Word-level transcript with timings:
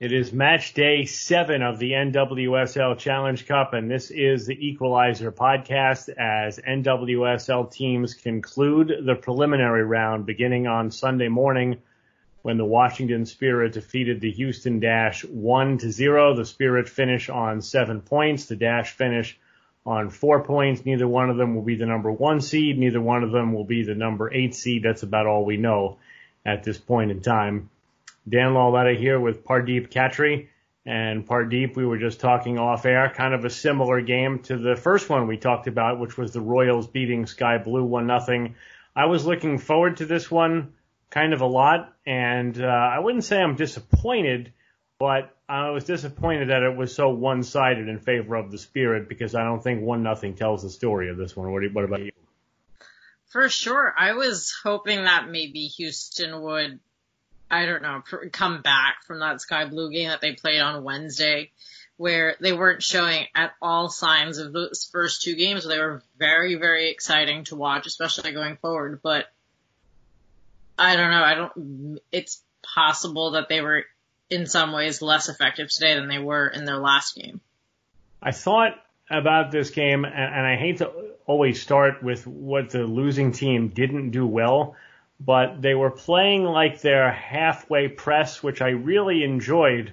It 0.00 0.12
is 0.12 0.32
match 0.32 0.74
day 0.74 1.04
seven 1.04 1.62
of 1.62 1.78
the 1.78 1.92
NWSL 1.92 2.98
Challenge 2.98 3.46
Cup, 3.46 3.74
and 3.74 3.88
this 3.88 4.10
is 4.10 4.44
the 4.44 4.66
Equalizer 4.66 5.30
podcast 5.30 6.08
as 6.08 6.58
NWSL 6.58 7.70
teams 7.70 8.14
conclude 8.14 8.92
the 9.06 9.14
preliminary 9.14 9.84
round 9.84 10.26
beginning 10.26 10.66
on 10.66 10.90
Sunday 10.90 11.28
morning 11.28 11.78
when 12.42 12.58
the 12.58 12.64
Washington 12.64 13.24
Spirit 13.24 13.74
defeated 13.74 14.20
the 14.20 14.32
Houston 14.32 14.80
Dash 14.80 15.24
1 15.24 15.78
to 15.78 15.92
0. 15.92 16.34
The 16.34 16.44
Spirit 16.44 16.88
finish 16.88 17.28
on 17.30 17.62
seven 17.62 18.00
points, 18.00 18.46
the 18.46 18.56
Dash 18.56 18.90
finish 18.90 19.38
on 19.86 20.10
four 20.10 20.42
points. 20.42 20.84
Neither 20.84 21.06
one 21.06 21.30
of 21.30 21.36
them 21.36 21.54
will 21.54 21.62
be 21.62 21.76
the 21.76 21.86
number 21.86 22.10
one 22.10 22.40
seed. 22.40 22.80
Neither 22.80 23.00
one 23.00 23.22
of 23.22 23.30
them 23.30 23.52
will 23.52 23.64
be 23.64 23.84
the 23.84 23.94
number 23.94 24.34
eight 24.34 24.56
seed. 24.56 24.82
That's 24.82 25.04
about 25.04 25.28
all 25.28 25.44
we 25.44 25.56
know 25.56 25.98
at 26.44 26.64
this 26.64 26.78
point 26.78 27.12
in 27.12 27.20
time. 27.20 27.70
Dan 28.28 28.54
Lauletta 28.54 28.94
here 28.94 29.20
with 29.20 29.44
Pardeep 29.44 29.90
Cattry. 29.90 30.48
And 30.86 31.26
Pardeep, 31.26 31.76
we 31.76 31.86
were 31.86 31.98
just 31.98 32.20
talking 32.20 32.58
off 32.58 32.84
air, 32.84 33.10
kind 33.14 33.32
of 33.32 33.44
a 33.44 33.50
similar 33.50 34.02
game 34.02 34.40
to 34.40 34.58
the 34.58 34.76
first 34.76 35.08
one 35.08 35.26
we 35.26 35.38
talked 35.38 35.66
about, 35.66 35.98
which 35.98 36.18
was 36.18 36.32
the 36.32 36.42
Royals 36.42 36.86
beating 36.86 37.24
Sky 37.26 37.56
Blue 37.56 37.84
1 37.84 38.06
nothing. 38.06 38.56
I 38.94 39.06
was 39.06 39.24
looking 39.24 39.58
forward 39.58 39.96
to 39.98 40.06
this 40.06 40.30
one 40.30 40.74
kind 41.10 41.32
of 41.32 41.40
a 41.40 41.46
lot, 41.46 41.94
and 42.04 42.60
uh, 42.60 42.66
I 42.66 42.98
wouldn't 42.98 43.24
say 43.24 43.40
I'm 43.40 43.56
disappointed, 43.56 44.52
but 44.98 45.34
I 45.48 45.70
was 45.70 45.84
disappointed 45.84 46.50
that 46.50 46.62
it 46.62 46.76
was 46.76 46.94
so 46.94 47.08
one-sided 47.10 47.88
in 47.88 47.98
favor 47.98 48.34
of 48.34 48.50
the 48.50 48.58
Spirit 48.58 49.08
because 49.08 49.34
I 49.34 49.44
don't 49.44 49.62
think 49.62 49.82
one 49.82 50.02
nothing 50.02 50.34
tells 50.34 50.62
the 50.62 50.70
story 50.70 51.10
of 51.10 51.16
this 51.16 51.34
one. 51.34 51.50
What, 51.50 51.62
what 51.72 51.84
about 51.84 52.00
you? 52.00 52.10
For 53.26 53.48
sure, 53.48 53.92
I 53.96 54.12
was 54.12 54.54
hoping 54.62 55.04
that 55.04 55.28
maybe 55.28 55.66
Houston 55.66 56.42
would 56.42 56.78
I 57.50 57.66
don't 57.66 57.82
know, 57.82 58.02
come 58.32 58.62
back 58.62 59.04
from 59.06 59.20
that 59.20 59.40
Sky 59.40 59.66
Blue 59.66 59.90
game 59.90 60.08
that 60.08 60.20
they 60.20 60.32
played 60.32 60.60
on 60.60 60.82
Wednesday, 60.82 61.50
where 61.96 62.36
they 62.40 62.52
weren't 62.52 62.82
showing 62.82 63.26
at 63.34 63.52
all 63.62 63.88
signs 63.88 64.38
of 64.38 64.52
those 64.52 64.88
first 64.90 65.22
two 65.22 65.36
games. 65.36 65.66
They 65.66 65.78
were 65.78 66.02
very, 66.18 66.56
very 66.56 66.90
exciting 66.90 67.44
to 67.44 67.56
watch, 67.56 67.86
especially 67.86 68.32
going 68.32 68.56
forward. 68.56 69.00
But 69.02 69.26
I 70.78 70.96
don't 70.96 71.10
know. 71.10 71.22
I 71.22 71.34
don't. 71.34 71.98
It's 72.10 72.42
possible 72.62 73.32
that 73.32 73.48
they 73.48 73.60
were 73.60 73.84
in 74.30 74.46
some 74.46 74.72
ways 74.72 75.02
less 75.02 75.28
effective 75.28 75.68
today 75.70 75.94
than 75.94 76.08
they 76.08 76.18
were 76.18 76.48
in 76.48 76.64
their 76.64 76.78
last 76.78 77.14
game. 77.14 77.40
I 78.22 78.32
thought 78.32 78.72
about 79.10 79.50
this 79.50 79.70
game, 79.70 80.04
and, 80.04 80.14
and 80.14 80.46
I 80.46 80.56
hate 80.56 80.78
to 80.78 80.90
always 81.26 81.60
start 81.62 82.02
with 82.02 82.26
what 82.26 82.70
the 82.70 82.84
losing 82.84 83.32
team 83.32 83.68
didn't 83.68 84.10
do 84.10 84.26
well 84.26 84.76
but 85.20 85.62
they 85.62 85.74
were 85.74 85.90
playing 85.90 86.44
like 86.44 86.80
their 86.80 87.10
halfway 87.10 87.88
press, 87.88 88.42
which 88.42 88.60
I 88.60 88.70
really 88.70 89.22
enjoyed 89.22 89.92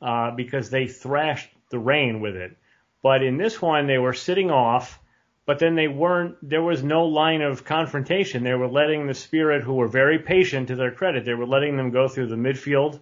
uh, 0.00 0.30
because 0.30 0.70
they 0.70 0.86
thrashed 0.86 1.50
the 1.70 1.78
Reign 1.78 2.20
with 2.20 2.36
it. 2.36 2.56
But 3.02 3.22
in 3.22 3.36
this 3.36 3.60
one, 3.60 3.86
they 3.86 3.98
were 3.98 4.12
sitting 4.12 4.50
off, 4.50 5.00
but 5.46 5.58
then 5.58 5.74
they 5.74 5.88
weren't. 5.88 6.36
There 6.42 6.62
was 6.62 6.82
no 6.82 7.06
line 7.06 7.42
of 7.42 7.64
confrontation. 7.64 8.44
They 8.44 8.54
were 8.54 8.68
letting 8.68 9.06
the 9.06 9.14
Spirit, 9.14 9.62
who 9.62 9.74
were 9.74 9.88
very 9.88 10.18
patient 10.18 10.68
to 10.68 10.76
their 10.76 10.92
credit, 10.92 11.24
they 11.24 11.34
were 11.34 11.46
letting 11.46 11.76
them 11.76 11.90
go 11.90 12.08
through 12.08 12.28
the 12.28 12.36
midfield 12.36 13.00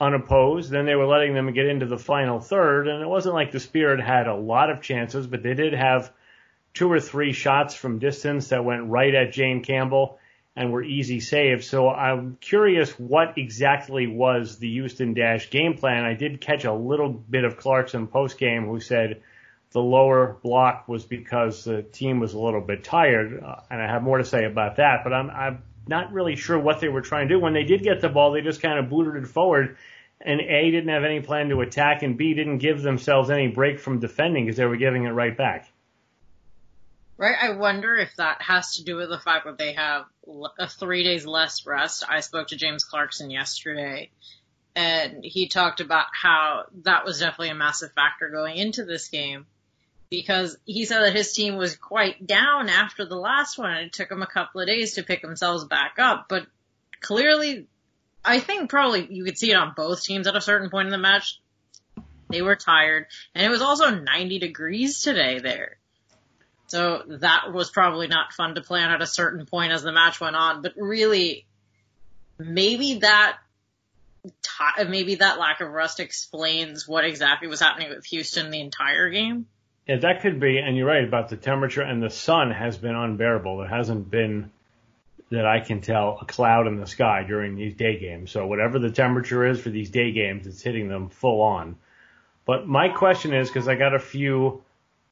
unopposed. 0.00 0.70
Then 0.70 0.86
they 0.86 0.94
were 0.94 1.06
letting 1.06 1.34
them 1.34 1.52
get 1.52 1.66
into 1.66 1.86
the 1.86 1.98
final 1.98 2.40
third, 2.40 2.88
and 2.88 3.02
it 3.02 3.08
wasn't 3.08 3.34
like 3.34 3.52
the 3.52 3.60
Spirit 3.60 4.00
had 4.00 4.26
a 4.26 4.34
lot 4.34 4.70
of 4.70 4.82
chances, 4.82 5.26
but 5.26 5.42
they 5.42 5.54
did 5.54 5.72
have 5.72 6.12
two 6.74 6.90
or 6.90 7.00
three 7.00 7.32
shots 7.32 7.74
from 7.74 7.98
distance 7.98 8.48
that 8.48 8.64
went 8.64 8.90
right 8.90 9.14
at 9.14 9.32
Jane 9.32 9.64
Campbell 9.64 10.18
and 10.58 10.72
were 10.72 10.82
easy 10.82 11.20
saves. 11.20 11.68
So 11.68 11.88
I'm 11.88 12.36
curious 12.40 12.90
what 12.98 13.38
exactly 13.38 14.08
was 14.08 14.58
the 14.58 14.68
Houston 14.68 15.14
Dash 15.14 15.50
game 15.50 15.74
plan. 15.74 16.04
I 16.04 16.14
did 16.14 16.40
catch 16.40 16.64
a 16.64 16.72
little 16.72 17.10
bit 17.10 17.44
of 17.44 17.56
Clarkson 17.56 18.08
post 18.08 18.38
game 18.38 18.66
who 18.66 18.80
said 18.80 19.22
the 19.70 19.80
lower 19.80 20.36
block 20.42 20.88
was 20.88 21.04
because 21.04 21.62
the 21.62 21.82
team 21.82 22.18
was 22.18 22.34
a 22.34 22.40
little 22.40 22.60
bit 22.60 22.82
tired, 22.82 23.40
uh, 23.40 23.60
and 23.70 23.80
I 23.80 23.86
have 23.86 24.02
more 24.02 24.18
to 24.18 24.24
say 24.24 24.46
about 24.46 24.76
that. 24.76 25.04
But 25.04 25.12
I'm 25.12 25.30
I'm 25.30 25.62
not 25.86 26.12
really 26.12 26.34
sure 26.34 26.58
what 26.58 26.80
they 26.80 26.88
were 26.88 27.02
trying 27.02 27.28
to 27.28 27.34
do. 27.36 27.40
When 27.40 27.54
they 27.54 27.62
did 27.62 27.84
get 27.84 28.00
the 28.00 28.08
ball, 28.08 28.32
they 28.32 28.40
just 28.40 28.60
kind 28.60 28.80
of 28.80 28.90
booted 28.90 29.22
it 29.22 29.28
forward. 29.28 29.76
And 30.20 30.40
A 30.40 30.70
didn't 30.72 30.88
have 30.88 31.04
any 31.04 31.20
plan 31.20 31.50
to 31.50 31.60
attack, 31.60 32.02
and 32.02 32.18
B 32.18 32.34
didn't 32.34 32.58
give 32.58 32.82
themselves 32.82 33.30
any 33.30 33.46
break 33.46 33.78
from 33.78 34.00
defending 34.00 34.46
because 34.46 34.56
they 34.56 34.66
were 34.66 34.76
giving 34.76 35.04
it 35.04 35.10
right 35.10 35.36
back. 35.36 35.70
Right. 37.18 37.34
I 37.38 37.50
wonder 37.50 37.96
if 37.96 38.14
that 38.16 38.42
has 38.42 38.76
to 38.76 38.84
do 38.84 38.94
with 38.94 39.08
the 39.08 39.18
fact 39.18 39.44
that 39.44 39.58
they 39.58 39.72
have 39.72 40.04
a 40.56 40.68
three 40.68 41.02
days 41.02 41.26
less 41.26 41.66
rest. 41.66 42.04
I 42.08 42.20
spoke 42.20 42.48
to 42.48 42.56
James 42.56 42.84
Clarkson 42.84 43.28
yesterday 43.28 44.10
and 44.76 45.24
he 45.24 45.48
talked 45.48 45.80
about 45.80 46.06
how 46.12 46.66
that 46.84 47.04
was 47.04 47.18
definitely 47.18 47.48
a 47.48 47.56
massive 47.56 47.92
factor 47.92 48.30
going 48.30 48.56
into 48.56 48.84
this 48.84 49.08
game 49.08 49.46
because 50.10 50.56
he 50.64 50.84
said 50.84 51.00
that 51.00 51.16
his 51.16 51.32
team 51.32 51.56
was 51.56 51.74
quite 51.74 52.24
down 52.24 52.68
after 52.68 53.04
the 53.04 53.16
last 53.16 53.58
one 53.58 53.76
it 53.78 53.92
took 53.92 54.08
them 54.08 54.22
a 54.22 54.26
couple 54.28 54.60
of 54.60 54.68
days 54.68 54.94
to 54.94 55.02
pick 55.02 55.20
themselves 55.20 55.64
back 55.64 55.96
up. 55.98 56.26
But 56.28 56.46
clearly, 57.00 57.66
I 58.24 58.38
think 58.38 58.70
probably 58.70 59.12
you 59.12 59.24
could 59.24 59.38
see 59.38 59.50
it 59.50 59.56
on 59.56 59.74
both 59.76 60.04
teams 60.04 60.28
at 60.28 60.36
a 60.36 60.40
certain 60.40 60.70
point 60.70 60.86
in 60.86 60.92
the 60.92 60.98
match. 60.98 61.40
They 62.30 62.42
were 62.42 62.54
tired 62.54 63.06
and 63.34 63.44
it 63.44 63.50
was 63.50 63.62
also 63.62 63.90
90 63.90 64.38
degrees 64.38 65.02
today 65.02 65.40
there. 65.40 65.77
So 66.68 67.02
that 67.06 67.52
was 67.52 67.70
probably 67.70 68.06
not 68.06 68.32
fun 68.32 68.54
to 68.54 68.60
plan 68.60 68.90
at 68.90 69.02
a 69.02 69.06
certain 69.06 69.46
point 69.46 69.72
as 69.72 69.82
the 69.82 69.92
match 69.92 70.20
went 70.20 70.36
on, 70.36 70.62
but 70.62 70.74
really, 70.76 71.46
maybe 72.38 73.00
that 73.00 73.38
maybe 74.86 75.16
that 75.16 75.38
lack 75.38 75.60
of 75.60 75.70
rust 75.70 76.00
explains 76.00 76.86
what 76.86 77.04
exactly 77.04 77.48
was 77.48 77.60
happening 77.60 77.88
with 77.88 78.04
Houston 78.06 78.50
the 78.50 78.60
entire 78.60 79.08
game. 79.10 79.46
Yeah, 79.86 79.96
that 80.00 80.20
could 80.20 80.38
be, 80.38 80.58
and 80.58 80.76
you're 80.76 80.86
right 80.86 81.04
about 81.04 81.30
the 81.30 81.36
temperature 81.36 81.80
and 81.80 82.02
the 82.02 82.10
sun 82.10 82.50
has 82.50 82.76
been 82.76 82.94
unbearable. 82.94 83.58
There 83.58 83.68
hasn't 83.68 84.10
been 84.10 84.50
that 85.30 85.46
I 85.46 85.60
can 85.60 85.80
tell 85.80 86.18
a 86.20 86.24
cloud 86.26 86.66
in 86.66 86.78
the 86.78 86.86
sky 86.86 87.24
during 87.26 87.54
these 87.54 87.74
day 87.74 87.98
games. 87.98 88.30
So 88.30 88.46
whatever 88.46 88.78
the 88.78 88.90
temperature 88.90 89.46
is 89.46 89.60
for 89.60 89.70
these 89.70 89.90
day 89.90 90.12
games, 90.12 90.46
it's 90.46 90.62
hitting 90.62 90.88
them 90.88 91.08
full 91.08 91.40
on. 91.40 91.76
But 92.44 92.66
my 92.66 92.88
question 92.88 93.34
is, 93.34 93.48
because 93.48 93.68
I 93.68 93.74
got 93.74 93.94
a 93.94 93.98
few 93.98 94.62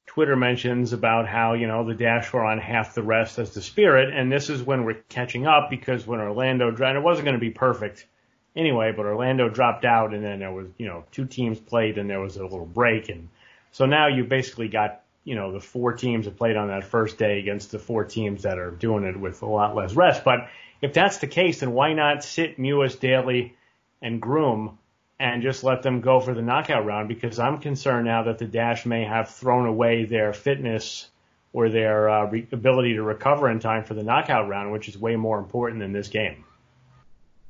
Twitter 0.06 0.36
mentions 0.36 0.92
about 0.92 1.26
how, 1.26 1.54
you 1.54 1.66
know, 1.66 1.84
the 1.84 1.94
Dash 1.94 2.32
were 2.32 2.44
on 2.44 2.58
half 2.58 2.94
the 2.94 3.02
rest 3.02 3.38
as 3.38 3.52
the 3.52 3.60
Spirit, 3.60 4.14
and 4.14 4.30
this 4.30 4.48
is 4.48 4.62
when 4.62 4.84
we're 4.84 5.02
catching 5.08 5.46
up 5.46 5.68
because 5.68 6.06
when 6.06 6.20
Orlando 6.20 6.70
dropped, 6.70 6.96
it 6.96 7.02
wasn't 7.02 7.24
going 7.26 7.36
to 7.36 7.40
be 7.40 7.50
perfect 7.50 8.06
anyway, 8.54 8.92
but 8.96 9.04
Orlando 9.04 9.48
dropped 9.48 9.84
out, 9.84 10.14
and 10.14 10.24
then 10.24 10.38
there 10.38 10.52
was, 10.52 10.68
you 10.78 10.86
know, 10.86 11.04
two 11.12 11.26
teams 11.26 11.58
played, 11.58 11.98
and 11.98 12.08
there 12.08 12.20
was 12.20 12.36
a 12.36 12.42
little 12.42 12.66
break, 12.66 13.08
and 13.08 13.28
so 13.72 13.84
now 13.84 14.06
you 14.06 14.24
basically 14.24 14.68
got, 14.68 15.02
you 15.24 15.34
know, 15.34 15.52
the 15.52 15.60
four 15.60 15.92
teams 15.92 16.24
that 16.24 16.38
played 16.38 16.56
on 16.56 16.68
that 16.68 16.84
first 16.84 17.18
day 17.18 17.38
against 17.38 17.70
the 17.70 17.78
four 17.78 18.04
teams 18.04 18.44
that 18.44 18.58
are 18.58 18.70
doing 18.70 19.04
it 19.04 19.18
with 19.18 19.42
a 19.42 19.46
lot 19.46 19.76
less 19.76 19.92
rest. 19.92 20.24
But 20.24 20.48
if 20.80 20.94
that's 20.94 21.18
the 21.18 21.26
case, 21.26 21.60
then 21.60 21.72
why 21.72 21.92
not 21.92 22.24
sit 22.24 22.58
Mewis, 22.58 22.98
Daly, 22.98 23.54
and 24.00 24.22
Groom 24.22 24.78
and 25.18 25.42
just 25.42 25.64
let 25.64 25.82
them 25.82 26.00
go 26.00 26.20
for 26.20 26.34
the 26.34 26.42
knockout 26.42 26.84
round 26.84 27.08
because 27.08 27.38
I'm 27.38 27.58
concerned 27.58 28.06
now 28.06 28.24
that 28.24 28.38
the 28.38 28.44
Dash 28.44 28.84
may 28.84 29.04
have 29.04 29.30
thrown 29.30 29.66
away 29.66 30.04
their 30.04 30.32
fitness 30.32 31.08
or 31.52 31.70
their 31.70 32.08
uh, 32.08 32.24
re- 32.26 32.46
ability 32.52 32.94
to 32.94 33.02
recover 33.02 33.50
in 33.50 33.60
time 33.60 33.84
for 33.84 33.94
the 33.94 34.02
knockout 34.02 34.48
round, 34.48 34.72
which 34.72 34.88
is 34.88 34.98
way 34.98 35.16
more 35.16 35.38
important 35.38 35.80
than 35.80 35.92
this 35.92 36.08
game. 36.08 36.44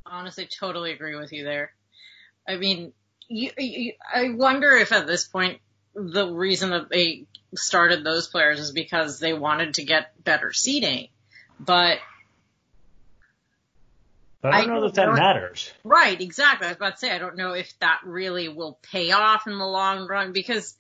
Honestly, 0.05 0.47
totally 0.47 0.93
agree 0.93 1.17
with 1.17 1.33
you 1.33 1.43
there. 1.43 1.73
I 2.49 2.57
mean, 2.57 2.93
you, 3.27 3.51
you, 3.59 3.93
I 4.15 4.31
wonder 4.31 4.71
if 4.71 4.93
at 4.93 5.09
this 5.09 5.27
point 5.27 5.59
the 5.95 6.31
reason 6.31 6.71
that 6.71 6.89
they 6.89 7.25
started 7.57 8.05
those 8.05 8.29
players 8.29 8.61
is 8.61 8.71
because 8.71 9.19
they 9.19 9.33
wanted 9.33 9.75
to 9.75 9.85
get 9.85 10.23
better 10.23 10.53
seating. 10.53 11.09
But 11.59 11.99
but 14.47 14.55
I 14.55 14.61
don't 14.61 14.71
I 14.71 14.75
know 14.75 14.81
that 14.83 14.95
that 14.95 15.13
matters. 15.13 15.73
Right, 15.83 16.21
exactly. 16.21 16.67
I 16.67 16.71
was 16.71 16.77
about 16.77 16.93
to 16.93 16.99
say, 16.99 17.11
I 17.11 17.19
don't 17.19 17.37
know 17.37 17.53
if 17.53 17.77
that 17.81 18.03
really 18.05 18.47
will 18.49 18.79
pay 18.81 19.11
off 19.11 19.49
in 19.49 19.59
the 19.59 19.67
long 19.67 20.07
run 20.07 20.31
because 20.31 20.77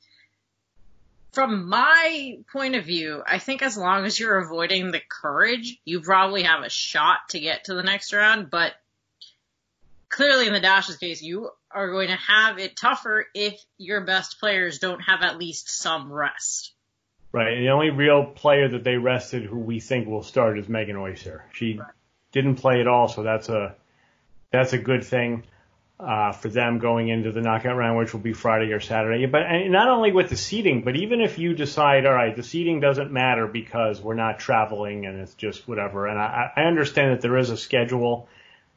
from 1.33 1.69
my 1.69 2.39
point 2.53 2.77
of 2.77 2.85
view, 2.85 3.25
I 3.27 3.39
think 3.39 3.63
as 3.63 3.77
long 3.77 4.05
as 4.05 4.21
you're 4.21 4.39
avoiding 4.39 4.93
the 4.93 5.01
courage, 5.01 5.81
you 5.85 6.01
probably 6.01 6.45
have 6.45 6.63
a 6.63 6.71
shot 6.71 7.31
to 7.31 7.41
get 7.41 7.65
to 7.65 7.75
the 7.75 7.83
next 7.83 8.13
round, 8.13 8.51
but 8.51 8.73
clearly 10.09 10.47
in 10.47 10.53
the 10.53 10.61
Dash's 10.61 10.97
case, 10.97 11.21
you 11.21 11.51
are 11.69 11.91
going 11.91 12.09
to 12.09 12.17
have 12.17 12.61
it 12.61 12.77
tougher 12.77 13.27
if 13.35 13.61
your 13.79 14.03
best 14.03 14.39
players 14.39 14.79
don't 14.79 15.01
have 15.01 15.23
at 15.23 15.39
least 15.39 15.71
some 15.71 16.13
rest. 16.13 16.73
Right. 17.33 17.55
And 17.55 17.67
the 17.67 17.71
only 17.71 17.91
real 17.91 18.27
player 18.27 18.69
that 18.69 18.85
they 18.85 18.97
rested 18.97 19.43
who 19.43 19.59
we 19.59 19.81
think 19.81 20.07
will 20.07 20.23
start 20.23 20.57
is 20.57 20.69
Megan 20.69 20.97
Oyster. 20.97 21.45
She 21.53 21.79
right. 21.79 21.91
Didn't 22.37 22.57
play 22.57 22.81
at 22.81 22.87
all, 22.87 23.09
so 23.09 23.23
that's 23.23 23.49
a 23.49 23.75
that's 24.53 24.75
a 24.75 24.79
good 24.79 25.05
thing 25.05 25.43
uh, 25.99 26.33
for 26.33 26.49
them 26.49 26.79
going 26.79 27.09
into 27.09 27.33
the 27.33 27.41
knockout 27.41 27.77
round, 27.77 27.97
which 27.97 28.13
will 28.13 28.21
be 28.21 28.35
Friday 28.35 28.73
or 28.73 28.81
Saturday. 28.81 29.25
But 29.27 29.45
not 29.69 29.89
only 29.89 30.13
with 30.13 30.29
the 30.29 30.37
seating, 30.37 30.83
but 30.83 30.97
even 30.97 31.23
if 31.23 31.39
you 31.39 31.55
decide, 31.55 32.05
all 32.05 32.13
right, 32.13 32.37
the 32.37 32.43
seating 32.43 32.81
doesn't 32.81 33.11
matter 33.11 33.47
because 33.47 34.01
we're 34.01 34.15
not 34.15 34.39
traveling 34.39 35.07
and 35.07 35.19
it's 35.19 35.35
just 35.35 35.67
whatever. 35.67 36.07
And 36.07 36.19
I, 36.19 36.53
I 36.55 36.63
understand 36.65 37.13
that 37.13 37.23
there 37.23 37.39
is 37.39 37.49
a 37.51 37.57
schedule 37.57 38.29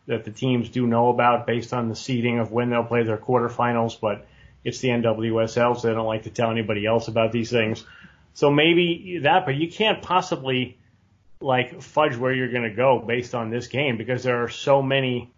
that 0.07 0.23
the 0.23 0.31
teams 0.31 0.69
do 0.69 0.87
know 0.87 1.09
about 1.09 1.45
based 1.45 1.73
on 1.73 1.89
the 1.89 1.95
seeding 1.95 2.39
of 2.39 2.51
when 2.51 2.69
they'll 2.69 2.85
play 2.85 3.03
their 3.03 3.17
quarterfinals, 3.17 3.99
but 3.99 4.25
it's 4.63 4.79
the 4.79 4.87
NWSL, 4.87 5.79
so 5.79 5.87
they 5.87 5.93
don't 5.93 6.07
like 6.07 6.23
to 6.23 6.29
tell 6.29 6.49
anybody 6.49 6.85
else 6.85 7.09
about 7.09 7.31
these 7.31 7.51
things. 7.51 7.83
So 8.33 8.49
maybe 8.49 9.19
that, 9.23 9.45
but 9.45 9.55
you 9.55 9.69
can't 9.69 10.01
possibly 10.01 10.78
like 11.41 11.81
fudge 11.81 12.15
where 12.15 12.33
you're 12.33 12.51
going 12.51 12.69
to 12.69 12.75
go 12.75 12.99
based 12.99 13.33
on 13.33 13.49
this 13.49 13.67
game 13.67 13.97
because 13.97 14.23
there 14.23 14.43
are 14.43 14.49
so 14.49 14.81
many 14.81 15.31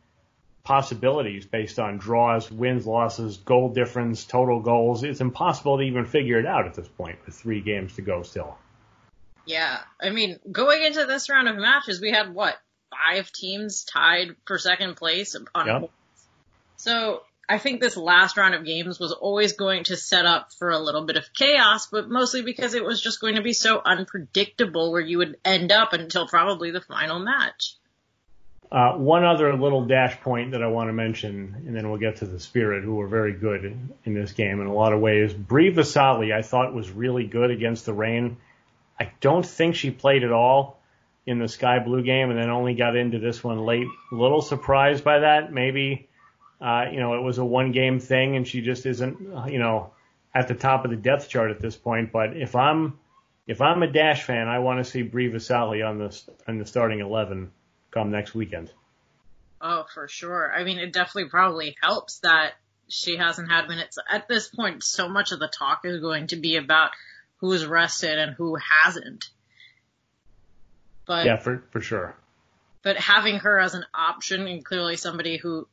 possibilities 0.64 1.46
based 1.46 1.80
on 1.80 1.98
draws, 1.98 2.52
wins, 2.52 2.86
losses, 2.86 3.38
goal 3.38 3.70
difference, 3.70 4.26
total 4.26 4.60
goals. 4.60 5.04
It's 5.04 5.22
impossible 5.22 5.78
to 5.78 5.84
even 5.84 6.06
figure 6.06 6.40
it 6.40 6.46
out 6.46 6.66
at 6.66 6.74
this 6.74 6.88
point 6.88 7.18
with 7.26 7.36
three 7.36 7.62
games 7.62 7.96
to 7.96 8.02
go 8.02 8.24
still. 8.24 8.58
Yeah. 9.46 9.80
I 10.02 10.12
mean, 10.12 10.40
going 10.52 10.84
into 10.84 11.06
this 11.06 11.30
round 11.30 11.48
of 11.48 11.56
matches, 11.56 12.02
we 12.02 12.12
had 12.12 12.34
what? 12.34 12.56
five 12.92 13.32
teams 13.32 13.84
tied 13.84 14.36
for 14.46 14.58
second 14.58 14.96
place 14.96 15.36
on 15.56 15.68
yep. 15.68 15.90
So 16.78 17.24
I 17.52 17.58
think 17.58 17.82
this 17.82 17.98
last 17.98 18.38
round 18.38 18.56
of 18.56 18.64
games 18.64 18.98
was 18.98 19.12
always 19.12 19.52
going 19.54 19.84
to 19.86 19.98
set 19.98 20.26
up 20.26 20.54
for 20.54 20.70
a 20.70 20.80
little 20.80 21.06
bit 21.06 21.18
of 21.18 21.34
chaos, 21.34 21.88
but 21.88 22.10
mostly 22.10 22.44
because 22.44 22.76
it 22.76 22.86
was 22.86 23.02
just 23.02 23.20
going 23.20 23.36
to 23.36 23.42
be 23.42 23.52
so 23.52 23.82
unpredictable 23.84 24.94
where 24.94 25.02
you 25.02 25.18
would 25.18 25.36
end 25.44 25.70
up 25.70 25.92
until 25.92 26.30
probably 26.30 26.72
the 26.72 26.80
final 26.80 27.20
match. 27.20 27.76
Uh, 28.72 28.94
one 28.94 29.26
other 29.26 29.54
little 29.58 29.86
dash 29.86 30.18
point 30.22 30.52
that 30.52 30.64
I 30.64 30.68
want 30.68 30.88
to 30.88 30.94
mention, 30.94 31.64
and 31.68 31.76
then 31.76 31.90
we'll 31.90 32.00
get 32.00 32.18
to 32.18 32.26
the 32.26 32.40
Spirit, 32.40 32.86
who 32.86 32.96
were 32.96 33.08
very 33.08 33.34
good 33.34 33.66
in, 34.06 34.14
this 34.14 34.32
game 34.32 34.62
in 34.62 34.68
a 34.68 34.74
lot 34.74 34.94
of 34.94 35.02
ways. 35.02 35.34
Bri 35.34 35.74
Visalli, 35.74 36.34
I 36.34 36.44
thought 36.44 36.74
was 36.74 36.90
really 36.90 37.28
good 37.28 37.52
against 37.52 37.86
the 37.86 37.92
Reign. 37.92 38.38
I 38.98 39.12
don't 39.20 39.46
think 39.46 39.76
she 39.76 39.92
played 39.92 40.24
at 40.24 40.32
all 40.32 40.80
in 41.26 41.38
the 41.38 41.50
Sky 41.50 41.80
Blue 41.80 42.02
game 42.02 42.30
and 42.30 42.40
then 42.40 42.50
only 42.50 42.76
got 42.76 42.96
into 42.96 43.20
this 43.20 43.44
one 43.44 43.60
late. 43.66 43.88
Little 44.10 44.42
surprised 44.42 45.04
by 45.04 45.20
that. 45.20 45.52
Maybe, 45.52 46.08
uh, 46.62 46.86
you 46.92 47.00
know, 47.00 47.16
it 47.16 47.22
was 47.22 47.38
a 47.38 47.46
one 47.46 47.72
game 47.72 48.00
thing 48.00 48.36
and 48.36 48.48
she 48.48 48.62
just 48.62 48.86
isn't, 48.86 49.20
you 49.52 49.60
know, 49.60 49.92
at 50.34 50.48
the 50.48 50.54
top 50.54 50.86
of 50.86 50.92
the 50.92 50.98
depth 50.98 51.28
chart 51.28 51.52
at 51.52 51.60
this 51.60 51.76
point. 51.76 52.12
But 52.12 52.38
if 52.38 52.56
I'm, 52.56 53.00
if 53.48 53.62
I'm 53.62 53.82
a 53.82 53.92
Dash 53.92 54.24
fan, 54.24 54.48
I 54.48 54.60
want 54.60 54.84
to 54.84 54.90
see 54.90 55.02
Bri 55.02 55.30
Visalli 55.32 55.88
on 55.88 55.98
the, 55.98 56.22
on 56.48 56.60
the 56.60 56.66
starting 56.66 57.00
11 57.00 57.52
come 57.90 58.12
next 58.12 58.36
weekend. 58.36 58.72
Oh, 59.60 59.86
for 59.94 60.08
sure. 60.08 60.52
I 60.54 60.64
mean, 60.64 60.80
it 60.80 60.94
definitely 60.94 61.30
probably 61.30 61.76
helps 61.82 62.20
that 62.20 62.54
she 62.88 63.18
hasn't 63.18 63.50
had 63.50 63.68
minutes. 63.68 63.98
At 64.10 64.28
this 64.28 64.48
point, 64.48 64.84
so 64.84 65.08
much 65.10 65.32
of 65.32 65.40
the 65.40 65.48
talk 65.48 65.82
is 65.84 66.00
going 66.00 66.28
to 66.28 66.36
be 66.36 66.58
about 66.58 66.92
who's 67.38 67.66
rested 67.66 68.18
and 68.18 68.36
who 68.36 68.56
hasn't. 68.56 69.30
But 71.06 71.26
yeah, 71.26 71.38
for 71.38 71.64
for 71.72 71.82
sure. 71.82 72.16
But 72.84 72.98
having 72.98 73.38
her 73.38 73.60
as 73.60 73.74
an 73.74 73.86
option 73.94 74.48
and 74.48 74.64
clearly 74.64 74.96
somebody 74.96 75.38
who 75.38 75.68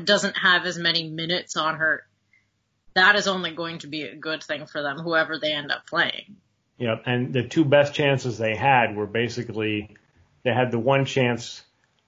doesn't 0.00 0.36
have 0.36 0.66
as 0.66 0.78
many 0.78 1.08
minutes 1.08 1.56
on 1.56 1.76
her, 1.76 2.04
that 2.94 3.16
is 3.16 3.26
only 3.28 3.52
going 3.52 3.78
to 3.78 3.86
be 3.86 4.02
a 4.02 4.16
good 4.16 4.42
thing 4.42 4.66
for 4.66 4.82
them, 4.82 4.98
whoever 4.98 5.38
they 5.38 5.52
end 5.52 5.70
up 5.70 5.86
playing. 5.86 6.36
Yep, 6.78 7.02
and 7.06 7.32
the 7.32 7.46
two 7.46 7.64
best 7.64 7.94
chances 7.94 8.38
they 8.38 8.56
had 8.56 8.96
were 8.96 9.06
basically 9.06 9.96
they 10.42 10.52
had 10.52 10.70
the 10.70 10.78
one 10.78 11.04
chance 11.04 11.62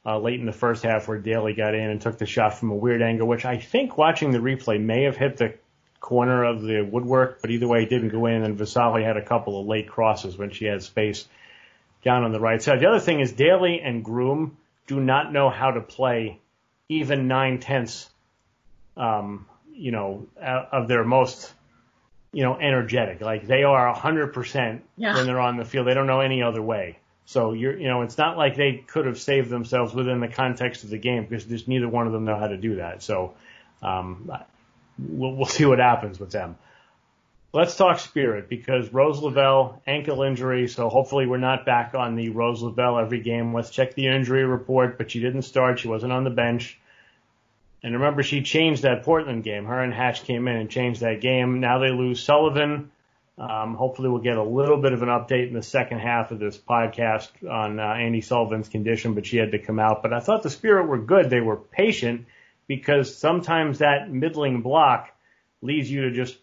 uh, 0.07 0.19
late 0.19 0.41
in 0.41 0.47
the 0.47 0.53
first 0.53 0.83
half 0.83 1.09
where 1.09 1.19
Daly 1.19 1.55
got 1.55 1.75
in 1.75 1.89
and 1.91 2.01
took 2.01 2.19
the 2.19 2.27
shot 2.27 2.59
from 2.59 2.71
a 2.71 2.75
weird 2.75 3.01
angle, 3.01 3.27
which 3.27 3.45
I 3.45 3.59
think 3.59 3.97
watching 3.97 4.33
the 4.33 4.39
replay 4.39 4.81
may 4.81 5.05
have 5.05 5.17
hit 5.17 5.37
the 5.37 5.55
corner 6.01 6.45
of 6.45 6.61
the 6.61 6.83
woodwork, 6.83 7.41
but 7.41 7.51
either 7.51 7.67
way 7.67 7.85
it 7.85 7.89
didn't 7.89 8.11
go 8.11 8.27
in. 8.27 8.43
And 8.43 8.59
Visalli 8.59 9.03
had 9.05 9.17
a 9.17 9.25
couple 9.25 9.61
of 9.61 9.67
late 9.67 9.89
crosses 9.89 10.37
when 10.37 10.51
she 10.51 10.67
had 10.67 10.83
space 10.83 11.27
down 12.03 12.25
on 12.25 12.33
the 12.33 12.41
right 12.41 12.61
side. 12.61 12.81
The 12.81 12.89
other 12.89 13.01
thing 13.01 13.21
is 13.21 13.33
Daly 13.33 13.81
and 13.81 14.05
Groom 14.05 14.59
do 14.87 15.01
not 15.01 15.33
know 15.33 15.49
how 15.49 15.71
to 15.71 15.81
play 15.81 16.41
even 16.96 17.29
nine 17.29 17.58
tenths, 17.58 18.08
um, 18.96 19.46
you 19.73 19.91
know, 19.93 20.26
of 20.41 20.88
their 20.88 21.05
most, 21.05 21.52
you 22.32 22.43
know, 22.43 22.56
energetic. 22.58 23.20
Like 23.20 23.46
they 23.46 23.64
are 23.64 23.88
a 23.88 23.94
hundred 23.94 24.32
percent 24.32 24.85
when 25.17 25.26
they're 25.26 25.41
on 25.41 25.56
the 25.56 25.64
field. 25.64 25.87
They 25.87 25.94
don't 25.94 26.06
know 26.06 26.20
any 26.20 26.43
other 26.43 26.62
way. 26.62 26.99
So 27.26 27.52
you're, 27.52 27.76
you 27.79 27.88
know, 27.88 28.02
it's 28.02 28.19
not 28.19 28.37
like 28.37 28.56
they 28.56 28.85
could 28.87 29.06
have 29.06 29.19
saved 29.19 29.49
themselves 29.49 29.94
within 29.94 30.20
the 30.20 30.29
context 30.29 30.85
of 30.85 30.91
the 30.91 30.99
game 30.99 31.25
because 31.25 31.44
just 31.44 31.69
neither 31.69 31.88
one 31.88 32.06
of 32.06 32.12
them 32.12 32.25
know 32.25 32.38
how 32.38 32.49
to 32.49 32.56
do 32.56 32.76
that. 32.76 33.02
So, 33.02 33.35
um, 33.82 34.31
we'll, 34.99 35.32
we'll 35.32 35.47
see 35.47 35.64
what 35.64 35.79
happens 35.79 36.20
with 36.20 36.31
them. 36.31 36.56
Let's 37.52 37.76
talk 37.76 38.00
spirit 38.00 38.49
because 38.49 38.93
Rose 38.93 39.23
Lavelle 39.23 39.81
ankle 39.87 40.23
injury. 40.23 40.67
So 40.67 40.88
hopefully 40.88 41.26
we're 41.26 41.38
not 41.38 41.64
back 41.64 41.94
on 41.94 42.17
the 42.17 42.31
Rose 42.31 42.62
Lavelle 42.62 42.99
every 42.99 43.20
game. 43.20 43.55
Let's 43.55 43.70
check 43.70 43.94
the 43.94 44.08
injury 44.08 44.44
report, 44.44 44.99
but 44.99 45.12
she 45.12 45.20
didn't 45.20 45.43
start. 45.43 45.79
She 45.79 45.88
wasn't 45.88 46.12
on 46.12 46.25
the 46.25 46.31
bench. 46.31 46.79
And 47.85 47.93
remember, 47.93 48.23
she 48.23 48.41
changed 48.41 48.85
that 48.85 49.03
Portland 49.03 49.45
game. 49.45 49.67
Her 49.67 49.79
and 49.79 49.93
Hatch 49.93 50.25
came 50.25 50.49
in 50.49 50.57
and 50.57 50.71
changed 50.71 51.03
that 51.03 51.21
game. 51.21 51.61
Now 51.61 51.81
they 51.81 51.91
lose 51.91 52.23
Sullivan. 52.23 52.91
Um, 53.37 53.75
hopefully 53.75 54.09
we'll 54.09 54.23
get 54.23 54.39
a 54.39 54.43
little 54.43 54.79
bit 54.79 54.95
of 54.95 55.03
an 55.03 55.11
update 55.11 55.49
in 55.49 55.53
the 55.53 55.63
second 55.63 55.99
half 55.99 56.31
of 56.31 56.39
this 56.39 56.57
podcast 56.57 57.29
on 57.47 57.79
uh, 57.79 57.83
Andi 57.83 58.25
Sullivan's 58.25 58.71
condition, 58.71 59.13
but 59.13 59.27
she 59.27 59.37
had 59.37 59.51
to 59.51 59.59
come 59.59 59.79
out. 59.79 60.03
But 60.03 60.14
I 60.14 60.21
thought 60.21 60.43
the 60.43 60.49
Spirit 60.49 60.87
were 60.87 60.97
good. 60.97 61.29
They 61.29 61.43
were 61.43 61.59
patient 61.59 62.25
because 62.67 63.14
sometimes 63.14 63.81
that 63.81 64.11
middling 64.11 64.62
block 64.62 65.11
leads 65.61 65.91
you 65.91 66.09
to 66.09 66.11
just 66.11 66.38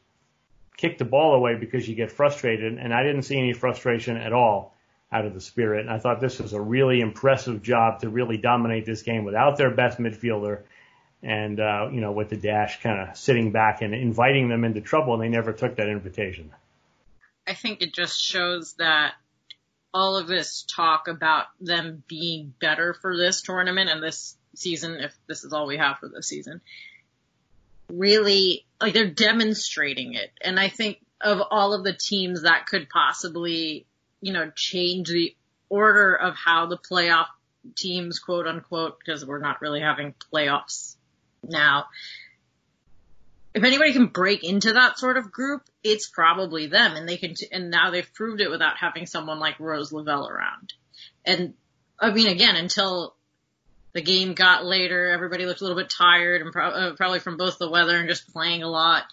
kick 0.78 1.00
the 1.00 1.06
ball 1.06 1.34
away 1.34 1.56
because 1.56 1.90
you 1.90 1.96
get 1.96 2.12
frustrated. 2.12 2.78
And 2.78 2.94
I 2.94 3.02
didn't 3.02 3.24
see 3.24 3.40
any 3.40 3.54
frustration 3.54 4.16
at 4.16 4.32
all 4.32 4.76
out 5.12 5.26
of 5.26 5.34
the 5.34 5.42
Spirit. 5.42 5.88
And 5.88 5.90
I 5.90 5.98
thought 5.98 6.22
this 6.22 6.38
was 6.38 6.54
a 6.54 6.62
really 6.62 7.02
impressive 7.02 7.64
job 7.64 8.02
to 8.02 8.10
really 8.10 8.38
dominate 8.38 8.86
this 8.86 9.02
game 9.02 9.26
without 9.26 9.58
their 9.58 9.72
best 9.72 9.98
midfielder. 9.98 10.62
And, 11.24 11.60
uh, 11.60 11.90
you 11.92 12.02
know, 12.02 12.12
with 12.12 12.30
the 12.30 12.38
dash 12.38 12.82
kind 12.82 13.10
of 13.10 13.16
sitting 13.16 13.52
back 13.52 13.82
and 13.82 13.94
inviting 13.94 14.50
them 14.50 14.64
into 14.64 14.82
trouble, 14.82 15.14
and 15.14 15.22
they 15.22 15.30
never 15.30 15.54
took 15.54 15.76
that 15.76 15.88
invitation. 15.88 16.52
I 17.48 17.54
think 17.54 17.82
it 17.82 17.94
just 17.94 18.20
shows 18.20 18.74
that 18.74 19.14
all 19.94 20.18
of 20.18 20.28
this 20.28 20.64
talk 20.64 21.08
about 21.08 21.48
them 21.60 22.04
being 22.08 22.54
better 22.60 22.94
for 22.94 23.18
this 23.18 23.42
tournament 23.42 23.90
and 23.90 24.02
this 24.02 24.36
season, 24.56 25.00
if 25.00 25.14
this 25.28 25.44
is 25.44 25.54
all 25.54 25.68
we 25.68 25.78
have 25.78 25.98
for 26.00 26.08
this 26.08 26.28
season, 26.28 26.62
really 27.90 28.66
like 28.80 28.94
they're 28.94 29.10
demonstrating 29.10 30.14
it. 30.14 30.32
And 30.42 30.60
I 30.60 30.70
think 30.70 31.00
of 31.20 31.42
all 31.52 31.74
of 31.74 31.84
the 31.84 31.94
teams 31.94 32.44
that 32.44 32.66
could 32.66 32.90
possibly, 32.90 33.86
you 34.22 34.34
know, 34.34 34.52
change 34.56 35.10
the 35.10 35.36
order 35.70 36.16
of 36.16 36.36
how 36.36 36.68
the 36.68 36.78
playoff 36.78 37.28
teams, 37.76 38.20
quote 38.20 38.48
unquote, 38.48 38.98
because 39.00 39.26
we're 39.26 39.40
not 39.40 39.62
really 39.62 39.82
having 39.82 40.14
playoffs 40.34 40.96
now. 41.44 41.86
If 43.54 43.64
anybody 43.64 43.92
can 43.92 44.08
break 44.08 44.44
into 44.44 44.74
that 44.74 44.98
sort 44.98 45.18
of 45.18 45.32
group, 45.32 45.64
it's 45.84 46.08
probably 46.08 46.68
them, 46.68 46.96
and 46.96 47.08
they 47.08 47.18
can. 47.18 47.36
T- 47.36 47.50
and 47.52 47.70
now 47.70 47.92
they've 47.92 48.14
proved 48.14 48.40
it 48.40 48.50
without 48.50 48.78
having 48.78 49.06
someone 49.06 49.40
like 49.40 49.60
Rose 49.60 49.92
Lavelle 49.92 50.28
around. 50.28 50.74
And 51.26 51.54
I 52.00 52.12
mean, 52.12 52.28
again, 52.28 52.56
until 52.56 53.16
the 53.94 54.02
game 54.02 54.34
got 54.34 54.66
later. 54.66 55.10
Everybody 55.10 55.46
looked 55.46 55.62
a 55.62 55.64
little 55.64 55.78
bit 55.78 55.90
tired 55.90 56.42
and 56.42 56.52
pro- 56.52 56.70
uh, 56.70 56.96
probably 56.96 57.20
from 57.20 57.38
both 57.38 57.58
the 57.58 57.70
weather 57.70 57.98
and 57.98 58.10
just 58.10 58.32
playing 58.32 58.64
a 58.64 58.70
lot. 58.70 59.04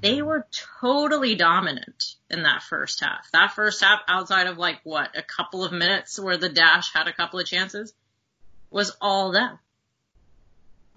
They 0.00 0.22
were 0.22 0.46
totally 0.80 1.34
dominant 1.34 2.14
in 2.30 2.44
that 2.44 2.62
first 2.62 3.02
half. 3.02 3.28
That 3.32 3.52
first 3.52 3.82
half, 3.82 4.00
outside 4.06 4.46
of 4.46 4.58
like 4.58 4.80
what, 4.84 5.16
a 5.16 5.22
couple 5.22 5.64
of 5.64 5.72
minutes 5.72 6.20
where 6.20 6.36
the 6.36 6.48
Dash 6.48 6.92
had 6.92 7.08
a 7.08 7.12
couple 7.12 7.40
of 7.40 7.46
chances, 7.46 7.92
was 8.70 8.96
all 9.00 9.32
them. 9.32 9.58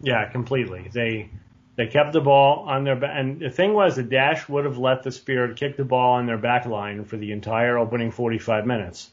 Yeah, 0.02 0.30
completely. 0.30 0.90
They 0.92 1.30
they 1.76 1.88
kept 1.88 2.14
the 2.14 2.22
ball 2.22 2.66
on 2.68 2.84
their 2.84 2.96
back, 2.96 3.12
and 3.16 3.40
the 3.40 3.50
thing 3.50 3.74
was, 3.74 3.96
the 3.96 4.04
Dash 4.04 4.48
would 4.50 4.66
have 4.66 4.78
let 4.78 5.04
the 5.04 5.12
Spirit 5.12 5.58
kick 5.58 5.78
the 5.78 5.86
ball 5.86 6.14
on 6.14 6.26
their 6.26 6.38
back 6.38 6.66
line 6.66 7.06
for 7.06 7.18
the 7.18 7.32
entire 7.32 7.78
opening 7.78 8.12
45 8.12 8.66
minutes 8.66 9.12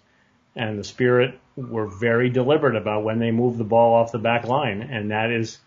and 0.58 0.76
the 0.76 0.84
Spirit 0.84 1.38
were 1.56 1.86
very 1.86 2.30
deliberate 2.30 2.74
about 2.74 3.04
when 3.04 3.20
they 3.20 3.30
moved 3.30 3.58
the 3.58 3.64
ball 3.64 3.94
off 3.94 4.10
the 4.10 4.18
back 4.18 4.44
line, 4.44 4.82
and 4.82 5.12
that 5.12 5.30
is 5.30 5.58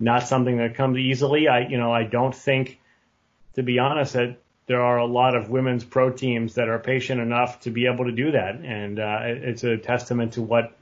not 0.00 0.26
something 0.26 0.56
that 0.56 0.74
comes 0.74 0.96
easily. 0.96 1.48
I, 1.48 1.60
you 1.68 1.76
know, 1.76 1.92
I 1.92 2.04
don't 2.04 2.34
think, 2.34 2.80
to 3.54 3.62
be 3.62 3.78
honest, 3.78 4.14
that 4.14 4.38
there 4.66 4.80
are 4.80 4.96
a 4.96 5.06
lot 5.06 5.36
of 5.36 5.50
women's 5.50 5.84
pro 5.84 6.10
teams 6.10 6.54
that 6.54 6.68
are 6.68 6.78
patient 6.78 7.20
enough 7.20 7.60
to 7.60 7.70
be 7.70 7.86
able 7.86 8.06
to 8.06 8.12
do 8.12 8.32
that, 8.32 8.56
and 8.56 8.98
uh, 8.98 9.18
it's 9.22 9.64
a 9.64 9.76
testament 9.76 10.32
to 10.32 10.42
what 10.42 10.74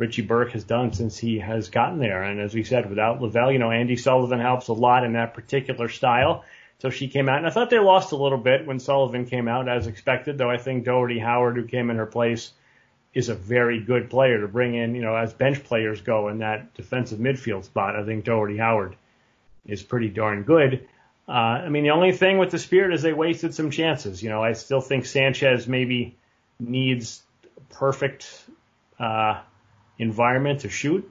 Richie 0.00 0.22
Burke 0.22 0.52
has 0.52 0.64
done 0.64 0.94
since 0.94 1.18
he 1.18 1.40
has 1.40 1.68
gotten 1.68 1.98
there. 1.98 2.22
And 2.22 2.40
as 2.40 2.54
we 2.54 2.64
said, 2.64 2.88
without 2.88 3.20
Lavelle, 3.20 3.52
you 3.52 3.58
know, 3.58 3.68
Andi 3.68 4.00
Sullivan 4.00 4.40
helps 4.40 4.68
a 4.68 4.72
lot 4.72 5.04
in 5.04 5.12
that 5.12 5.34
particular 5.34 5.90
style. 5.90 6.42
So 6.78 6.88
she 6.88 7.08
came 7.08 7.28
out, 7.28 7.36
and 7.36 7.46
I 7.46 7.50
thought 7.50 7.68
they 7.68 7.78
lost 7.78 8.12
a 8.12 8.16
little 8.16 8.38
bit 8.38 8.66
when 8.66 8.80
Sullivan 8.80 9.26
came 9.26 9.46
out, 9.46 9.68
as 9.68 9.86
expected. 9.86 10.38
Though 10.38 10.48
I 10.48 10.56
think 10.56 10.86
Doherty 10.86 11.18
Howard, 11.18 11.56
who 11.56 11.66
came 11.66 11.90
in 11.90 11.98
her 11.98 12.06
place, 12.06 12.50
is 13.12 13.28
a 13.28 13.34
very 13.34 13.78
good 13.78 14.08
player 14.08 14.40
to 14.40 14.48
bring 14.48 14.74
in. 14.74 14.94
You 14.94 15.02
know, 15.02 15.14
as 15.14 15.34
bench 15.34 15.62
players 15.64 16.00
go 16.00 16.28
in 16.28 16.38
that 16.38 16.72
defensive 16.72 17.18
midfield 17.18 17.64
spot, 17.64 17.94
I 17.94 18.06
think 18.06 18.24
Doherty 18.24 18.56
Howard 18.56 18.96
is 19.66 19.82
pretty 19.82 20.08
darn 20.08 20.44
good. 20.44 20.88
Uh, 21.28 21.32
I 21.32 21.68
mean, 21.68 21.84
the 21.84 21.90
only 21.90 22.12
thing 22.12 22.38
with 22.38 22.50
the 22.50 22.58
Spirit 22.58 22.94
is 22.94 23.02
they 23.02 23.12
wasted 23.12 23.54
some 23.54 23.70
chances. 23.70 24.22
You 24.22 24.30
know, 24.30 24.42
I 24.42 24.54
still 24.54 24.80
think 24.80 25.04
Sanchez 25.04 25.68
maybe 25.68 26.16
needs 26.58 27.22
perfect 27.68 28.46
uh, 28.98 29.42
environment 30.00 30.60
to 30.60 30.68
shoot 30.68 31.10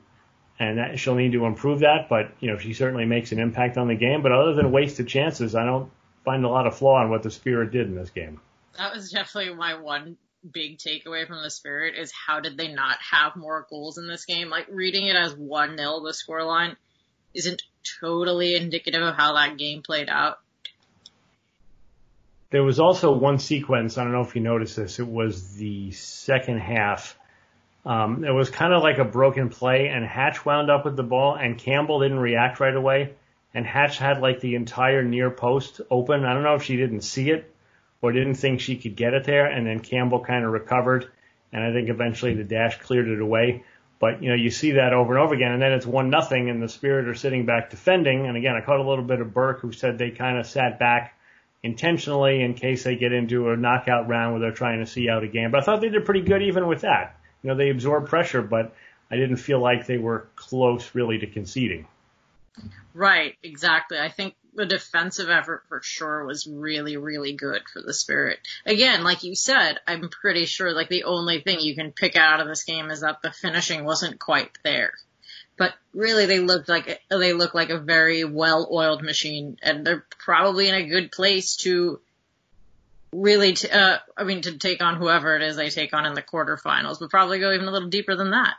and 0.59 0.77
that, 0.77 0.99
she'll 0.99 1.15
need 1.15 1.31
to 1.31 1.45
improve 1.45 1.79
that. 1.79 2.09
But 2.09 2.31
you 2.39 2.51
know, 2.51 2.57
she 2.57 2.73
certainly 2.73 3.05
makes 3.05 3.31
an 3.31 3.39
impact 3.39 3.77
on 3.77 3.87
the 3.87 3.95
game. 3.95 4.21
But 4.21 4.33
other 4.33 4.53
than 4.53 4.71
wasted 4.71 5.07
chances, 5.07 5.55
I 5.55 5.65
don't 5.65 5.89
find 6.25 6.43
a 6.43 6.49
lot 6.49 6.67
of 6.67 6.77
flaw 6.77 7.01
in 7.03 7.09
what 7.09 7.23
the 7.23 7.31
Spirit 7.31 7.71
did 7.71 7.87
in 7.87 7.95
this 7.95 8.09
game. 8.09 8.41
That 8.77 8.93
was 8.93 9.09
definitely 9.11 9.55
my 9.55 9.79
one 9.79 10.17
big 10.51 10.77
takeaway 10.77 11.27
from 11.27 11.41
the 11.41 11.49
Spirit 11.49 11.95
is 11.97 12.11
how 12.11 12.39
did 12.39 12.57
they 12.57 12.67
not 12.67 12.97
have 13.11 13.35
more 13.35 13.65
goals 13.69 13.97
in 13.97 14.07
this 14.07 14.25
game? 14.25 14.49
Like 14.49 14.67
reading 14.69 15.07
it 15.07 15.15
as 15.15 15.33
one 15.33 15.77
0 15.77 16.01
the 16.01 16.11
scoreline 16.11 16.75
isn't 17.33 17.61
totally 18.01 18.55
indicative 18.55 19.01
of 19.01 19.15
how 19.15 19.33
that 19.33 19.57
game 19.57 19.81
played 19.81 20.09
out. 20.09 20.39
There 22.51 22.63
was 22.63 22.79
also 22.79 23.11
one 23.11 23.37
sequence, 23.37 23.97
I 23.97 24.03
don't 24.03 24.11
know 24.11 24.21
if 24.21 24.35
you 24.35 24.41
noticed 24.41 24.75
this, 24.75 24.97
it 24.97 25.07
was 25.07 25.55
the 25.55 25.91
second 25.91 26.59
half 26.59 27.18
um, 27.89 28.23
it 28.23 28.29
was 28.29 28.51
kind 28.51 28.71
of 28.71 28.83
like 28.83 28.99
a 28.99 29.03
broken 29.03 29.49
play, 29.49 29.87
and 29.87 30.05
Hatch 30.05 30.45
wound 30.45 30.69
up 30.69 30.85
with 30.85 30.95
the 30.95 31.01
ball, 31.01 31.33
and 31.33 31.57
Campbell 31.57 32.01
didn't 32.01 32.19
react 32.19 32.59
right 32.59 32.75
away. 32.75 33.15
And 33.51 33.65
Hatch 33.65 33.97
had 33.97 34.21
like 34.21 34.41
the 34.41 34.53
entire 34.53 35.01
near 35.01 35.31
post 35.31 35.81
open. 35.89 36.23
I 36.23 36.35
don't 36.35 36.43
know 36.43 36.53
if 36.53 36.61
she 36.61 36.77
didn't 36.77 37.01
see 37.01 37.31
it 37.31 37.51
or 37.99 38.11
didn't 38.11 38.35
think 38.35 38.59
she 38.59 38.77
could 38.77 38.95
get 38.95 39.15
it 39.15 39.23
there, 39.23 39.47
and 39.47 39.65
then 39.65 39.79
Campbell 39.79 40.23
kind 40.23 40.45
of 40.45 40.51
recovered, 40.51 41.09
and 41.51 41.63
I 41.63 41.73
think 41.73 41.89
eventually 41.89 42.35
the 42.35 42.43
dash 42.43 42.79
cleared 42.79 43.07
it 43.07 43.19
away. 43.19 43.63
But 43.97 44.21
you 44.21 44.29
know, 44.29 44.35
you 44.35 44.51
see 44.51 44.73
that 44.73 44.93
over 44.93 45.15
and 45.15 45.23
over 45.23 45.33
again, 45.33 45.51
and 45.51 45.61
then 45.61 45.71
it's 45.71 45.87
one 45.87 46.11
nothing, 46.11 46.47
and 46.51 46.61
the 46.61 46.69
Spirit 46.69 47.07
are 47.07 47.15
sitting 47.15 47.47
back 47.47 47.71
defending. 47.71 48.27
And 48.27 48.37
again, 48.37 48.55
I 48.55 48.61
caught 48.61 48.79
a 48.79 48.87
little 48.87 49.03
bit 49.03 49.19
of 49.19 49.33
Burke, 49.33 49.61
who 49.61 49.71
said 49.71 49.97
they 49.97 50.11
kind 50.11 50.37
of 50.37 50.45
sat 50.45 50.77
back 50.77 51.17
intentionally 51.63 52.43
in 52.43 52.53
case 52.53 52.83
they 52.83 52.97
get 52.97 53.13
into 53.13 53.49
a 53.49 53.57
knockout 53.57 54.07
round 54.07 54.33
where 54.33 54.41
they're 54.41 54.51
trying 54.51 54.79
to 54.79 54.85
see 54.85 55.09
out 55.09 55.23
a 55.23 55.27
game. 55.27 55.49
But 55.49 55.61
I 55.61 55.63
thought 55.63 55.81
they 55.81 55.89
did 55.89 56.05
pretty 56.05 56.21
good 56.21 56.43
even 56.43 56.67
with 56.67 56.81
that 56.81 57.15
you 57.43 57.49
know, 57.49 57.55
they 57.55 57.69
absorbed 57.69 58.09
pressure, 58.09 58.41
but 58.41 58.73
I 59.11 59.15
didn't 59.15 59.37
feel 59.37 59.59
like 59.59 59.85
they 59.85 59.97
were 59.97 60.27
close 60.35 60.93
really 60.93 61.19
to 61.19 61.27
conceding. 61.27 61.87
Right, 62.93 63.35
exactly. 63.43 63.97
I 63.97 64.09
think 64.09 64.35
the 64.53 64.65
defensive 64.65 65.29
effort 65.29 65.63
for 65.69 65.81
sure 65.81 66.25
was 66.25 66.47
really, 66.47 66.97
really 66.97 67.33
good 67.33 67.61
for 67.71 67.81
the 67.81 67.93
Spirit. 67.93 68.39
Again, 68.65 69.03
like 69.03 69.23
you 69.23 69.35
said, 69.35 69.79
I'm 69.87 70.09
pretty 70.09 70.45
sure 70.45 70.73
like 70.73 70.89
the 70.89 71.05
only 71.05 71.39
thing 71.41 71.59
you 71.59 71.75
can 71.75 71.91
pick 71.91 72.15
out 72.15 72.41
of 72.41 72.47
this 72.47 72.63
game 72.63 72.89
is 72.89 73.01
that 73.01 73.21
the 73.21 73.31
finishing 73.31 73.85
wasn't 73.85 74.19
quite 74.19 74.57
there. 74.63 74.91
But 75.57 75.73
really, 75.93 76.25
they 76.25 76.39
looked 76.39 76.69
like 76.69 77.01
they 77.09 77.33
look 77.33 77.53
like 77.53 77.69
a 77.69 77.79
very 77.79 78.23
well-oiled 78.23 79.03
machine, 79.03 79.57
and 79.61 79.85
they're 79.85 80.05
probably 80.17 80.69
in 80.69 80.75
a 80.75 80.87
good 80.87 81.11
place 81.11 81.57
to 81.57 81.99
really, 83.13 83.53
t- 83.53 83.69
uh, 83.69 83.97
I 84.17 84.23
mean, 84.23 84.41
to 84.41 84.57
take 84.57 84.81
on 84.81 84.95
whoever 84.95 85.35
it 85.35 85.41
is 85.41 85.55
they 85.55 85.69
take 85.69 85.93
on 85.93 86.05
in 86.05 86.13
the 86.13 86.21
quarterfinals, 86.21 86.99
but 86.99 87.09
probably 87.09 87.39
go 87.39 87.51
even 87.53 87.67
a 87.67 87.71
little 87.71 87.89
deeper 87.89 88.15
than 88.15 88.31
that. 88.31 88.55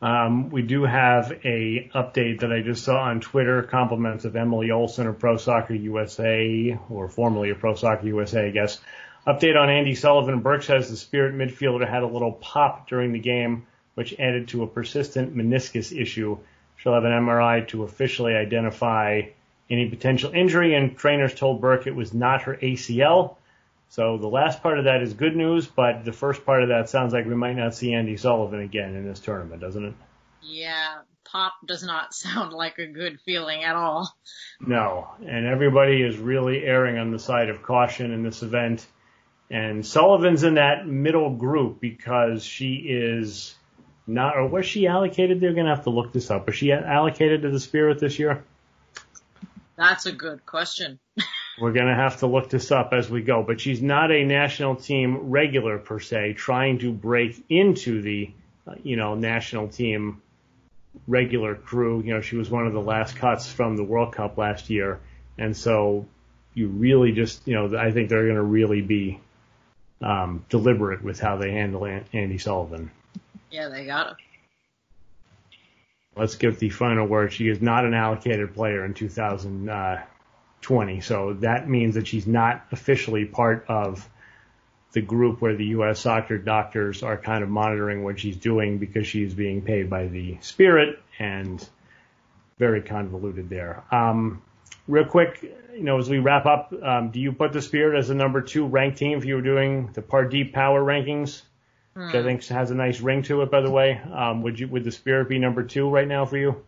Um, 0.00 0.50
we 0.50 0.62
do 0.62 0.82
have 0.82 1.30
a 1.44 1.88
update 1.94 2.40
that 2.40 2.52
I 2.52 2.60
just 2.60 2.84
saw 2.84 3.02
on 3.02 3.20
Twitter. 3.20 3.62
Compliments 3.62 4.24
of 4.24 4.34
Emily 4.34 4.72
Olson 4.72 5.06
of 5.06 5.20
Pro 5.20 5.36
Soccer 5.36 5.74
USA, 5.74 6.76
or 6.90 7.08
formerly 7.08 7.50
of 7.50 7.60
Pro 7.60 7.76
Soccer 7.76 8.06
USA, 8.08 8.46
I 8.46 8.50
guess. 8.50 8.80
Update 9.26 9.56
on 9.56 9.68
Andi 9.68 9.96
Sullivan. 9.96 10.40
Burke 10.40 10.64
says 10.64 10.90
the 10.90 10.96
Spirit 10.96 11.34
midfielder 11.36 11.88
had 11.88 12.02
a 12.02 12.08
little 12.08 12.32
pop 12.32 12.88
during 12.88 13.12
the 13.12 13.20
game, 13.20 13.64
which 13.94 14.18
added 14.18 14.48
to 14.48 14.64
a 14.64 14.66
persistent 14.66 15.36
meniscus 15.36 15.96
issue. 15.96 16.36
She'll 16.78 16.94
have 16.94 17.04
an 17.04 17.12
MRI 17.12 17.68
to 17.68 17.84
officially 17.84 18.34
identify 18.34 19.22
any 19.70 19.88
potential 19.88 20.32
injury, 20.32 20.74
and 20.74 20.96
trainers 20.96 21.34
told 21.34 21.60
Burke 21.60 21.86
it 21.86 21.94
was 21.94 22.12
not 22.12 22.42
her 22.42 22.56
ACL. 22.56 23.36
So 23.88 24.16
the 24.16 24.28
last 24.28 24.62
part 24.62 24.78
of 24.78 24.86
that 24.86 25.02
is 25.02 25.12
good 25.12 25.36
news, 25.36 25.66
but 25.66 26.04
the 26.04 26.12
first 26.12 26.46
part 26.46 26.62
of 26.62 26.70
that 26.70 26.88
sounds 26.88 27.12
like 27.12 27.26
we 27.26 27.34
might 27.34 27.56
not 27.56 27.74
see 27.74 27.90
Andi 27.90 28.18
Sullivan 28.18 28.60
again 28.60 28.94
in 28.94 29.06
this 29.06 29.20
tournament, 29.20 29.60
doesn't 29.60 29.84
it? 29.84 29.94
Yeah, 30.42 31.00
pop 31.24 31.52
does 31.66 31.82
not 31.82 32.14
sound 32.14 32.52
like 32.52 32.78
a 32.78 32.86
good 32.86 33.20
feeling 33.20 33.64
at 33.64 33.76
all. 33.76 34.10
No, 34.60 35.08
and 35.26 35.46
everybody 35.46 36.02
is 36.02 36.16
really 36.16 36.64
erring 36.64 36.98
on 36.98 37.10
the 37.10 37.18
side 37.18 37.48
of 37.48 37.62
caution 37.62 38.12
in 38.12 38.22
this 38.22 38.42
event. 38.42 38.86
And 39.50 39.84
Sullivan's 39.84 40.44
in 40.44 40.54
that 40.54 40.86
middle 40.86 41.36
group 41.36 41.78
because 41.78 42.42
she 42.42 42.76
is 42.76 43.54
not, 44.06 44.36
or 44.36 44.46
was 44.46 44.64
she 44.64 44.86
allocated? 44.86 45.40
They're 45.40 45.52
going 45.52 45.66
to 45.66 45.74
have 45.74 45.84
to 45.84 45.90
look 45.90 46.12
this 46.12 46.30
up. 46.30 46.46
Was 46.46 46.56
she 46.56 46.72
allocated 46.72 47.42
to 47.42 47.50
the 47.50 47.60
Spirit 47.60 47.98
this 47.98 48.18
year? 48.18 48.44
That's 49.82 50.06
a 50.06 50.12
good 50.12 50.46
question. 50.46 51.00
We're 51.60 51.72
going 51.72 51.88
to 51.88 51.94
have 51.94 52.20
to 52.20 52.28
look 52.28 52.48
this 52.48 52.70
up 52.70 52.92
as 52.92 53.10
we 53.10 53.22
go, 53.22 53.42
but 53.42 53.60
she's 53.60 53.82
not 53.82 54.12
a 54.12 54.24
national 54.24 54.76
team 54.76 55.30
regular 55.30 55.78
per 55.78 55.98
se, 55.98 56.34
trying 56.34 56.78
to 56.78 56.92
break 56.92 57.44
into 57.48 58.00
the, 58.00 58.30
uh, 58.66 58.74
you 58.84 58.94
know, 58.94 59.16
national 59.16 59.68
team 59.68 60.22
regular 61.08 61.56
crew. 61.56 62.00
You 62.00 62.14
know, 62.14 62.20
she 62.20 62.36
was 62.36 62.48
one 62.48 62.68
of 62.68 62.72
the 62.72 62.80
last 62.80 63.16
cuts 63.16 63.50
from 63.50 63.76
the 63.76 63.82
World 63.82 64.14
Cup 64.14 64.38
last 64.38 64.70
year. 64.70 65.00
And 65.36 65.56
so 65.56 66.06
you 66.54 66.68
really 66.68 67.10
just, 67.10 67.46
you 67.48 67.54
know, 67.54 67.76
I 67.76 67.90
think 67.90 68.08
they're 68.08 68.24
going 68.24 68.36
to 68.36 68.42
really 68.42 68.82
be 68.82 69.18
um, 70.00 70.44
deliberate 70.48 71.02
with 71.02 71.18
how 71.18 71.38
they 71.38 71.50
handle 71.50 71.80
Andi 71.80 72.40
Sullivan. 72.40 72.92
Yeah, 73.50 73.68
they 73.68 73.84
got 73.84 74.04
to. 74.04 74.16
Let's 76.14 76.36
give 76.36 76.58
the 76.58 76.68
final 76.68 77.06
word. 77.06 77.32
She 77.32 77.48
is 77.48 77.62
not 77.62 77.84
an 77.84 77.94
allocated 77.94 78.54
player 78.54 78.84
in 78.84 78.94
2020, 78.94 81.00
so 81.00 81.34
that 81.40 81.68
means 81.68 81.94
that 81.94 82.06
she's 82.06 82.26
not 82.26 82.66
officially 82.70 83.24
part 83.24 83.64
of 83.68 84.08
the 84.92 85.00
group 85.00 85.40
where 85.40 85.56
the 85.56 85.64
U.S. 85.66 86.00
soccer 86.00 86.36
doctors 86.36 87.02
are 87.02 87.16
kind 87.16 87.42
of 87.42 87.48
monitoring 87.48 88.04
what 88.04 88.20
she's 88.20 88.36
doing 88.36 88.78
because 88.78 89.06
she's 89.06 89.32
being 89.32 89.62
paid 89.62 89.88
by 89.88 90.06
the 90.06 90.36
Spirit 90.42 90.98
and 91.18 91.66
very 92.58 92.82
convoluted 92.82 93.48
there. 93.48 93.82
Um, 93.90 94.42
real 94.86 95.06
quick, 95.06 95.42
you 95.74 95.82
know, 95.82 95.98
as 95.98 96.10
we 96.10 96.18
wrap 96.18 96.46
up, 96.46 96.74
um, 96.82 97.10
do 97.10 97.20
you 97.20 97.32
put 97.32 97.52
the 97.52 97.62
Spirit 97.62 97.98
as 97.98 98.08
the 98.08 98.14
number 98.14 98.42
two 98.42 98.66
ranked 98.66 98.98
team 98.98 99.16
if 99.16 99.24
you 99.24 99.36
were 99.36 99.42
doing 99.42 99.90
the 99.94 100.02
Pardeep 100.02 100.52
Power 100.52 100.82
rankings? 100.82 101.42
Hmm. 101.94 102.06
which 102.06 102.14
I 102.14 102.22
think 102.22 102.44
has 102.46 102.70
a 102.70 102.74
nice 102.74 103.00
ring 103.00 103.22
to 103.24 103.42
it. 103.42 103.50
By 103.50 103.60
the 103.60 103.70
way, 103.70 104.00
um, 104.12 104.42
would 104.42 104.58
you 104.58 104.68
would 104.68 104.84
the 104.84 104.92
Spirit 104.92 105.28
be 105.28 105.38
number 105.38 105.62
two 105.62 105.88
right 105.88 106.08
now 106.08 106.26
for 106.26 106.36
you? 106.36 106.64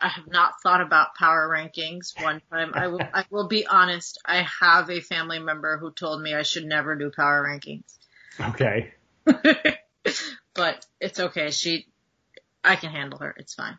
I 0.00 0.08
have 0.08 0.26
not 0.26 0.62
thought 0.62 0.80
about 0.80 1.14
power 1.14 1.48
rankings 1.48 2.20
one 2.22 2.40
time. 2.50 2.72
I 2.74 2.86
will, 2.86 3.02
I 3.12 3.24
will 3.30 3.48
be 3.48 3.66
honest. 3.66 4.18
I 4.24 4.46
have 4.60 4.90
a 4.90 5.00
family 5.00 5.38
member 5.38 5.76
who 5.76 5.90
told 5.92 6.22
me 6.22 6.34
I 6.34 6.42
should 6.42 6.64
never 6.64 6.96
do 6.96 7.10
power 7.10 7.44
rankings. 7.44 7.98
Okay. 8.40 8.94
but 10.54 10.86
it's 11.00 11.20
okay. 11.20 11.50
She, 11.50 11.86
I 12.64 12.76
can 12.76 12.90
handle 12.90 13.18
her. 13.18 13.34
It's 13.36 13.54
fine. 13.54 13.78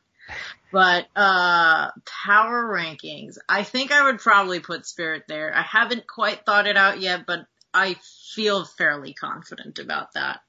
But, 0.72 1.08
uh, 1.16 1.90
power 2.06 2.64
rankings. 2.66 3.38
I 3.50 3.64
think 3.64 3.92
I 3.92 4.04
would 4.04 4.20
probably 4.20 4.60
put 4.60 4.86
Spirit 4.86 5.24
there. 5.28 5.54
I 5.54 5.64
haven't 5.64 6.06
quite 6.06 6.46
thought 6.46 6.68
it 6.68 6.78
out 6.78 7.02
yet, 7.02 7.26
but 7.26 7.40
I 7.74 7.96
feel 8.34 8.66
fairly 8.66 9.14
confident 9.14 9.80
about 9.80 10.14
that. 10.14 10.42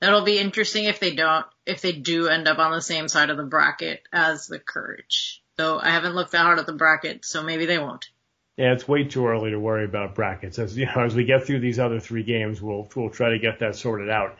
That'll 0.00 0.24
be 0.24 0.38
interesting 0.38 0.84
if 0.84 1.00
they 1.00 1.14
don't, 1.14 1.46
if 1.66 1.82
they 1.82 1.92
do 1.92 2.28
end 2.28 2.46
up 2.46 2.58
on 2.58 2.72
the 2.72 2.80
same 2.80 3.08
side 3.08 3.30
of 3.30 3.36
the 3.36 3.44
bracket 3.44 4.02
as 4.12 4.46
the 4.46 4.58
Courage. 4.58 5.42
Though 5.56 5.80
I 5.80 5.90
haven't 5.90 6.14
looked 6.14 6.32
that 6.32 6.42
hard 6.42 6.60
at 6.60 6.66
the 6.66 6.72
bracket, 6.72 7.24
so 7.24 7.42
maybe 7.42 7.66
they 7.66 7.78
won't. 7.78 8.08
Yeah, 8.56 8.72
it's 8.72 8.86
way 8.86 9.04
too 9.04 9.26
early 9.26 9.50
to 9.50 9.58
worry 9.58 9.84
about 9.84 10.14
brackets. 10.14 10.58
As 10.58 10.76
you 10.76 10.86
know, 10.86 11.04
as 11.04 11.14
we 11.14 11.24
get 11.24 11.44
through 11.44 11.60
these 11.60 11.78
other 11.78 12.00
three 12.00 12.22
games, 12.22 12.62
we'll 12.62 12.88
we'll 12.94 13.10
try 13.10 13.30
to 13.30 13.38
get 13.38 13.60
that 13.60 13.76
sorted 13.76 14.08
out. 14.08 14.36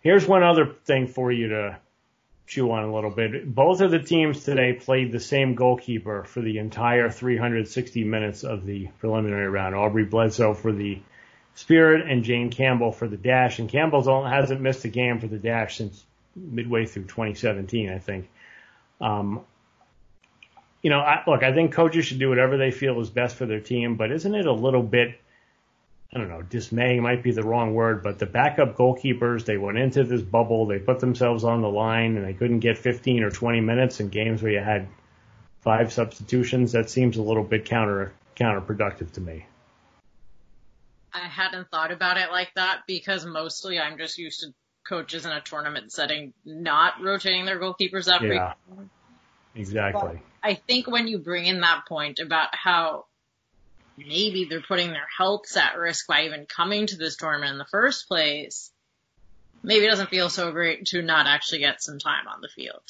Here's 0.00 0.26
one 0.26 0.42
other 0.42 0.74
thing 0.84 1.06
for 1.06 1.32
you 1.32 1.48
to 1.48 1.78
chew 2.46 2.70
on 2.70 2.84
a 2.84 2.94
little 2.94 3.10
bit. 3.10 3.54
Both 3.54 3.80
of 3.80 3.90
the 3.90 3.98
teams 3.98 4.44
today 4.44 4.72
played 4.72 5.12
the 5.12 5.20
same 5.20 5.54
goalkeeper 5.54 6.24
for 6.24 6.40
the 6.40 6.58
entire 6.58 7.10
360 7.10 8.04
minutes 8.04 8.42
of 8.42 8.64
the 8.64 8.88
preliminary 9.00 9.48
round. 9.48 9.74
Aubrey 9.74 10.04
Bledsoe 10.04 10.54
for 10.54 10.72
the 10.72 11.00
Spirit 11.58 12.08
and 12.08 12.22
Jane 12.22 12.50
Campbell 12.50 12.92
for 12.92 13.08
the 13.08 13.16
dash. 13.16 13.58
And 13.58 13.68
Campbell 13.68 14.24
hasn't 14.24 14.60
missed 14.60 14.84
a 14.84 14.88
game 14.88 15.18
for 15.18 15.26
the 15.26 15.38
dash 15.38 15.78
since 15.78 16.04
midway 16.36 16.86
through 16.86 17.04
2017, 17.04 17.90
I 17.90 17.98
think. 17.98 18.30
Um, 19.00 19.40
you 20.82 20.90
know, 20.90 21.00
I, 21.00 21.24
look, 21.26 21.42
I 21.42 21.52
think 21.52 21.72
coaches 21.72 22.06
should 22.06 22.20
do 22.20 22.28
whatever 22.28 22.56
they 22.56 22.70
feel 22.70 23.00
is 23.00 23.10
best 23.10 23.34
for 23.34 23.44
their 23.44 23.58
team, 23.58 23.96
but 23.96 24.12
isn't 24.12 24.36
it 24.36 24.46
a 24.46 24.52
little 24.52 24.84
bit, 24.84 25.20
I 26.14 26.18
don't 26.18 26.28
know, 26.28 26.42
dismaying 26.42 27.02
might 27.02 27.24
be 27.24 27.32
the 27.32 27.42
wrong 27.42 27.74
word, 27.74 28.04
but 28.04 28.20
the 28.20 28.26
backup 28.26 28.76
goalkeepers, 28.76 29.44
they 29.44 29.56
went 29.56 29.78
into 29.78 30.04
this 30.04 30.22
bubble, 30.22 30.66
they 30.66 30.78
put 30.78 31.00
themselves 31.00 31.42
on 31.42 31.60
the 31.60 31.68
line, 31.68 32.16
and 32.16 32.24
they 32.24 32.34
couldn't 32.34 32.60
get 32.60 32.78
15 32.78 33.24
or 33.24 33.32
20 33.32 33.60
minutes 33.62 33.98
in 33.98 34.10
games 34.10 34.44
where 34.44 34.52
you 34.52 34.60
had 34.60 34.86
five 35.62 35.92
substitutions. 35.92 36.70
That 36.70 36.88
seems 36.88 37.16
a 37.16 37.22
little 37.22 37.42
bit 37.42 37.64
counter 37.64 38.12
counterproductive 38.36 39.10
to 39.14 39.20
me. 39.20 39.44
I 41.12 41.26
hadn't 41.26 41.70
thought 41.70 41.92
about 41.92 42.18
it 42.18 42.30
like 42.30 42.52
that 42.54 42.80
because 42.86 43.24
mostly 43.24 43.78
I'm 43.78 43.98
just 43.98 44.18
used 44.18 44.40
to 44.40 44.48
coaches 44.88 45.26
in 45.26 45.32
a 45.32 45.40
tournament 45.40 45.92
setting 45.92 46.32
not 46.44 46.94
rotating 47.02 47.44
their 47.44 47.60
goalkeepers 47.60 48.06
that 48.06 48.22
yeah, 48.22 48.54
Exactly. 49.54 50.00
But 50.02 50.48
I 50.48 50.54
think 50.54 50.86
when 50.86 51.08
you 51.08 51.18
bring 51.18 51.46
in 51.46 51.60
that 51.60 51.84
point 51.88 52.20
about 52.20 52.54
how 52.54 53.06
maybe 53.96 54.46
they're 54.48 54.62
putting 54.62 54.90
their 54.90 55.08
healths 55.16 55.56
at 55.56 55.76
risk 55.76 56.06
by 56.06 56.24
even 56.24 56.46
coming 56.46 56.86
to 56.86 56.96
this 56.96 57.16
tournament 57.16 57.52
in 57.52 57.58
the 57.58 57.64
first 57.64 58.08
place, 58.08 58.70
maybe 59.62 59.84
it 59.84 59.88
doesn't 59.88 60.10
feel 60.10 60.30
so 60.30 60.52
great 60.52 60.86
to 60.86 61.02
not 61.02 61.26
actually 61.26 61.58
get 61.58 61.82
some 61.82 61.98
time 61.98 62.28
on 62.28 62.40
the 62.40 62.48
field. 62.48 62.82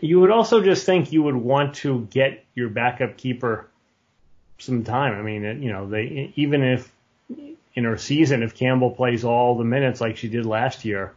You 0.00 0.20
would 0.20 0.30
also 0.30 0.62
just 0.62 0.84
think 0.84 1.12
you 1.12 1.22
would 1.22 1.36
want 1.36 1.76
to 1.76 2.06
get 2.10 2.44
your 2.54 2.68
backup 2.68 3.16
keeper 3.16 3.68
some 4.58 4.84
time. 4.84 5.14
I 5.14 5.22
mean, 5.22 5.62
you 5.62 5.72
know, 5.72 5.88
they 5.88 6.32
even 6.36 6.62
if 6.62 6.92
in 7.78 7.84
her 7.84 7.96
season, 7.96 8.42
if 8.42 8.56
Campbell 8.56 8.90
plays 8.90 9.24
all 9.24 9.56
the 9.56 9.62
minutes 9.62 10.00
like 10.00 10.16
she 10.16 10.28
did 10.28 10.44
last 10.44 10.84
year, 10.84 11.14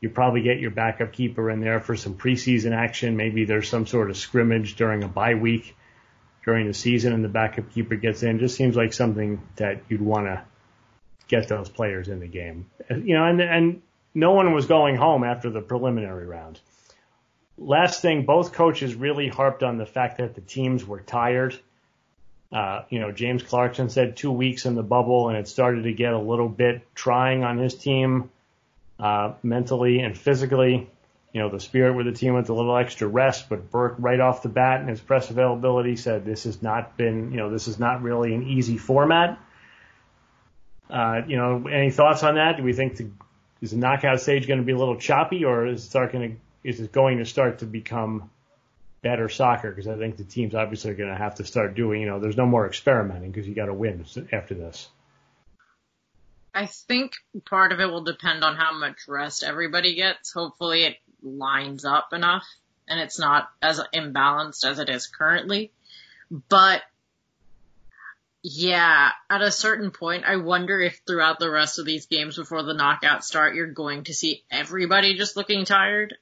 you 0.00 0.08
probably 0.08 0.40
get 0.40 0.60
your 0.60 0.70
backup 0.70 1.12
keeper 1.12 1.50
in 1.50 1.60
there 1.60 1.80
for 1.80 1.96
some 1.96 2.14
preseason 2.14 2.72
action. 2.72 3.16
Maybe 3.16 3.44
there's 3.44 3.68
some 3.68 3.86
sort 3.86 4.08
of 4.08 4.16
scrimmage 4.16 4.76
during 4.76 5.02
a 5.02 5.08
bye 5.08 5.34
week 5.34 5.74
during 6.44 6.68
the 6.68 6.74
season 6.74 7.12
and 7.12 7.24
the 7.24 7.28
backup 7.28 7.72
keeper 7.72 7.96
gets 7.96 8.22
in. 8.22 8.38
Just 8.38 8.56
seems 8.56 8.76
like 8.76 8.92
something 8.92 9.42
that 9.56 9.82
you'd 9.88 10.00
want 10.00 10.26
to 10.26 10.44
get 11.26 11.48
those 11.48 11.68
players 11.68 12.06
in 12.06 12.20
the 12.20 12.28
game. 12.28 12.70
You 12.88 13.16
know, 13.16 13.24
and, 13.24 13.40
and 13.40 13.82
no 14.14 14.30
one 14.30 14.54
was 14.54 14.66
going 14.66 14.94
home 14.94 15.24
after 15.24 15.50
the 15.50 15.60
preliminary 15.60 16.26
round. 16.26 16.60
Last 17.58 18.00
thing, 18.00 18.26
both 18.26 18.52
coaches 18.52 18.94
really 18.94 19.26
harped 19.26 19.64
on 19.64 19.76
the 19.76 19.86
fact 19.86 20.18
that 20.18 20.36
the 20.36 20.40
teams 20.40 20.84
were 20.86 21.00
tired. 21.00 21.58
Uh, 22.52 22.82
you 22.90 23.00
know, 23.00 23.10
James 23.10 23.42
Clarkson 23.42 23.88
said 23.90 24.16
two 24.16 24.30
weeks 24.30 24.66
in 24.66 24.74
the 24.74 24.82
bubble 24.82 25.28
and 25.28 25.36
it 25.36 25.48
started 25.48 25.82
to 25.82 25.92
get 25.92 26.12
a 26.12 26.18
little 26.18 26.48
bit 26.48 26.86
trying 26.94 27.44
on 27.44 27.58
his 27.58 27.74
team 27.74 28.30
uh, 28.98 29.32
mentally 29.42 30.00
and 30.00 30.16
physically. 30.16 30.88
You 31.32 31.42
know, 31.42 31.50
the 31.50 31.60
spirit 31.60 31.94
with 31.94 32.06
the 32.06 32.12
team 32.12 32.34
with 32.34 32.48
a 32.48 32.54
little 32.54 32.76
extra 32.76 33.06
rest, 33.06 33.50
but 33.50 33.70
Burke 33.70 33.96
right 33.98 34.20
off 34.20 34.42
the 34.42 34.48
bat 34.48 34.80
in 34.80 34.88
his 34.88 35.00
press 35.00 35.28
availability 35.28 35.96
said 35.96 36.24
this 36.24 36.44
has 36.44 36.62
not 36.62 36.96
been, 36.96 37.30
you 37.30 37.36
know, 37.36 37.50
this 37.50 37.68
is 37.68 37.78
not 37.78 38.02
really 38.02 38.34
an 38.34 38.46
easy 38.46 38.78
format. 38.78 39.38
Uh, 40.88 41.22
you 41.26 41.36
know, 41.36 41.66
any 41.66 41.90
thoughts 41.90 42.22
on 42.22 42.36
that? 42.36 42.56
Do 42.56 42.62
we 42.62 42.72
think 42.72 42.96
the, 42.96 43.10
is 43.60 43.72
the 43.72 43.76
knockout 43.76 44.20
stage 44.20 44.46
going 44.46 44.60
to 44.60 44.64
be 44.64 44.72
a 44.72 44.78
little 44.78 44.96
choppy, 44.96 45.44
or 45.44 45.66
is 45.66 45.84
it 45.84 45.88
start 45.88 46.12
going 46.12 46.30
to 46.30 46.36
is 46.68 46.80
it 46.80 46.90
going 46.90 47.18
to 47.18 47.24
start 47.24 47.60
to 47.60 47.66
become 47.66 48.30
better 49.06 49.28
soccer? 49.28 49.70
Because 49.70 49.86
I 49.86 49.96
think 49.96 50.16
the 50.16 50.24
teams 50.24 50.54
obviously 50.54 50.90
are 50.90 50.94
going 50.94 51.10
to 51.10 51.16
have 51.16 51.36
to 51.36 51.44
start 51.44 51.76
doing. 51.76 52.00
You 52.00 52.08
know, 52.08 52.18
there's 52.18 52.36
no 52.36 52.46
more 52.46 52.66
experimenting 52.66 53.30
because 53.30 53.46
you 53.46 53.54
got 53.54 53.66
to 53.66 53.74
win 53.74 54.04
after 54.32 54.54
this. 54.54 54.88
I 56.52 56.66
think 56.66 57.12
part 57.44 57.70
of 57.70 57.80
it 57.80 57.86
will 57.86 58.02
depend 58.02 58.42
on 58.42 58.56
how 58.56 58.76
much 58.76 58.96
rest 59.06 59.44
everybody 59.44 59.94
gets. 59.94 60.32
Hopefully 60.32 60.84
it 60.84 60.96
lines 61.22 61.84
up 61.84 62.12
enough 62.12 62.44
and 62.88 62.98
it's 62.98 63.18
not 63.18 63.48
as 63.62 63.80
imbalanced 63.94 64.64
as 64.64 64.78
it 64.78 64.88
is 64.88 65.06
currently. 65.06 65.70
But 66.48 66.82
yeah, 68.42 69.10
at 69.30 69.42
a 69.42 69.52
certain 69.52 69.90
point, 69.90 70.24
I 70.24 70.36
wonder 70.36 70.80
if 70.80 71.00
throughout 71.06 71.38
the 71.38 71.50
rest 71.50 71.78
of 71.78 71.84
these 71.84 72.06
games 72.06 72.36
before 72.36 72.62
the 72.62 72.74
knockout 72.74 73.24
start, 73.24 73.54
you're 73.54 73.72
going 73.72 74.04
to 74.04 74.14
see 74.14 74.42
everybody 74.50 75.14
just 75.16 75.36
looking 75.36 75.64
tired. 75.64 76.16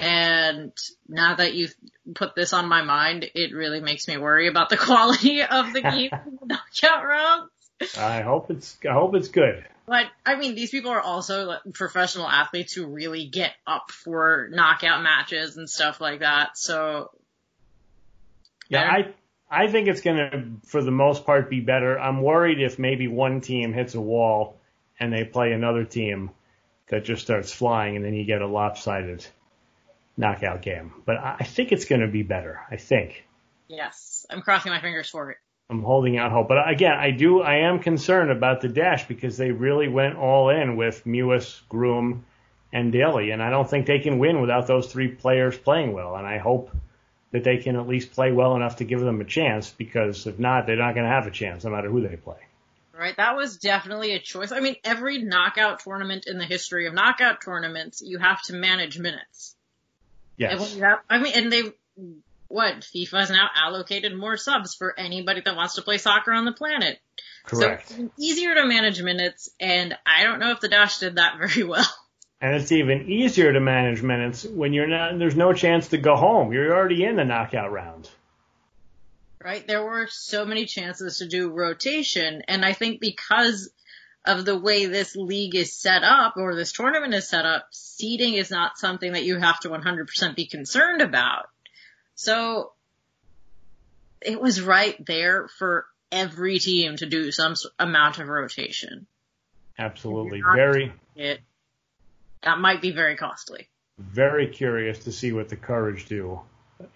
And 0.00 0.72
now 1.08 1.34
that 1.34 1.52
you've 1.54 1.74
put 2.14 2.34
this 2.34 2.54
on 2.54 2.68
my 2.68 2.82
mind, 2.82 3.26
it 3.34 3.54
really 3.54 3.80
makes 3.80 4.08
me 4.08 4.16
worry 4.16 4.48
about 4.48 4.70
the 4.70 4.76
quality 4.78 5.42
of 5.42 5.72
the 5.72 5.82
game 5.82 6.10
knockout 6.42 7.06
rounds. 7.06 7.50
I 7.98 8.22
hope 8.22 8.50
it's 8.50 8.78
I 8.88 8.92
hope 8.92 9.14
it's 9.14 9.28
good. 9.28 9.64
But 9.86 10.06
I 10.24 10.36
mean, 10.36 10.54
these 10.54 10.70
people 10.70 10.90
are 10.90 11.00
also 11.00 11.56
professional 11.74 12.28
athletes 12.28 12.72
who 12.72 12.86
really 12.86 13.26
get 13.26 13.52
up 13.66 13.90
for 13.90 14.48
knockout 14.50 15.02
matches 15.02 15.56
and 15.56 15.68
stuff 15.68 16.00
like 16.00 16.20
that. 16.20 16.56
So 16.56 17.10
yeah, 18.68 18.82
I 18.82 19.12
I 19.50 19.68
think 19.68 19.88
it's 19.88 20.00
going 20.00 20.16
to 20.16 20.68
for 20.68 20.82
the 20.82 20.90
most 20.90 21.26
part 21.26 21.50
be 21.50 21.60
better. 21.60 21.98
I'm 21.98 22.22
worried 22.22 22.60
if 22.60 22.78
maybe 22.78 23.08
one 23.08 23.40
team 23.40 23.72
hits 23.72 23.94
a 23.94 24.00
wall 24.00 24.56
and 24.98 25.12
they 25.12 25.24
play 25.24 25.52
another 25.52 25.84
team 25.84 26.30
that 26.88 27.04
just 27.04 27.22
starts 27.22 27.52
flying 27.52 27.96
and 27.96 28.04
then 28.04 28.14
you 28.14 28.24
get 28.24 28.42
a 28.42 28.46
lopsided 28.46 29.26
knockout 30.20 30.62
game. 30.62 30.92
But 31.04 31.16
I 31.18 31.44
think 31.44 31.72
it's 31.72 31.86
going 31.86 32.02
to 32.02 32.08
be 32.08 32.22
better. 32.22 32.60
I 32.70 32.76
think. 32.76 33.24
Yes, 33.68 34.26
I'm 34.30 34.42
crossing 34.42 34.72
my 34.72 34.80
fingers 34.80 35.08
for 35.08 35.30
it. 35.30 35.38
I'm 35.70 35.82
holding 35.82 36.18
out 36.18 36.32
hope. 36.32 36.48
But 36.48 36.68
again, 36.68 36.92
I 36.92 37.12
do, 37.12 37.42
I 37.42 37.68
am 37.68 37.78
concerned 37.78 38.32
about 38.32 38.60
the 38.60 38.68
dash 38.68 39.06
because 39.06 39.36
they 39.36 39.52
really 39.52 39.86
went 39.86 40.16
all 40.16 40.50
in 40.50 40.76
with 40.76 41.04
Mewis, 41.04 41.60
Groom, 41.68 42.24
and 42.72 42.92
Daly, 42.92 43.30
and 43.30 43.40
I 43.40 43.50
don't 43.50 43.68
think 43.68 43.86
they 43.86 44.00
can 44.00 44.18
win 44.18 44.40
without 44.40 44.66
those 44.66 44.90
three 44.90 45.08
players 45.08 45.56
playing 45.56 45.92
well. 45.92 46.16
And 46.16 46.26
I 46.26 46.38
hope 46.38 46.70
that 47.30 47.44
they 47.44 47.58
can 47.58 47.76
at 47.76 47.86
least 47.86 48.12
play 48.12 48.32
well 48.32 48.56
enough 48.56 48.76
to 48.76 48.84
give 48.84 49.00
them 49.00 49.20
a 49.20 49.24
chance 49.24 49.70
because 49.70 50.26
if 50.26 50.40
not, 50.40 50.66
they're 50.66 50.76
not 50.76 50.94
going 50.94 51.06
to 51.06 51.12
have 51.12 51.28
a 51.28 51.30
chance 51.30 51.64
no 51.64 51.70
matter 51.70 51.88
who 51.88 52.06
they 52.06 52.16
play. 52.16 52.38
Right, 52.92 53.16
that 53.16 53.36
was 53.36 53.56
definitely 53.56 54.12
a 54.12 54.18
choice. 54.18 54.52
I 54.52 54.60
mean, 54.60 54.76
every 54.84 55.18
knockout 55.18 55.80
tournament 55.80 56.24
in 56.26 56.38
the 56.38 56.44
history 56.44 56.86
of 56.86 56.94
knockout 56.94 57.40
tournaments, 57.42 58.02
you 58.04 58.18
have 58.18 58.42
to 58.42 58.54
manage 58.54 58.98
minutes. 58.98 59.56
Yes. 60.40 60.74
Have, 60.78 61.00
I 61.10 61.18
mean, 61.18 61.34
and 61.36 61.52
they 61.52 61.62
what 62.48 62.80
FIFA 62.80 63.20
has 63.20 63.30
now 63.30 63.48
allocated 63.54 64.16
more 64.16 64.38
subs 64.38 64.74
for 64.74 64.98
anybody 64.98 65.42
that 65.44 65.54
wants 65.54 65.74
to 65.74 65.82
play 65.82 65.98
soccer 65.98 66.32
on 66.32 66.46
the 66.46 66.52
planet. 66.52 66.98
Correct. 67.44 67.90
So 67.90 67.96
it's 67.98 68.18
easier 68.18 68.54
to 68.54 68.64
manage 68.64 69.02
minutes, 69.02 69.50
and 69.60 69.94
I 70.06 70.24
don't 70.24 70.40
know 70.40 70.50
if 70.52 70.60
the 70.60 70.68
Dash 70.68 70.98
did 70.98 71.16
that 71.16 71.36
very 71.38 71.62
well. 71.62 71.86
And 72.40 72.54
it's 72.54 72.72
even 72.72 73.10
easier 73.10 73.52
to 73.52 73.60
manage 73.60 74.02
minutes 74.02 74.46
when 74.46 74.72
you're 74.72 74.86
not. 74.86 75.18
There's 75.18 75.36
no 75.36 75.52
chance 75.52 75.88
to 75.88 75.98
go 75.98 76.16
home. 76.16 76.54
You're 76.54 76.74
already 76.74 77.04
in 77.04 77.16
the 77.16 77.24
knockout 77.26 77.70
round. 77.70 78.08
Right. 79.44 79.66
There 79.66 79.84
were 79.84 80.06
so 80.08 80.46
many 80.46 80.64
chances 80.64 81.18
to 81.18 81.28
do 81.28 81.50
rotation, 81.50 82.42
and 82.48 82.64
I 82.64 82.72
think 82.72 82.98
because 82.98 83.70
of 84.24 84.44
the 84.44 84.58
way 84.58 84.86
this 84.86 85.16
league 85.16 85.54
is 85.54 85.72
set 85.72 86.02
up 86.02 86.36
or 86.36 86.54
this 86.54 86.72
tournament 86.72 87.14
is 87.14 87.28
set 87.28 87.46
up, 87.46 87.68
seeding 87.70 88.34
is 88.34 88.50
not 88.50 88.78
something 88.78 89.12
that 89.12 89.24
you 89.24 89.38
have 89.38 89.60
to 89.60 89.70
100% 89.70 90.36
be 90.36 90.46
concerned 90.46 91.00
about. 91.00 91.46
So 92.14 92.72
it 94.20 94.40
was 94.40 94.60
right 94.60 94.94
there 95.06 95.48
for 95.48 95.86
every 96.12 96.58
team 96.58 96.96
to 96.96 97.06
do 97.06 97.30
some 97.32 97.54
amount 97.78 98.18
of 98.18 98.28
rotation. 98.28 99.06
Absolutely. 99.78 100.42
Very. 100.42 100.92
It, 101.16 101.40
that 102.42 102.58
might 102.58 102.82
be 102.82 102.90
very 102.90 103.16
costly. 103.16 103.68
Very 103.98 104.48
curious 104.48 105.00
to 105.00 105.12
see 105.12 105.32
what 105.32 105.48
the 105.48 105.56
Courage 105.56 106.06
do 106.06 106.40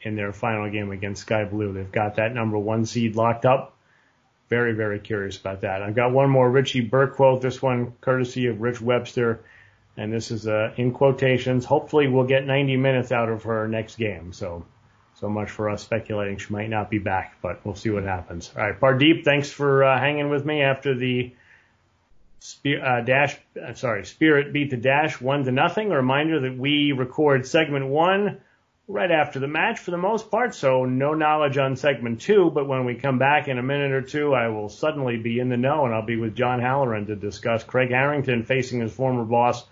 in 0.02 0.16
their 0.16 0.32
final 0.32 0.70
game 0.70 0.90
against 0.90 1.22
Sky 1.22 1.44
Blue. 1.44 1.72
They've 1.72 1.90
got 1.90 2.16
that 2.16 2.34
number 2.34 2.58
one 2.58 2.87
seed 2.87 3.16
locked 3.16 3.46
up. 3.46 3.73
Very, 4.48 4.74
very 4.74 4.98
curious 4.98 5.38
about 5.38 5.62
that. 5.62 5.83
I've 5.83 5.94
got 5.94 6.12
one 6.12 6.30
more 6.30 6.50
Richie 6.50 6.83
Burke 6.83 7.16
quote. 7.16 7.40
This 7.40 7.62
one 7.62 7.92
courtesy 8.00 8.46
of 8.46 8.61
Rich 8.61 8.80
Webster. 8.80 9.40
And 9.96 10.12
this 10.12 10.30
is 10.30 10.46
uh, 10.46 10.72
in 10.76 10.92
quotations. 10.92 11.64
Hopefully 11.64 12.09
we'll 12.09 12.26
get 12.26 12.46
90 12.46 12.76
minutes 12.76 13.12
out 13.12 13.28
of 13.28 13.44
her 13.44 13.68
next 13.68 13.96
game. 13.96 14.33
So 14.33 14.64
so 15.14 15.28
much 15.28 15.50
for 15.50 15.70
us 15.70 15.83
speculating 15.83 16.38
she 16.38 16.52
might 16.52 16.68
not 16.68 16.90
be 16.90 16.98
back, 16.98 17.37
but 17.40 17.64
we'll 17.64 17.76
see 17.76 17.90
what 17.90 18.02
happens. 18.02 18.50
All 18.57 18.62
right, 18.62 18.78
Pardeep, 18.78 19.24
thanks 19.24 19.48
for 19.48 19.85
uh, 19.85 19.98
hanging 19.98 20.28
with 20.28 20.44
me 20.44 20.62
after 20.62 20.94
the 20.94 21.33
uh, 22.66 23.00
dash. 23.00 23.37
Uh, 23.61 23.74
sorry, 23.74 24.04
Spirit 24.04 24.52
beat 24.52 24.70
the 24.70 24.76
Dash 24.76 25.20
one 25.20 25.44
to 25.44 25.52
nothing. 25.52 25.92
A 25.92 25.96
reminder 25.96 26.40
that 26.40 26.59
we 26.59 26.92
record 26.92 27.46
segment 27.46 27.87
one 27.87 28.40
right 28.87 29.11
after 29.11 29.40
the 29.40 29.49
match 29.49 29.79
for 29.79 29.90
the 29.90 29.97
most 29.97 30.31
part, 30.31 30.55
so 30.55 30.85
no 30.85 31.14
knowledge 31.14 31.57
on 31.57 31.77
segment 31.77 32.20
two. 32.20 32.51
But 32.53 32.68
when 32.68 32.85
we 32.85 32.94
come 32.94 33.18
back 33.18 33.49
in 33.49 33.59
a 33.59 33.62
minute 33.62 33.92
or 33.92 34.03
two, 34.03 34.35
I 34.35 34.49
will 34.49 34.68
suddenly 34.68 35.16
be 35.16 35.38
in 35.38 35.49
the 35.49 35.57
know, 35.57 35.85
and 35.85 35.94
I'll 35.94 36.05
be 36.05 36.16
with 36.16 36.37
John 36.37 36.61
Halloran 36.61 37.07
to 37.07 37.16
discuss 37.16 37.64
Craig 37.64 37.90
Harrington 37.90 38.44
facing 38.44 38.81
his 38.81 38.92
former 38.92 39.25
boss 39.25 39.64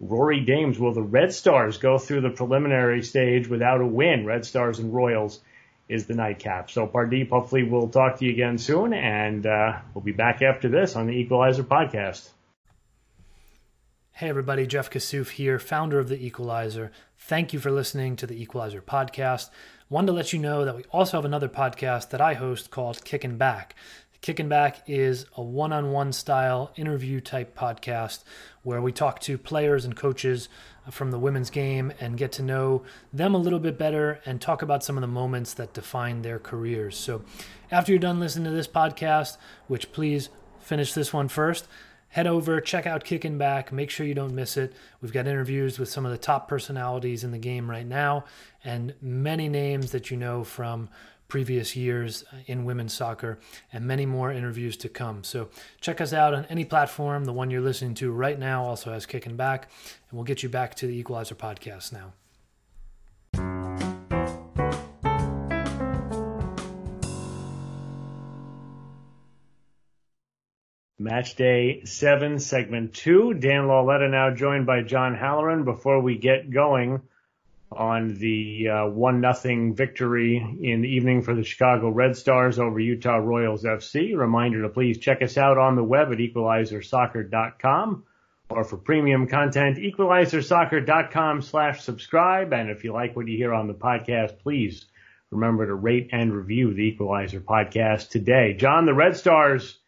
Rory 0.00 0.40
Dames. 0.40 0.78
Will 0.78 0.94
the 0.94 1.02
Red 1.02 1.32
Stars 1.32 1.78
go 1.78 1.98
through 1.98 2.22
the 2.22 2.30
preliminary 2.30 3.02
stage 3.02 3.48
without 3.48 3.80
a 3.80 3.86
win? 3.86 4.26
Red 4.26 4.44
Stars 4.44 4.78
and 4.78 4.94
Royals 4.94 5.40
is 5.88 6.06
the 6.06 6.14
nightcap. 6.14 6.70
So 6.70 6.86
Pardeep, 6.86 7.30
hopefully 7.30 7.64
we'll 7.64 7.88
talk 7.88 8.18
to 8.18 8.24
you 8.24 8.32
again 8.32 8.58
soon, 8.58 8.94
and 8.94 9.44
uh, 9.46 9.78
we'll 9.94 10.04
be 10.04 10.12
back 10.12 10.40
after 10.40 10.68
this 10.68 10.96
on 10.96 11.06
the 11.06 11.12
Equalizer 11.12 11.64
podcast. 11.64 12.28
Hey 14.20 14.28
everybody, 14.28 14.66
Jeff 14.66 14.90
Kassouf 14.90 15.30
here, 15.30 15.58
founder 15.58 15.98
of 15.98 16.10
The 16.10 16.22
Equalizer. 16.22 16.92
Thank 17.16 17.54
you 17.54 17.58
for 17.58 17.70
listening 17.70 18.16
to 18.16 18.26
the 18.26 18.38
Equalizer 18.38 18.82
podcast. 18.82 19.48
Wanted 19.88 20.08
to 20.08 20.12
let 20.12 20.34
you 20.34 20.38
know 20.38 20.66
that 20.66 20.76
we 20.76 20.84
also 20.90 21.16
have 21.16 21.24
another 21.24 21.48
podcast 21.48 22.10
that 22.10 22.20
I 22.20 22.34
host 22.34 22.70
called 22.70 23.02
Kicking 23.02 23.38
Back. 23.38 23.74
Kicking 24.20 24.50
Back 24.50 24.82
is 24.86 25.24
a 25.38 25.42
one 25.42 25.72
on 25.72 25.90
one 25.90 26.12
style 26.12 26.70
interview 26.76 27.22
type 27.22 27.58
podcast 27.58 28.22
where 28.62 28.82
we 28.82 28.92
talk 28.92 29.20
to 29.20 29.38
players 29.38 29.86
and 29.86 29.96
coaches 29.96 30.50
from 30.90 31.12
the 31.12 31.18
women's 31.18 31.48
game 31.48 31.90
and 31.98 32.18
get 32.18 32.30
to 32.32 32.42
know 32.42 32.82
them 33.14 33.34
a 33.34 33.38
little 33.38 33.58
bit 33.58 33.78
better 33.78 34.20
and 34.26 34.38
talk 34.38 34.60
about 34.60 34.84
some 34.84 34.98
of 34.98 35.00
the 35.00 35.06
moments 35.06 35.54
that 35.54 35.72
define 35.72 36.20
their 36.20 36.38
careers. 36.38 36.94
So, 36.94 37.24
after 37.70 37.90
you're 37.90 37.98
done 37.98 38.20
listening 38.20 38.44
to 38.44 38.50
this 38.50 38.68
podcast, 38.68 39.38
which 39.66 39.92
please 39.92 40.28
finish 40.58 40.92
this 40.92 41.10
one 41.10 41.28
first, 41.28 41.66
head 42.10 42.26
over, 42.26 42.60
check 42.60 42.86
out 42.86 43.04
Kicking 43.04 43.38
Back. 43.38 43.72
Make 43.72 43.90
sure 43.90 44.06
you 44.06 44.14
don't 44.14 44.34
miss 44.34 44.56
it. 44.56 44.72
We've 45.00 45.12
got 45.12 45.26
interviews 45.26 45.78
with 45.78 45.88
some 45.88 46.04
of 46.04 46.12
the 46.12 46.18
top 46.18 46.48
personalities 46.48 47.24
in 47.24 47.30
the 47.30 47.38
game 47.38 47.70
right 47.70 47.86
now 47.86 48.24
and 48.62 48.94
many 49.00 49.48
names 49.48 49.92
that 49.92 50.10
you 50.10 50.16
know 50.16 50.44
from 50.44 50.88
previous 51.28 51.76
years 51.76 52.24
in 52.46 52.64
women's 52.64 52.92
soccer 52.92 53.38
and 53.72 53.86
many 53.86 54.04
more 54.04 54.32
interviews 54.32 54.76
to 54.76 54.88
come. 54.88 55.24
So 55.24 55.48
check 55.80 56.00
us 56.00 56.12
out 56.12 56.34
on 56.34 56.44
any 56.46 56.64
platform. 56.64 57.24
The 57.24 57.32
one 57.32 57.50
you're 57.50 57.60
listening 57.60 57.94
to 57.94 58.10
right 58.10 58.38
now 58.38 58.64
also 58.64 58.92
has 58.92 59.06
Kicking 59.06 59.36
Back, 59.36 59.70
and 60.10 60.18
we'll 60.18 60.24
get 60.24 60.42
you 60.42 60.48
back 60.48 60.74
to 60.76 60.86
the 60.86 60.98
Equalizer 60.98 61.36
podcast 61.36 61.92
now. 61.92 62.12
Match 71.00 71.34
day 71.34 71.80
seven, 71.86 72.38
segment 72.38 72.92
two. 72.92 73.32
Dan 73.32 73.68
Lauletta 73.68 74.06
now 74.06 74.34
joined 74.34 74.66
by 74.66 74.82
John 74.82 75.14
Halloran. 75.14 75.64
Before 75.64 75.98
we 75.98 76.18
get 76.18 76.50
going 76.50 77.00
on 77.72 78.18
the 78.18 78.68
uh, 78.68 78.86
one 78.86 79.22
nothing 79.22 79.74
victory 79.74 80.36
in 80.36 80.82
the 80.82 80.90
evening 80.90 81.22
for 81.22 81.34
the 81.34 81.42
Chicago 81.42 81.88
Red 81.88 82.18
Stars 82.18 82.58
over 82.58 82.78
Utah 82.78 83.16
Royals 83.16 83.64
FC, 83.64 84.14
reminder 84.14 84.60
to 84.60 84.68
please 84.68 84.98
check 84.98 85.22
us 85.22 85.38
out 85.38 85.56
on 85.56 85.74
the 85.74 85.82
web 85.82 86.12
at 86.12 86.18
equalizersoccer.com 86.18 88.04
or 88.50 88.64
for 88.64 88.76
premium 88.76 89.26
content, 89.26 89.78
equalizersoccer.com 89.78 91.40
slash 91.40 91.80
subscribe. 91.80 92.52
And 92.52 92.68
if 92.68 92.84
you 92.84 92.92
like 92.92 93.16
what 93.16 93.26
you 93.26 93.38
hear 93.38 93.54
on 93.54 93.68
the 93.68 93.72
podcast, 93.72 94.38
please 94.40 94.84
remember 95.30 95.66
to 95.66 95.74
rate 95.74 96.10
and 96.12 96.30
review 96.30 96.74
the 96.74 96.82
Equalizer 96.82 97.40
podcast 97.40 98.10
today. 98.10 98.52
John, 98.52 98.84
the 98.84 98.92
Red 98.92 99.16
Stars 99.16 99.79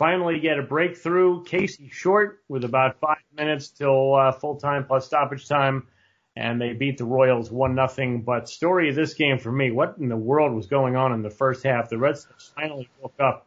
finally 0.00 0.40
get 0.40 0.58
a 0.58 0.62
breakthrough. 0.62 1.44
Casey 1.44 1.90
Short 1.92 2.42
with 2.48 2.64
about 2.64 2.98
five 3.00 3.18
minutes 3.36 3.68
till 3.68 4.14
uh, 4.14 4.32
full 4.32 4.56
time 4.56 4.86
plus 4.86 5.04
stoppage 5.04 5.46
time, 5.46 5.86
and 6.34 6.58
they 6.58 6.72
beat 6.72 6.96
the 6.96 7.04
Royals 7.04 7.50
one 7.50 7.74
nothing. 7.74 8.22
But 8.22 8.48
story 8.48 8.88
of 8.88 8.94
this 8.94 9.12
game 9.12 9.38
for 9.38 9.52
me, 9.52 9.70
what 9.70 9.96
in 9.98 10.08
the 10.08 10.16
world 10.16 10.54
was 10.54 10.68
going 10.68 10.96
on 10.96 11.12
in 11.12 11.20
the 11.20 11.28
first 11.28 11.62
half? 11.64 11.90
The 11.90 11.98
Red 11.98 12.16
Stars 12.16 12.50
finally 12.56 12.88
woke 12.98 13.20
up 13.20 13.46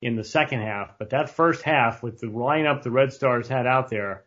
in 0.00 0.14
the 0.14 0.22
second 0.22 0.60
half, 0.60 0.96
but 0.96 1.10
that 1.10 1.28
first 1.28 1.62
half 1.62 2.04
with 2.04 2.20
the 2.20 2.28
lineup 2.28 2.84
the 2.84 2.92
Red 2.92 3.12
Stars 3.12 3.48
had 3.48 3.66
out 3.66 3.90
there, 3.90 4.22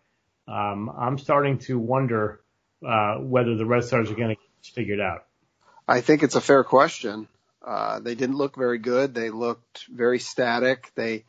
um, 0.49 0.91
I'm 0.95 1.17
starting 1.17 1.60
to 1.60 1.80
wonder 1.80 2.41
uh, 2.86 3.15
whether 3.19 3.56
the 3.56 3.65
Red 3.65 3.86
Stars 3.86 4.12
are 4.12 4.15
going 4.15 4.36
to 4.36 4.36
get 4.36 4.73
figured 4.76 4.99
out. 4.99 5.26
I 5.88 6.02
think 6.02 6.23
it's 6.23 6.36
a 6.36 6.41
fair 6.41 6.65
question. 6.65 7.30
Uh, 7.65 8.02
they 8.02 8.15
didn't 8.15 8.36
look 8.36 8.58
very 8.58 8.80
good. 8.80 9.13
They 9.13 9.30
looked 9.30 9.86
very 9.88 10.19
static. 10.19 10.91
They 10.95 11.23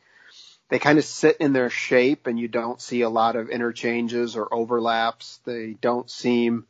they 0.69 0.79
kind 0.79 0.97
of 0.97 1.05
sit 1.05 1.37
in 1.37 1.53
their 1.53 1.69
shape 1.69 2.27
and 2.27 2.39
you 2.39 2.47
don't 2.47 2.81
see 2.81 3.01
a 3.01 3.09
lot 3.09 3.35
of 3.35 3.49
interchanges 3.49 4.35
or 4.35 4.51
overlaps. 4.53 5.39
They 5.45 5.75
don't 5.79 6.09
seem 6.09 6.65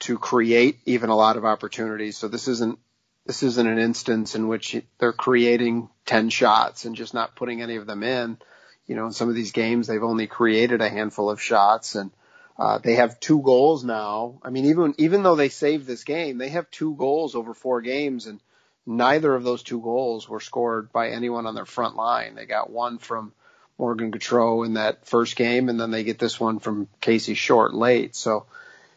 to 0.00 0.18
create 0.18 0.78
even 0.86 1.10
a 1.10 1.16
lot 1.16 1.36
of 1.36 1.44
opportunities. 1.44 2.16
So 2.16 2.28
this 2.28 2.48
isn't 2.48 2.78
this 3.26 3.42
isn't 3.42 3.66
an 3.66 3.78
instance 3.78 4.34
in 4.34 4.48
which 4.48 4.74
they're 4.98 5.12
creating 5.12 5.90
10 6.06 6.30
shots 6.30 6.86
and 6.86 6.96
just 6.96 7.12
not 7.12 7.36
putting 7.36 7.60
any 7.60 7.76
of 7.76 7.86
them 7.86 8.02
in. 8.02 8.38
You 8.86 8.96
know, 8.96 9.04
in 9.04 9.12
some 9.12 9.28
of 9.28 9.34
these 9.34 9.52
games, 9.52 9.86
they've 9.86 10.02
only 10.02 10.26
created 10.26 10.80
a 10.80 10.88
handful 10.88 11.28
of 11.28 11.42
shots 11.42 11.94
and 11.94 12.10
uh, 12.58 12.78
they 12.78 12.94
have 12.94 13.20
two 13.20 13.42
goals 13.42 13.84
now. 13.84 14.38
I 14.42 14.48
mean, 14.48 14.64
even, 14.64 14.94
even 14.96 15.22
though 15.22 15.36
they 15.36 15.50
saved 15.50 15.86
this 15.86 16.04
game, 16.04 16.38
they 16.38 16.48
have 16.48 16.70
two 16.70 16.94
goals 16.94 17.34
over 17.34 17.52
four 17.52 17.82
games 17.82 18.26
and 18.26 18.40
neither 18.88 19.34
of 19.34 19.44
those 19.44 19.62
two 19.62 19.80
goals 19.80 20.26
were 20.28 20.40
scored 20.40 20.90
by 20.90 21.10
anyone 21.10 21.46
on 21.46 21.54
their 21.54 21.66
front 21.66 21.94
line. 21.94 22.34
They 22.34 22.46
got 22.46 22.70
one 22.70 22.96
from 22.96 23.32
Morgan 23.76 24.10
Gautreau 24.10 24.64
in 24.64 24.74
that 24.74 25.06
first 25.06 25.36
game, 25.36 25.68
and 25.68 25.78
then 25.78 25.90
they 25.90 26.04
get 26.04 26.18
this 26.18 26.40
one 26.40 26.58
from 26.58 26.88
Casey 27.00 27.34
Short 27.34 27.74
late. 27.74 28.16
So 28.16 28.46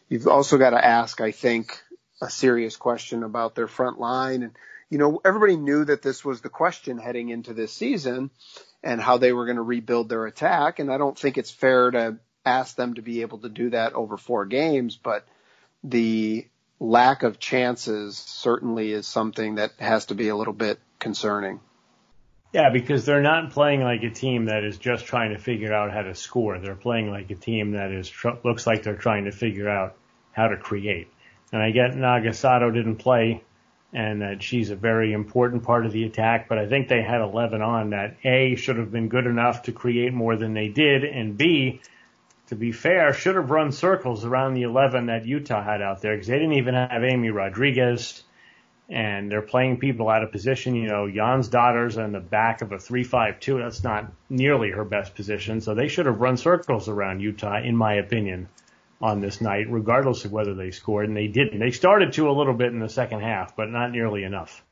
you've 0.08 0.26
also 0.26 0.56
got 0.56 0.70
to 0.70 0.82
ask, 0.82 1.20
I 1.20 1.30
think, 1.30 1.78
a 2.22 2.30
serious 2.30 2.74
question 2.74 3.22
about 3.22 3.54
their 3.54 3.68
front 3.68 4.00
line. 4.00 4.42
And, 4.42 4.52
you 4.88 4.96
know, 4.96 5.20
everybody 5.26 5.56
knew 5.56 5.84
that 5.84 6.00
this 6.00 6.24
was 6.24 6.40
the 6.40 6.48
question 6.48 6.96
heading 6.96 7.28
into 7.28 7.52
this 7.52 7.72
season 7.72 8.30
and 8.82 8.98
how 8.98 9.18
they 9.18 9.34
were 9.34 9.44
going 9.44 9.56
to 9.56 9.62
rebuild 9.62 10.08
their 10.08 10.24
attack. 10.24 10.78
And 10.78 10.90
I 10.90 10.96
don't 10.96 11.18
think 11.18 11.36
it's 11.36 11.50
fair 11.50 11.90
to 11.90 12.16
ask 12.46 12.76
them 12.76 12.94
to 12.94 13.02
be 13.02 13.20
able 13.20 13.38
to 13.40 13.50
do 13.50 13.70
that 13.70 13.92
over 13.92 14.16
four 14.16 14.46
games, 14.46 14.96
but 14.96 15.28
the 15.84 16.46
lack 16.82 17.22
of 17.22 17.38
chances 17.38 18.16
certainly 18.16 18.92
is 18.92 19.06
something 19.06 19.54
that 19.54 19.72
has 19.78 20.06
to 20.06 20.14
be 20.14 20.28
a 20.28 20.36
little 20.36 20.52
bit 20.52 20.80
concerning. 20.98 21.60
Yeah, 22.52 22.70
because 22.70 23.06
they're 23.06 23.22
not 23.22 23.52
playing 23.52 23.82
like 23.82 24.02
a 24.02 24.10
team 24.10 24.46
that 24.46 24.64
is 24.64 24.76
just 24.76 25.06
trying 25.06 25.30
to 25.30 25.38
figure 25.38 25.72
out 25.72 25.92
how 25.92 26.02
to 26.02 26.14
score. 26.14 26.58
They're 26.58 26.74
playing 26.74 27.10
like 27.10 27.30
a 27.30 27.36
team 27.36 27.72
that 27.72 27.92
is 27.92 28.08
tr- 28.10 28.40
looks 28.44 28.66
like 28.66 28.82
they're 28.82 28.96
trying 28.96 29.24
to 29.24 29.32
figure 29.32 29.70
out 29.70 29.96
how 30.32 30.48
to 30.48 30.56
create. 30.56 31.08
And 31.52 31.62
I 31.62 31.70
get 31.70 31.92
Nagasato 31.92 32.74
didn't 32.74 32.96
play, 32.96 33.42
and 33.92 34.20
that 34.20 34.42
she's 34.42 34.70
a 34.70 34.76
very 34.76 35.12
important 35.12 35.62
part 35.62 35.86
of 35.86 35.92
the 35.92 36.04
attack. 36.04 36.48
But 36.48 36.58
I 36.58 36.66
think 36.66 36.88
they 36.88 37.02
had 37.02 37.20
11 37.20 37.62
on 37.62 37.90
that. 37.90 38.16
A 38.24 38.56
should 38.56 38.76
have 38.76 38.90
been 38.90 39.08
good 39.08 39.26
enough 39.26 39.62
to 39.62 39.72
create 39.72 40.12
more 40.12 40.36
than 40.36 40.52
they 40.52 40.68
did, 40.68 41.04
and 41.04 41.38
B 41.38 41.80
to 42.48 42.56
be 42.56 42.72
fair, 42.72 43.12
should 43.12 43.36
have 43.36 43.50
run 43.50 43.72
circles 43.72 44.24
around 44.24 44.54
the 44.54 44.62
11 44.62 45.06
that 45.06 45.24
Utah 45.26 45.62
had 45.62 45.80
out 45.80 46.02
there 46.02 46.14
because 46.14 46.26
they 46.26 46.38
didn't 46.38 46.54
even 46.54 46.74
have 46.74 47.04
Amy 47.04 47.30
Rodriguez 47.30 48.22
and 48.88 49.30
they're 49.30 49.42
playing 49.42 49.78
people 49.78 50.08
out 50.08 50.22
of 50.22 50.32
position. 50.32 50.74
You 50.74 50.88
know, 50.88 51.06
Jonsdottir's 51.06 51.96
in 51.96 52.12
the 52.12 52.20
back 52.20 52.60
of 52.60 52.72
a 52.72 52.76
3-5-2. 52.76 53.62
That's 53.62 53.82
not 53.82 54.12
nearly 54.28 54.70
her 54.70 54.84
best 54.84 55.14
position. 55.14 55.60
So 55.60 55.74
they 55.74 55.88
should 55.88 56.06
have 56.06 56.20
run 56.20 56.36
circles 56.36 56.88
around 56.88 57.20
Utah, 57.20 57.62
in 57.62 57.76
my 57.76 57.94
opinion, 57.94 58.48
on 59.00 59.20
this 59.20 59.40
night, 59.40 59.70
regardless 59.70 60.24
of 60.24 60.32
whether 60.32 60.54
they 60.54 60.72
scored. 60.72 61.08
And 61.08 61.16
they 61.16 61.28
didn't. 61.28 61.58
They 61.58 61.70
started 61.70 62.12
to 62.14 62.28
a 62.28 62.32
little 62.32 62.54
bit 62.54 62.72
in 62.72 62.80
the 62.80 62.88
second 62.88 63.20
half, 63.20 63.56
but 63.56 63.70
not 63.70 63.92
nearly 63.92 64.24
enough. 64.24 64.62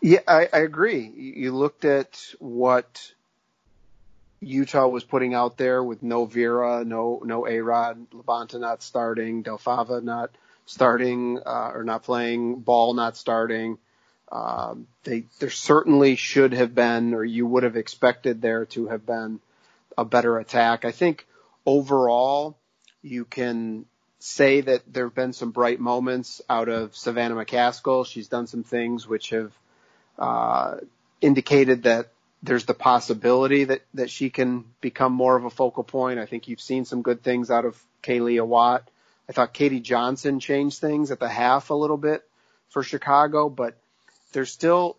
Yeah, 0.00 0.20
I, 0.26 0.48
I 0.52 0.58
agree. 0.58 1.12
You 1.16 1.52
looked 1.52 1.84
at 1.84 2.34
what 2.38 3.12
Utah 4.44 4.86
was 4.86 5.04
putting 5.04 5.34
out 5.34 5.56
there 5.56 5.82
with 5.82 6.02
no 6.02 6.26
Vera, 6.26 6.84
no 6.84 7.20
no 7.24 7.46
A 7.46 7.60
Rod, 7.60 8.06
not 8.54 8.82
starting, 8.82 9.42
Del 9.42 9.58
Fava 9.58 10.00
not 10.00 10.30
starting 10.66 11.38
uh, 11.44 11.72
or 11.74 11.84
not 11.84 12.02
playing, 12.02 12.60
Ball 12.60 12.94
not 12.94 13.16
starting. 13.16 13.78
Um, 14.30 14.86
they 15.04 15.24
there 15.38 15.50
certainly 15.50 16.16
should 16.16 16.52
have 16.52 16.74
been, 16.74 17.14
or 17.14 17.24
you 17.24 17.46
would 17.46 17.62
have 17.62 17.76
expected 17.76 18.40
there 18.40 18.66
to 18.66 18.88
have 18.88 19.06
been 19.06 19.40
a 19.96 20.04
better 20.04 20.38
attack. 20.38 20.84
I 20.84 20.90
think 20.90 21.26
overall 21.66 22.56
you 23.02 23.24
can 23.24 23.86
say 24.18 24.62
that 24.62 24.82
there 24.90 25.04
have 25.04 25.14
been 25.14 25.34
some 25.34 25.50
bright 25.50 25.78
moments 25.78 26.40
out 26.48 26.68
of 26.68 26.96
Savannah 26.96 27.34
McCaskill. 27.34 28.06
She's 28.06 28.28
done 28.28 28.46
some 28.46 28.62
things 28.62 29.06
which 29.06 29.30
have 29.30 29.52
uh, 30.18 30.76
indicated 31.20 31.82
that 31.82 32.08
there's 32.44 32.66
the 32.66 32.74
possibility 32.74 33.64
that, 33.64 33.82
that 33.94 34.10
she 34.10 34.28
can 34.28 34.66
become 34.82 35.12
more 35.12 35.34
of 35.34 35.44
a 35.44 35.50
focal 35.50 35.82
point. 35.82 36.18
I 36.18 36.26
think 36.26 36.46
you've 36.46 36.60
seen 36.60 36.84
some 36.84 37.00
good 37.00 37.22
things 37.22 37.50
out 37.50 37.64
of 37.64 37.82
Kealia 38.02 38.46
Watt. 38.46 38.86
I 39.28 39.32
thought 39.32 39.54
Katie 39.54 39.80
Johnson 39.80 40.40
changed 40.40 40.78
things 40.78 41.10
at 41.10 41.18
the 41.18 41.28
half 41.28 41.70
a 41.70 41.74
little 41.74 41.96
bit 41.96 42.22
for 42.68 42.82
Chicago, 42.82 43.48
but 43.48 43.78
there's 44.32 44.52
still, 44.52 44.98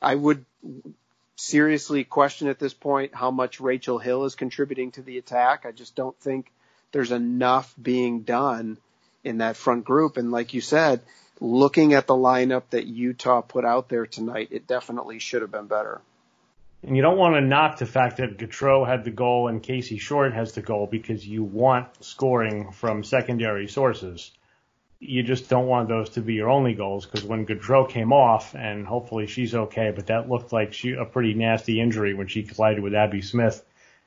I 0.00 0.14
would 0.14 0.44
seriously 1.34 2.04
question 2.04 2.46
at 2.46 2.60
this 2.60 2.74
point 2.74 3.12
how 3.12 3.32
much 3.32 3.60
Rachel 3.60 3.98
Hill 3.98 4.24
is 4.24 4.36
contributing 4.36 4.92
to 4.92 5.02
the 5.02 5.18
attack. 5.18 5.66
I 5.66 5.72
just 5.72 5.96
don't 5.96 6.18
think 6.20 6.52
there's 6.92 7.10
enough 7.10 7.74
being 7.80 8.20
done 8.22 8.78
in 9.24 9.38
that 9.38 9.56
front 9.56 9.84
group. 9.84 10.16
And 10.16 10.30
like 10.30 10.54
you 10.54 10.60
said, 10.60 11.00
looking 11.40 11.92
at 11.94 12.06
the 12.06 12.14
lineup 12.14 12.64
that 12.70 12.86
Utah 12.86 13.40
put 13.40 13.64
out 13.64 13.88
there 13.88 14.06
tonight, 14.06 14.48
it 14.52 14.68
definitely 14.68 15.18
should 15.18 15.42
have 15.42 15.50
been 15.50 15.66
better. 15.66 16.00
And 16.82 16.96
you 16.96 17.02
don't 17.02 17.18
want 17.18 17.34
to 17.34 17.40
knock 17.40 17.78
the 17.78 17.86
fact 17.86 18.18
that 18.18 18.38
Gautreau 18.38 18.86
had 18.86 19.04
the 19.04 19.10
goal 19.10 19.48
and 19.48 19.62
Casey 19.62 19.98
Short 19.98 20.32
has 20.32 20.52
the 20.52 20.62
goal 20.62 20.86
because 20.86 21.26
you 21.26 21.42
want 21.42 22.04
scoring 22.04 22.70
from 22.70 23.02
secondary 23.02 23.66
sources. 23.66 24.30
you 25.00 25.22
just 25.22 25.48
don't 25.48 25.66
want 25.66 25.88
those 25.88 26.10
to 26.10 26.20
be 26.20 26.34
your 26.34 26.50
only 26.50 26.74
goals 26.74 27.06
because 27.06 27.24
when 27.24 27.46
Gautreau 27.46 27.88
came 27.88 28.12
off, 28.12 28.54
and 28.54 28.86
hopefully 28.86 29.26
she's 29.26 29.54
okay, 29.54 29.92
but 29.94 30.06
that 30.06 30.28
looked 30.28 30.52
like 30.52 30.72
she 30.72 30.92
a 30.92 31.04
pretty 31.04 31.34
nasty 31.34 31.80
injury 31.80 32.14
when 32.14 32.26
she 32.26 32.42
collided 32.42 32.82
with 32.82 32.94
Abby 32.94 33.22
Smith 33.22 33.64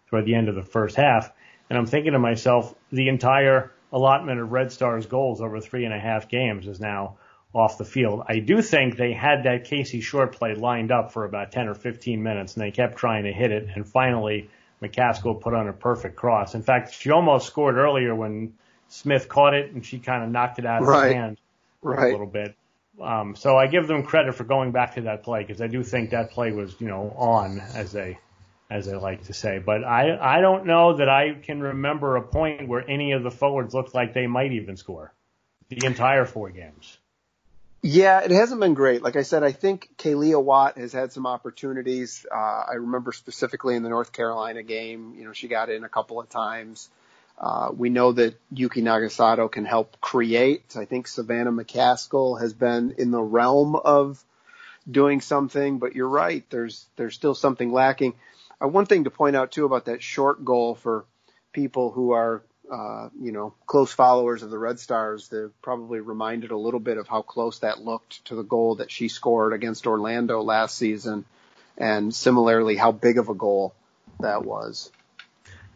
toward 0.07 0.25
the 0.25 0.35
end 0.35 0.49
of 0.49 0.55
the 0.55 0.63
first 0.63 0.95
half. 0.95 1.31
And 1.69 1.77
I'm 1.77 1.85
thinking 1.85 2.11
to 2.11 2.19
myself, 2.19 2.75
the 2.91 3.07
entire 3.07 3.71
allotment 3.93 4.41
of 4.41 4.51
Red 4.51 4.71
Stars 4.71 5.05
goals 5.05 5.41
over 5.41 5.61
three 5.61 5.85
and 5.85 5.93
a 5.93 5.99
half 5.99 6.27
games 6.27 6.67
is 6.67 6.79
now 6.79 7.17
off 7.53 7.77
the 7.77 7.85
field. 7.85 8.23
I 8.27 8.39
do 8.39 8.61
think 8.61 8.95
they 8.95 9.11
had 9.11 9.43
that 9.43 9.65
Casey 9.65 10.01
short 10.01 10.35
play 10.35 10.55
lined 10.55 10.91
up 10.91 11.11
for 11.11 11.25
about 11.25 11.51
10 11.51 11.67
or 11.67 11.75
15 11.75 12.23
minutes, 12.23 12.55
and 12.55 12.63
they 12.63 12.71
kept 12.71 12.97
trying 12.97 13.25
to 13.25 13.33
hit 13.33 13.51
it. 13.51 13.67
And 13.75 13.85
finally, 13.85 14.49
McCaskill 14.81 15.39
put 15.39 15.53
on 15.53 15.67
a 15.67 15.73
perfect 15.73 16.15
cross. 16.15 16.55
In 16.55 16.63
fact, 16.63 16.93
she 16.93 17.11
almost 17.11 17.47
scored 17.47 17.75
earlier 17.75 18.15
when 18.15 18.53
Smith 18.87 19.29
caught 19.29 19.53
it 19.53 19.71
and 19.71 19.85
she 19.85 19.99
kind 19.99 20.23
of 20.23 20.29
knocked 20.29 20.59
it 20.59 20.65
out 20.65 20.81
of 20.81 20.87
right. 20.87 21.05
his 21.05 21.13
hand 21.13 21.37
right. 21.81 22.09
a 22.09 22.11
little 22.11 22.25
bit. 22.25 22.55
Um, 23.01 23.35
so 23.35 23.57
I 23.57 23.67
give 23.67 23.87
them 23.87 24.03
credit 24.03 24.35
for 24.35 24.43
going 24.43 24.71
back 24.71 24.95
to 24.95 25.01
that 25.01 25.23
play 25.23 25.43
because 25.43 25.61
I 25.61 25.67
do 25.67 25.83
think 25.83 26.11
that 26.11 26.31
play 26.31 26.51
was, 26.51 26.75
you 26.79 26.87
know, 26.87 27.13
on 27.17 27.59
as 27.59 27.91
they 27.91 28.19
as 28.69 28.85
they 28.85 28.95
like 28.95 29.23
to 29.25 29.33
say. 29.33 29.59
But 29.59 29.83
I 29.83 30.17
I 30.37 30.41
don't 30.41 30.65
know 30.65 30.97
that 30.97 31.09
I 31.09 31.33
can 31.33 31.61
remember 31.61 32.17
a 32.17 32.21
point 32.21 32.67
where 32.67 32.87
any 32.87 33.13
of 33.13 33.23
the 33.23 33.31
forwards 33.31 33.73
looked 33.73 33.95
like 33.95 34.13
they 34.13 34.27
might 34.27 34.51
even 34.51 34.77
score 34.77 35.13
the 35.69 35.85
entire 35.85 36.25
four 36.25 36.49
games. 36.49 36.97
Yeah, 37.83 38.21
it 38.21 38.29
hasn't 38.29 38.61
been 38.61 38.75
great. 38.75 39.01
Like 39.01 39.15
I 39.15 39.23
said, 39.23 39.43
I 39.43 39.51
think 39.51 39.89
Kealia 39.97 40.41
Watt 40.41 40.77
has 40.77 40.93
had 40.93 41.11
some 41.11 41.25
opportunities. 41.25 42.27
Uh, 42.31 42.35
I 42.69 42.73
remember 42.75 43.11
specifically 43.11 43.75
in 43.75 43.81
the 43.81 43.89
North 43.89 44.13
Carolina 44.13 44.61
game, 44.61 45.15
you 45.17 45.25
know, 45.25 45.33
she 45.33 45.47
got 45.47 45.69
in 45.69 45.83
a 45.83 45.89
couple 45.89 46.19
of 46.19 46.29
times. 46.29 46.89
Uh, 47.39 47.71
we 47.75 47.89
know 47.89 48.11
that 48.11 48.39
Yuki 48.51 48.83
Nagasato 48.83 49.51
can 49.51 49.65
help 49.65 49.99
create. 49.99 50.75
I 50.77 50.85
think 50.85 51.07
Savannah 51.07 51.51
McCaskill 51.51 52.39
has 52.39 52.53
been 52.53 52.93
in 52.99 53.09
the 53.09 53.21
realm 53.21 53.75
of 53.75 54.23
doing 54.89 55.19
something, 55.19 55.79
but 55.79 55.95
you're 55.95 56.07
right. 56.07 56.47
There's, 56.51 56.85
there's 56.97 57.15
still 57.15 57.33
something 57.33 57.71
lacking. 57.71 58.13
Uh, 58.63 58.67
one 58.67 58.85
thing 58.85 59.05
to 59.05 59.09
point 59.09 59.35
out 59.35 59.51
too 59.51 59.65
about 59.65 59.85
that 59.85 60.03
short 60.03 60.45
goal 60.45 60.75
for 60.75 61.05
people 61.51 61.89
who 61.89 62.11
are 62.11 62.43
uh, 62.71 63.09
you 63.19 63.33
know, 63.33 63.53
close 63.65 63.91
followers 63.91 64.43
of 64.43 64.49
the 64.49 64.57
Red 64.57 64.79
Stars, 64.79 65.27
they're 65.27 65.49
probably 65.61 65.99
reminded 65.99 66.51
a 66.51 66.57
little 66.57 66.79
bit 66.79 66.97
of 66.97 67.05
how 67.05 67.21
close 67.21 67.59
that 67.59 67.81
looked 67.81 68.23
to 68.25 68.35
the 68.35 68.43
goal 68.43 68.75
that 68.75 68.89
she 68.89 69.09
scored 69.09 69.51
against 69.51 69.85
Orlando 69.85 70.41
last 70.41 70.77
season, 70.77 71.25
and 71.77 72.15
similarly 72.15 72.77
how 72.77 72.93
big 72.93 73.17
of 73.17 73.27
a 73.27 73.33
goal 73.33 73.73
that 74.21 74.45
was. 74.45 74.89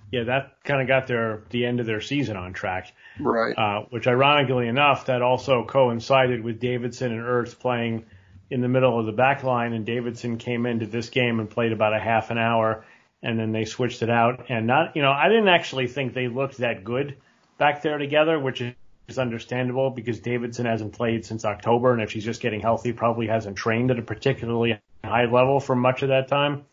Yeah, 0.10 0.24
that 0.24 0.64
kind 0.64 0.82
of 0.82 0.88
got 0.88 1.08
their 1.08 1.42
the 1.50 1.66
end 1.66 1.82
of 1.82 1.86
their 1.86 2.00
season 2.00 2.38
on 2.38 2.54
track. 2.54 2.94
Right. 3.20 3.58
Uh, 3.58 3.86
which 3.90 4.08
ironically 4.08 4.70
enough, 4.70 5.08
that 5.08 5.22
also 5.22 5.66
coincided 5.66 6.46
with 6.46 6.62
Davidson 6.62 7.12
and 7.12 7.22
Ertz 7.22 7.58
playing 7.60 8.06
in 8.50 8.62
the 8.62 8.70
middle 8.70 8.98
of 8.98 9.06
the 9.06 9.12
back 9.12 9.44
line, 9.44 9.74
and 9.74 9.86
Davidson 9.86 10.38
came 10.38 10.66
into 10.66 10.86
this 10.86 11.10
game 11.10 11.42
and 11.42 11.50
played 11.50 11.74
about 11.74 11.94
a 11.94 12.00
half 12.00 12.32
an 12.32 12.38
hour 12.38 12.86
and 13.26 13.40
then 13.40 13.52
they 13.52 13.66
switched 13.66 14.04
it 14.04 14.10
out. 14.10 14.46
And 14.50 14.68
not, 14.68 14.96
you 14.96 15.02
know, 15.02 15.12
I 15.12 15.28
didn't 15.30 15.48
actually 15.48 15.88
think 15.88 16.14
they 16.14 16.28
looked 16.28 16.60
that 16.60 16.84
good 16.84 17.18
back 17.58 17.82
there 17.82 17.98
together, 17.98 18.40
which 18.40 18.62
is 18.62 19.18
understandable 19.18 19.90
because 19.90 20.20
Davidson 20.20 20.68
hasn't 20.68 20.94
played 20.94 21.26
since 21.26 21.44
October, 21.44 21.92
and 21.92 22.02
if 22.04 22.12
she's 22.12 22.24
just 22.24 22.40
getting 22.40 22.62
healthy, 22.62 22.94
probably 22.94 23.28
hasn't 23.28 23.58
trained 23.58 23.90
at 23.90 23.98
a 23.98 24.04
particularly 24.04 24.80
high 25.04 25.26
level 25.26 25.60
for 25.60 25.76
much 25.76 26.04
of 26.04 26.10
that 26.10 26.28
time. 26.28 26.66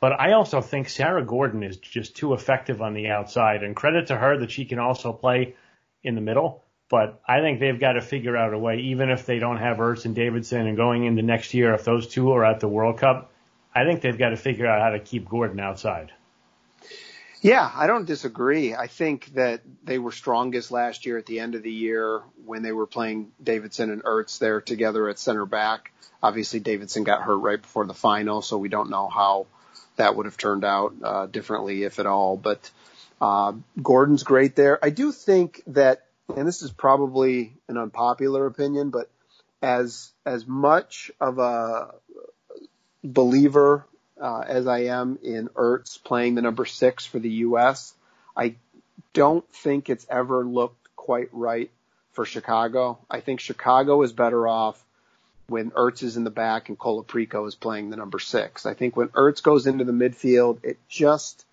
But 0.00 0.18
I 0.18 0.32
also 0.32 0.62
think 0.62 0.88
Sarah 0.88 1.24
Gordon 1.24 1.62
is 1.62 1.76
just 1.76 2.16
too 2.16 2.32
effective 2.32 2.80
on 2.80 2.94
the 2.94 3.08
outside, 3.08 3.62
and 3.62 3.76
credit 3.76 4.06
to 4.06 4.16
her 4.16 4.38
that 4.38 4.50
she 4.50 4.64
can 4.64 4.78
also 4.78 5.12
play 5.12 5.54
in 6.02 6.14
the 6.14 6.20
middle. 6.22 6.64
But 6.88 7.20
I 7.26 7.40
think 7.40 7.60
they've 7.60 7.78
got 7.78 7.92
to 7.92 8.00
figure 8.00 8.36
out 8.36 8.54
a 8.54 8.58
way, 8.58 8.78
even 8.78 9.10
if 9.10 9.26
they 9.26 9.38
don't 9.38 9.58
have 9.58 9.76
Ertz 9.76 10.06
and 10.06 10.14
Davidson, 10.14 10.66
and 10.66 10.76
going 10.76 11.04
into 11.04 11.22
next 11.22 11.52
year, 11.52 11.74
if 11.74 11.84
those 11.84 12.08
two 12.08 12.32
are 12.32 12.44
at 12.44 12.60
the 12.60 12.68
World 12.68 12.98
Cup, 12.98 13.31
I 13.74 13.84
think 13.84 14.02
they've 14.02 14.18
got 14.18 14.30
to 14.30 14.36
figure 14.36 14.66
out 14.66 14.82
how 14.82 14.90
to 14.90 15.00
keep 15.00 15.28
Gordon 15.28 15.60
outside. 15.60 16.12
Yeah, 17.40 17.68
I 17.74 17.88
don't 17.88 18.04
disagree. 18.04 18.74
I 18.74 18.86
think 18.86 19.34
that 19.34 19.62
they 19.82 19.98
were 19.98 20.12
strongest 20.12 20.70
last 20.70 21.06
year 21.06 21.18
at 21.18 21.26
the 21.26 21.40
end 21.40 21.56
of 21.56 21.64
the 21.64 21.72
year 21.72 22.22
when 22.44 22.62
they 22.62 22.70
were 22.70 22.86
playing 22.86 23.32
Davidson 23.42 23.90
and 23.90 24.04
Ertz 24.04 24.38
there 24.38 24.60
together 24.60 25.08
at 25.08 25.18
center 25.18 25.44
back. 25.44 25.92
Obviously, 26.22 26.60
Davidson 26.60 27.02
got 27.02 27.22
hurt 27.22 27.38
right 27.38 27.60
before 27.60 27.84
the 27.84 27.94
final, 27.94 28.42
so 28.42 28.58
we 28.58 28.68
don't 28.68 28.90
know 28.90 29.08
how 29.08 29.46
that 29.96 30.14
would 30.14 30.26
have 30.26 30.36
turned 30.36 30.64
out 30.64 30.94
uh, 31.02 31.26
differently, 31.26 31.82
if 31.82 31.98
at 31.98 32.06
all. 32.06 32.36
But 32.36 32.70
uh, 33.20 33.54
Gordon's 33.82 34.22
great 34.22 34.54
there. 34.54 34.78
I 34.84 34.90
do 34.90 35.10
think 35.10 35.62
that, 35.66 36.06
and 36.36 36.46
this 36.46 36.62
is 36.62 36.70
probably 36.70 37.54
an 37.68 37.76
unpopular 37.76 38.46
opinion, 38.46 38.90
but 38.90 39.10
as 39.60 40.12
as 40.24 40.46
much 40.46 41.10
of 41.20 41.38
a 41.38 41.94
believer 43.02 43.86
uh, 44.20 44.44
as 44.46 44.66
I 44.66 44.84
am 44.84 45.18
in 45.22 45.48
Ertz 45.48 46.02
playing 46.02 46.34
the 46.34 46.42
number 46.42 46.64
six 46.64 47.04
for 47.04 47.18
the 47.18 47.30
U.S., 47.30 47.94
I 48.36 48.54
don't 49.12 49.46
think 49.50 49.90
it's 49.90 50.06
ever 50.08 50.44
looked 50.44 50.88
quite 50.96 51.28
right 51.32 51.70
for 52.12 52.24
Chicago. 52.24 52.98
I 53.10 53.20
think 53.20 53.40
Chicago 53.40 54.02
is 54.02 54.12
better 54.12 54.46
off 54.46 54.82
when 55.48 55.70
Ertz 55.72 56.02
is 56.02 56.16
in 56.16 56.24
the 56.24 56.30
back 56.30 56.68
and 56.68 56.78
Colaprico 56.78 57.46
is 57.46 57.54
playing 57.54 57.90
the 57.90 57.96
number 57.96 58.18
six. 58.18 58.64
I 58.64 58.74
think 58.74 58.96
when 58.96 59.08
Ertz 59.08 59.42
goes 59.42 59.66
into 59.66 59.84
the 59.84 59.92
midfield, 59.92 60.64
it 60.64 60.78
just 60.88 61.44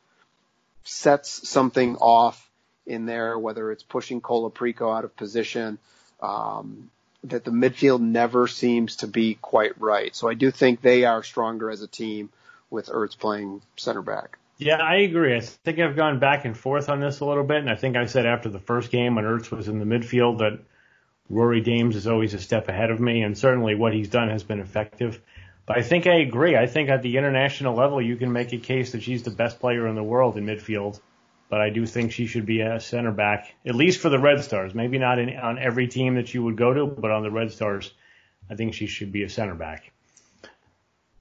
sets 0.84 1.50
something 1.50 1.96
off 1.98 2.50
in 2.86 3.06
there, 3.06 3.38
whether 3.38 3.72
it's 3.72 3.84
pushing 3.84 4.22
Colaprico 4.22 4.96
out 4.96 5.06
of 5.06 5.16
position, 5.16 5.78
um, 6.22 6.90
that 7.25 7.43
the 7.43 7.51
midfield 7.51 8.01
never 8.01 8.47
seems 8.47 8.97
to 8.97 9.08
be 9.08 9.36
quite 9.36 9.79
right. 9.79 10.15
So 10.15 10.29
I 10.29 10.34
do 10.34 10.51
think 10.51 10.82
they 10.82 11.05
are 11.05 11.23
stronger 11.23 11.69
as 11.69 11.82
a 11.82 11.88
team 11.88 12.29
with 12.69 12.88
Ertz 12.88 13.17
playing 13.17 13.62
center 13.75 14.01
back. 14.01 14.38
Yeah, 14.58 14.77
I 14.77 14.97
agree. 14.97 15.36
I 15.36 15.39
think 15.39 15.79
I've 15.79 15.95
gone 15.95 16.19
back 16.19 16.45
and 16.45 16.55
forth 16.58 16.89
on 16.89 16.99
this 16.99 17.21
a 17.21 17.25
little 17.25 17.45
bit, 17.45 17.58
and 17.58 17.69
I 17.69 17.75
think 17.75 17.95
I 17.95 18.05
said 18.05 18.25
after 18.25 18.49
the 18.49 18.60
first 18.60 18.91
game 18.91 19.15
when 19.15 19.25
Ertz 19.25 19.49
was 19.49 19.67
in 19.69 19.79
the 19.79 19.86
midfield 19.86 20.39
that 20.39 20.60
Rory 21.29 21.62
Dames 21.62 21.95
is 21.95 22.08
always 22.08 22.34
a 22.34 22.39
step 22.39 22.67
ahead 22.67 22.91
of 22.91 22.99
me, 22.99 23.21
and 23.21 23.38
certainly 23.38 23.75
what 23.75 23.93
he's 23.93 24.10
done 24.10 24.29
has 24.29 24.43
been 24.43 24.60
effective. 24.60 25.21
But 25.65 25.77
I 25.77 25.82
think 25.84 26.08
I 26.08 26.15
agree. 26.15 26.58
I 26.58 26.67
think 26.67 26.89
at 26.89 27.03
the 27.03 27.17
international 27.17 27.75
level, 27.75 28.01
you 28.01 28.17
can 28.17 28.34
make 28.34 28.51
a 28.51 28.58
case 28.58 28.91
that 28.91 29.03
she's 29.03 29.23
the 29.23 29.29
best 29.29 29.60
player 29.60 29.88
in 29.88 29.95
the 29.95 30.03
world 30.03 30.36
in 30.36 30.45
midfield 30.45 30.99
but 31.50 31.62
I 31.62 31.72
do 31.72 31.86
think 31.86 32.12
she 32.12 32.28
should 32.28 32.46
be 32.46 32.62
a 32.62 32.80
center 32.80 33.12
back, 33.12 33.54
at 33.66 33.76
least 33.76 34.00
for 34.00 34.10
the 34.10 34.20
Red 34.20 34.44
Stars. 34.44 34.76
Maybe 34.76 35.00
not 35.00 35.18
in, 35.18 35.36
on 35.36 35.58
every 35.58 35.88
team 35.88 36.16
that 36.16 36.34
you 36.34 36.44
would 36.44 36.56
go 36.56 36.74
to, 36.74 36.86
but 36.86 37.12
on 37.12 37.24
the 37.24 37.32
Red 37.32 37.52
Stars, 37.52 37.92
I 38.50 38.56
think 38.56 38.76
she 38.76 38.86
should 38.86 39.12
be 39.12 39.24
a 39.24 39.30
center 39.30 39.56
back. 39.56 39.92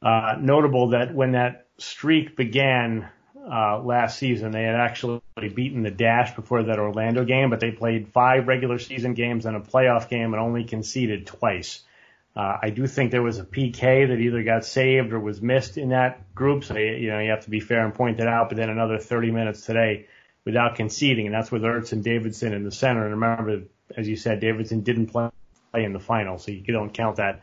Uh, 0.02 0.36
notable 0.38 0.90
that 0.90 1.14
when 1.14 1.32
that 1.32 1.66
streak 1.78 2.36
began 2.36 3.08
uh, 3.36 3.80
last 3.80 4.18
season, 4.18 4.52
they 4.52 4.62
had 4.62 4.74
actually 4.74 5.22
beaten 5.54 5.82
the 5.82 5.90
Dash 5.90 6.36
before 6.36 6.64
that 6.64 6.78
Orlando 6.78 7.24
game, 7.24 7.48
but 7.48 7.60
they 7.60 7.70
played 7.70 8.08
five 8.08 8.46
regular 8.46 8.78
season 8.78 9.14
games 9.14 9.46
and 9.46 9.56
a 9.56 9.60
playoff 9.60 10.10
game 10.10 10.34
and 10.34 10.42
only 10.42 10.64
conceded 10.64 11.26
twice. 11.26 11.82
Uh, 12.36 12.58
I 12.62 12.70
do 12.70 12.86
think 12.86 13.10
there 13.10 13.22
was 13.22 13.38
a 13.38 13.44
PK 13.44 14.08
that 14.08 14.20
either 14.20 14.42
got 14.44 14.64
saved 14.64 15.12
or 15.12 15.18
was 15.18 15.40
missed 15.40 15.76
in 15.78 15.88
that 15.88 16.34
group, 16.34 16.62
so 16.62 16.76
you 16.76 17.10
know 17.10 17.18
you 17.18 17.30
have 17.30 17.44
to 17.44 17.50
be 17.50 17.58
fair 17.58 17.84
and 17.84 17.94
point 17.94 18.18
that 18.18 18.28
out. 18.28 18.48
But 18.48 18.58
then 18.58 18.70
another 18.70 18.98
30 18.98 19.32
minutes 19.32 19.62
today 19.62 20.06
without 20.48 20.76
conceding, 20.76 21.26
and 21.26 21.34
that's 21.34 21.52
with 21.52 21.60
Ertz 21.60 21.92
and 21.92 22.02
Davidson 22.02 22.54
in 22.54 22.64
the 22.64 22.72
center. 22.72 23.02
And 23.04 23.20
remember, 23.20 23.64
as 23.94 24.08
you 24.08 24.16
said, 24.16 24.40
Davidson 24.40 24.80
didn't 24.80 25.08
play 25.08 25.28
in 25.74 25.92
the 25.92 26.00
final, 26.00 26.38
so 26.38 26.50
you 26.50 26.72
don't 26.72 26.88
count 26.88 27.16
that 27.16 27.42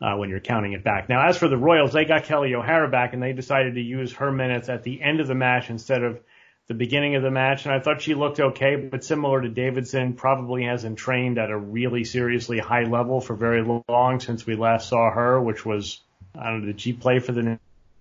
uh, 0.00 0.14
when 0.14 0.30
you're 0.30 0.40
counting 0.40 0.72
it 0.72 0.82
back. 0.82 1.10
Now, 1.10 1.28
as 1.28 1.36
for 1.36 1.46
the 1.46 1.58
Royals, 1.58 1.92
they 1.92 2.06
got 2.06 2.24
Kelley 2.24 2.54
O'Hara 2.54 2.88
back, 2.88 3.12
and 3.12 3.22
they 3.22 3.34
decided 3.34 3.74
to 3.74 3.82
use 3.82 4.14
her 4.14 4.32
minutes 4.32 4.70
at 4.70 4.82
the 4.82 5.02
end 5.02 5.20
of 5.20 5.26
the 5.26 5.34
match 5.34 5.68
instead 5.68 6.02
of 6.02 6.20
the 6.68 6.74
beginning 6.74 7.16
of 7.16 7.22
the 7.22 7.30
match. 7.30 7.66
And 7.66 7.74
I 7.74 7.80
thought 7.80 8.00
she 8.00 8.14
looked 8.14 8.40
okay, 8.40 8.76
but 8.76 9.04
similar 9.04 9.42
to 9.42 9.50
Davidson, 9.50 10.14
probably 10.14 10.64
hasn't 10.64 10.96
trained 10.96 11.36
at 11.36 11.50
a 11.50 11.58
really 11.58 12.04
seriously 12.04 12.58
high 12.58 12.84
level 12.84 13.20
for 13.20 13.36
very 13.36 13.62
long 13.90 14.20
since 14.20 14.46
we 14.46 14.56
last 14.56 14.88
saw 14.88 15.10
her, 15.10 15.38
which 15.38 15.66
was, 15.66 16.00
I 16.34 16.48
don't 16.48 16.60
know, 16.60 16.66
did 16.68 16.80
she 16.80 16.94
play 16.94 17.18
for 17.18 17.32
the 17.32 17.58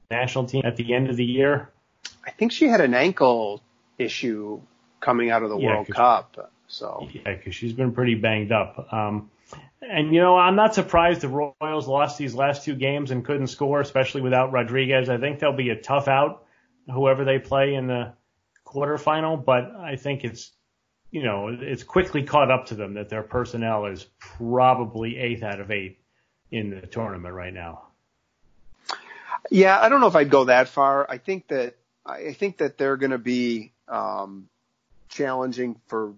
national 0.10 0.46
team 0.46 0.62
at 0.64 0.78
the 0.78 0.94
end 0.94 1.10
of 1.10 1.18
the 1.18 1.26
year? 1.26 1.70
I 2.26 2.32
think 2.32 2.54
she 2.54 2.70
had 2.70 2.80
an 2.80 2.94
ankle 2.94 3.62
issue 3.98 4.62
coming 5.00 5.30
out 5.30 5.44
of 5.44 5.50
the 5.50 5.58
yeah, 5.58 5.76
World 5.76 5.88
Cup. 5.90 6.52
So 6.68 7.08
yeah, 7.12 7.36
because 7.36 7.56
she's 7.56 7.74
been 7.74 7.94
pretty 7.94 8.16
banged 8.16 8.52
up. 8.52 8.92
Um, 8.92 9.30
and 9.82 10.14
you 10.14 10.20
know, 10.20 10.38
I'm 10.38 10.56
not 10.56 10.76
surprised 10.76 11.22
the 11.22 11.30
Royals 11.30 11.88
lost 11.88 12.18
these 12.18 12.34
last 12.36 12.66
two 12.66 12.76
games 12.76 13.12
and 13.12 13.24
couldn't 13.24 13.48
score, 13.48 13.80
especially 13.80 14.22
without 14.22 14.52
Rodriguez. 14.52 15.10
I 15.10 15.18
think 15.18 15.40
they'll 15.40 15.54
be 15.54 15.70
a 15.70 15.80
tough 15.80 16.08
out, 16.08 16.44
whoever 16.92 17.24
they 17.24 17.40
play 17.40 17.76
in 17.76 17.88
the 17.88 18.14
quarterfinal. 18.66 19.44
But 19.44 19.76
I 19.76 19.96
think 19.96 20.24
it's, 20.24 20.52
you 21.12 21.24
know, 21.24 21.48
it's 21.50 21.84
quickly 21.84 22.24
caught 22.24 22.52
up 22.52 22.68
to 22.68 22.76
them 22.76 22.96
that 22.96 23.10
their 23.10 23.24
personnel 23.24 23.86
is 23.86 24.06
probably 24.20 25.18
eighth 25.18 25.44
out 25.44 25.62
of 25.62 25.72
eight 25.72 26.00
in 26.52 26.70
the 26.70 26.86
tournament 26.86 27.34
right 27.34 27.54
now. 27.54 27.84
Yeah, 29.50 29.80
I 29.80 29.88
don't 29.88 30.02
know 30.02 30.08
if 30.08 30.16
I'd 30.16 30.30
go 30.30 30.46
that 30.46 30.68
far. 30.68 31.10
I 31.10 31.18
think 31.18 31.48
that 31.48 31.76
I 32.06 32.34
think 32.34 32.58
that 32.58 32.78
they're 32.78 32.98
going 32.98 33.12
to 33.12 33.18
be 33.18 33.72
um, 33.88 34.48
challenging 35.10 35.80
for 35.88 36.14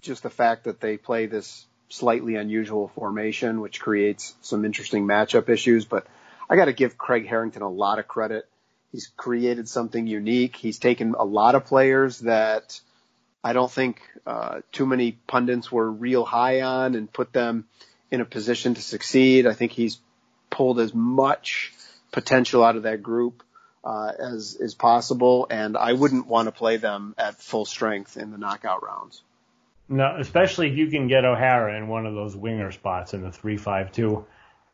just 0.00 0.22
the 0.22 0.30
fact 0.30 0.64
that 0.64 0.80
they 0.80 0.96
play 0.96 1.26
this 1.26 1.66
slightly 1.88 2.36
unusual 2.36 2.88
formation, 2.88 3.60
which 3.60 3.80
creates 3.80 4.34
some 4.42 4.64
interesting 4.64 5.06
matchup 5.06 5.48
issues. 5.48 5.84
But 5.84 6.06
I 6.48 6.56
got 6.56 6.66
to 6.66 6.72
give 6.72 6.98
Craig 6.98 7.26
Harrington 7.26 7.62
a 7.62 7.68
lot 7.68 7.98
of 7.98 8.06
credit. 8.06 8.46
He's 8.92 9.10
created 9.16 9.68
something 9.68 10.06
unique. 10.06 10.56
He's 10.56 10.78
taken 10.78 11.14
a 11.18 11.24
lot 11.24 11.54
of 11.54 11.66
players 11.66 12.20
that 12.20 12.80
I 13.42 13.52
don't 13.52 13.70
think 13.70 14.00
uh, 14.26 14.60
too 14.72 14.86
many 14.86 15.12
pundits 15.12 15.70
were 15.70 15.90
real 15.90 16.24
high 16.24 16.62
on 16.62 16.94
and 16.94 17.12
put 17.12 17.32
them 17.32 17.66
in 18.10 18.20
a 18.20 18.24
position 18.24 18.74
to 18.74 18.82
succeed. 18.82 19.46
I 19.46 19.52
think 19.52 19.72
he's 19.72 19.98
pulled 20.50 20.80
as 20.80 20.94
much 20.94 21.72
potential 22.10 22.64
out 22.64 22.76
of 22.76 22.84
that 22.84 23.02
group 23.02 23.42
uh, 23.84 24.12
as 24.18 24.56
is 24.58 24.74
possible, 24.74 25.46
and 25.50 25.76
I 25.76 25.92
wouldn't 25.92 26.26
want 26.26 26.46
to 26.46 26.52
play 26.52 26.76
them 26.76 27.14
at 27.16 27.40
full 27.40 27.64
strength 27.64 28.16
in 28.16 28.30
the 28.30 28.38
knockout 28.38 28.82
rounds. 28.82 29.22
No, 29.88 30.16
especially 30.18 30.70
if 30.70 30.76
you 30.76 30.88
can 30.88 31.08
get 31.08 31.24
O'Hara 31.24 31.76
in 31.78 31.88
one 31.88 32.04
of 32.04 32.14
those 32.14 32.36
winger 32.36 32.72
spots 32.72 33.14
in 33.14 33.22
the 33.22 33.32
three-five-two, 33.32 34.26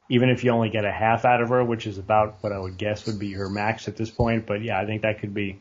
even 0.08 0.28
if 0.28 0.42
you 0.42 0.50
only 0.50 0.70
get 0.70 0.84
a 0.84 0.92
half 0.92 1.24
out 1.24 1.40
of 1.40 1.50
her, 1.50 1.64
which 1.64 1.86
is 1.86 1.98
about 1.98 2.38
what 2.40 2.52
I 2.52 2.58
would 2.58 2.76
guess 2.76 3.06
would 3.06 3.18
be 3.18 3.32
her 3.34 3.48
max 3.48 3.86
at 3.86 3.96
this 3.96 4.10
point. 4.10 4.46
But 4.46 4.62
yeah, 4.62 4.80
I 4.80 4.86
think 4.86 5.02
that 5.02 5.20
could 5.20 5.32
be 5.32 5.60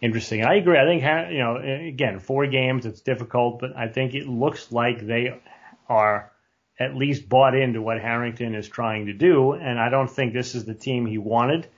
interesting. 0.00 0.44
I 0.44 0.56
agree. 0.56 0.78
I 0.78 0.84
think 0.84 1.02
you 1.32 1.38
know, 1.38 1.56
again, 1.56 2.20
four 2.20 2.46
games, 2.46 2.86
it's 2.86 3.00
difficult, 3.00 3.58
but 3.60 3.76
I 3.76 3.88
think 3.88 4.14
it 4.14 4.28
looks 4.28 4.70
like 4.70 5.04
they 5.04 5.40
are 5.88 6.30
at 6.78 6.94
least 6.94 7.28
bought 7.28 7.54
into 7.54 7.80
what 7.80 8.00
Harrington 8.00 8.54
is 8.54 8.68
trying 8.68 9.06
to 9.06 9.12
do. 9.12 9.52
And 9.52 9.78
I 9.78 9.90
don't 9.90 10.10
think 10.10 10.32
this 10.32 10.54
is 10.54 10.64
the 10.64 10.74
team 10.74 11.06
he 11.06 11.18
wanted. 11.18 11.68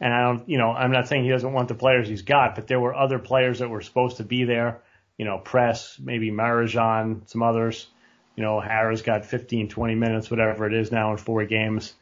And 0.00 0.12
I 0.12 0.22
don't, 0.22 0.48
you 0.48 0.58
know, 0.58 0.70
I'm 0.72 0.92
not 0.92 1.08
saying 1.08 1.24
he 1.24 1.30
doesn't 1.30 1.52
want 1.52 1.68
the 1.68 1.74
players 1.74 2.08
he's 2.08 2.22
got, 2.22 2.54
but 2.54 2.66
there 2.66 2.80
were 2.80 2.94
other 2.94 3.18
players 3.18 3.60
that 3.60 3.70
were 3.70 3.80
supposed 3.80 4.18
to 4.18 4.24
be 4.24 4.44
there. 4.44 4.82
You 5.16 5.24
know, 5.24 5.38
Press, 5.38 5.98
maybe 5.98 6.30
Marozsan, 6.30 7.28
some 7.28 7.42
others. 7.42 7.86
You 8.36 8.42
know, 8.42 8.60
Harris 8.60 9.00
got 9.00 9.24
15, 9.24 9.68
20 9.68 9.94
minutes, 9.94 10.30
whatever 10.30 10.66
it 10.66 10.74
is 10.74 10.92
now 10.92 11.12
in 11.12 11.16
four 11.16 11.44
games. 11.46 11.94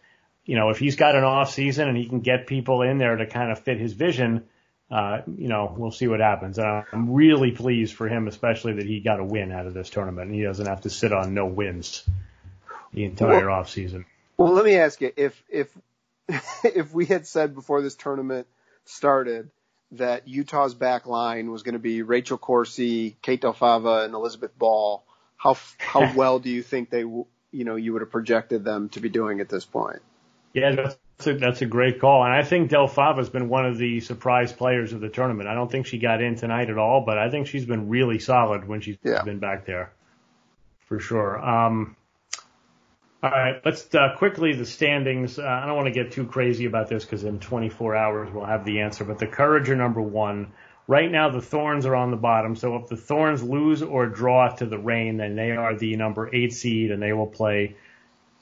You 0.44 0.57
know, 0.57 0.70
if 0.70 0.78
he's 0.78 0.96
got 0.96 1.14
an 1.14 1.22
off 1.22 1.52
season 1.52 1.88
and 1.88 1.96
he 1.96 2.07
can 2.09 2.20
get 2.20 2.48
people 2.48 2.83
in 2.83 2.98
there 2.98 3.16
to 3.16 3.26
kind 3.26 3.52
of 3.52 3.61
fit 3.61 3.78
his 3.78 3.92
vision, 3.92 4.44
uh, 4.90 5.22
you 5.37 5.48
know, 5.48 5.74
we'll 5.76 5.92
see 5.92 6.09
what 6.09 6.20
happens. 6.20 6.59
And 6.59 6.85
I'm 6.92 7.11
really 7.12 7.52
pleased 7.52 7.94
for 7.94 8.09
him, 8.09 8.26
especially 8.26 8.74
that 8.74 8.87
he 8.87 9.00
got 9.00 9.20
a 9.20 9.24
win 9.24 9.52
out 9.52 9.66
of 9.66 9.74
this 9.74 9.88
tournament 9.90 10.28
and 10.28 10.35
he 10.35 10.42
doesn't 10.42 10.66
have 10.66 10.83
to 10.83 10.90
sit 10.90 11.12
on 11.12 11.35
no 11.35 11.46
wins 11.46 12.09
the 12.92 13.04
entire 13.04 13.48
well, 13.48 13.61
off 13.61 13.70
season. 13.70 14.04
Well, 14.37 14.52
let 14.52 14.64
me 14.64 14.76
ask 14.76 15.00
you 15.00 15.12
if 15.16 15.42
if 15.48 15.68
if 16.65 16.93
we 16.93 17.07
had 17.07 17.27
said 17.27 17.55
before 17.55 17.83
this 17.83 17.95
tournament 17.95 18.47
started 18.85 19.51
that 19.93 20.27
Utah's 20.27 20.75
back 20.75 21.07
line 21.07 21.51
was 21.51 21.63
going 21.63 21.75
to 21.75 21.79
be 21.79 22.03
Rachel 22.03 22.39
Corsi, 22.39 23.17
Kate 23.23 23.41
Del 23.41 23.53
Fava, 23.53 24.03
and 24.05 24.15
Elizabeth 24.15 24.57
Ball, 24.59 25.05
how 25.37 25.57
how 25.79 26.13
well 26.17 26.39
do 26.39 26.51
you 26.51 26.63
think 26.63 26.91
they 26.91 27.01
you 27.01 27.35
know 27.53 27.77
you 27.77 27.93
would 27.93 28.03
have 28.03 28.11
projected 28.11 28.65
them 28.65 28.89
to 28.91 29.01
be 29.01 29.09
doing 29.09 29.41
at 29.41 29.49
this 29.49 29.65
point? 29.65 30.01
Yeah, 30.53 30.75
that's 30.75 31.27
a, 31.27 31.35
that's 31.35 31.63
a 31.63 31.67
great 31.67 32.01
call, 32.01 32.25
and 32.25 32.33
I 32.33 32.43
think 32.43 32.71
Del 32.71 32.87
Fava's 32.87 33.29
been 33.29 33.49
one 33.49 33.67
of 33.67 33.77
the 33.77 34.01
surprise 34.01 34.53
players 34.53 34.93
of 34.93 35.01
the 35.01 35.09
tournament. 35.09 35.49
I 35.49 35.55
don't 35.55 35.71
think 35.71 35.87
she 35.87 35.99
got 35.99 36.23
in 36.23 36.37
tonight 36.37 36.71
at 36.71 36.79
all, 36.79 37.03
but 37.05 37.19
I 37.19 37.31
think 37.31 37.49
she's 37.49 37.67
been 37.67 37.89
really 37.89 38.19
solid 38.19 38.67
when 38.67 38.81
she's 38.81 38.97
yeah. 39.03 39.23
been 39.23 39.41
back 39.41 39.67
there, 39.67 39.93
for 40.87 41.01
sure. 41.01 41.39
Um, 41.39 41.97
all 43.25 43.31
right, 43.31 43.59
let's 43.65 43.95
uh, 43.95 44.15
quickly 44.19 44.53
the 44.53 44.67
standings. 44.67 45.39
Uh, 45.39 45.45
I 45.45 45.65
don't 45.65 45.77
want 45.77 45.87
to 45.87 45.95
get 45.95 46.13
too 46.13 46.27
crazy 46.27 46.67
about 46.67 46.89
this 46.89 47.07
because 47.07 47.25
in 47.25 47.41
24 47.41 47.97
hours 47.97 48.31
we'll 48.31 48.45
have 48.45 48.67
the 48.67 48.83
answer. 48.83 49.03
But 49.03 49.19
the 49.19 49.27
Courage 49.27 49.71
are 49.71 49.77
number 49.77 50.03
one. 50.03 50.53
Right 50.87 51.11
now 51.11 51.31
the 51.31 51.41
Thorns 51.41 51.87
are 51.87 51.97
on 51.97 52.11
the 52.11 52.19
bottom. 52.19 52.55
So 52.55 52.77
if 52.77 52.87
the 52.89 52.99
Thorns 52.99 53.43
lose 53.43 53.83
or 53.83 54.05
draw 54.05 54.51
to 54.57 54.67
the 54.67 54.77
Reign, 54.77 55.17
then 55.17 55.37
they 55.37 55.53
are 55.53 55.75
the 55.75 55.97
number 55.97 56.29
eight 56.35 56.53
seed 56.53 56.91
and 56.91 57.03
they 57.03 57.15
will 57.15 57.27
play 57.27 57.77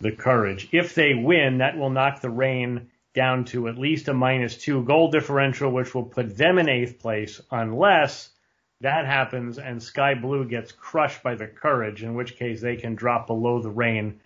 the 0.00 0.10
Courage. 0.10 0.68
If 0.72 0.96
they 0.96 1.14
win, 1.14 1.58
that 1.58 1.78
will 1.78 1.90
knock 1.90 2.20
the 2.20 2.30
Reign 2.30 2.90
down 3.14 3.44
to 3.44 3.68
at 3.68 3.78
least 3.78 4.08
a 4.08 4.12
minus 4.12 4.56
two 4.56 4.82
goal 4.82 5.12
differential, 5.12 5.70
which 5.70 5.94
will 5.94 6.06
put 6.06 6.36
them 6.36 6.58
in 6.58 6.68
eighth 6.68 6.98
place 6.98 7.40
unless 7.52 8.30
that 8.80 9.06
happens 9.06 9.60
and 9.60 9.80
Sky 9.80 10.14
Blue 10.14 10.44
gets 10.44 10.72
crushed 10.72 11.22
by 11.22 11.36
the 11.36 11.46
Courage, 11.46 12.02
in 12.02 12.16
which 12.16 12.34
case 12.34 12.60
they 12.60 12.74
can 12.74 12.96
drop 12.96 13.28
below 13.28 13.62
the 13.62 13.70
Reign 13.70 14.18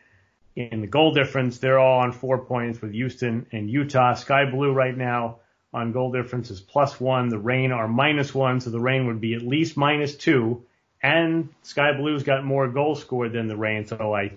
in 0.56 0.80
the 0.80 0.86
goal 0.86 1.12
difference, 1.12 1.58
they're 1.58 1.78
all 1.78 2.00
on 2.00 2.12
four 2.12 2.38
points 2.38 2.80
with 2.80 2.92
Houston 2.92 3.46
and 3.52 3.70
Utah. 3.70 4.14
Sky 4.14 4.50
Blue 4.50 4.72
right 4.72 4.96
now 4.96 5.36
on 5.72 5.92
goal 5.92 6.10
difference 6.10 6.50
is 6.50 6.60
plus 6.60 6.98
one. 6.98 7.28
The 7.28 7.38
Reign 7.38 7.72
are 7.72 7.86
minus 7.86 8.34
one, 8.34 8.60
so 8.60 8.70
the 8.70 8.80
Reign 8.80 9.06
would 9.06 9.20
be 9.20 9.34
at 9.34 9.42
least 9.42 9.76
minus 9.76 10.16
two. 10.16 10.64
And 11.02 11.50
Sky 11.62 11.92
Blue's 11.92 12.22
got 12.22 12.42
more 12.42 12.68
goals 12.68 13.00
scored 13.02 13.34
than 13.34 13.48
the 13.48 13.56
Reign, 13.56 13.86
so 13.86 14.14
I, 14.14 14.32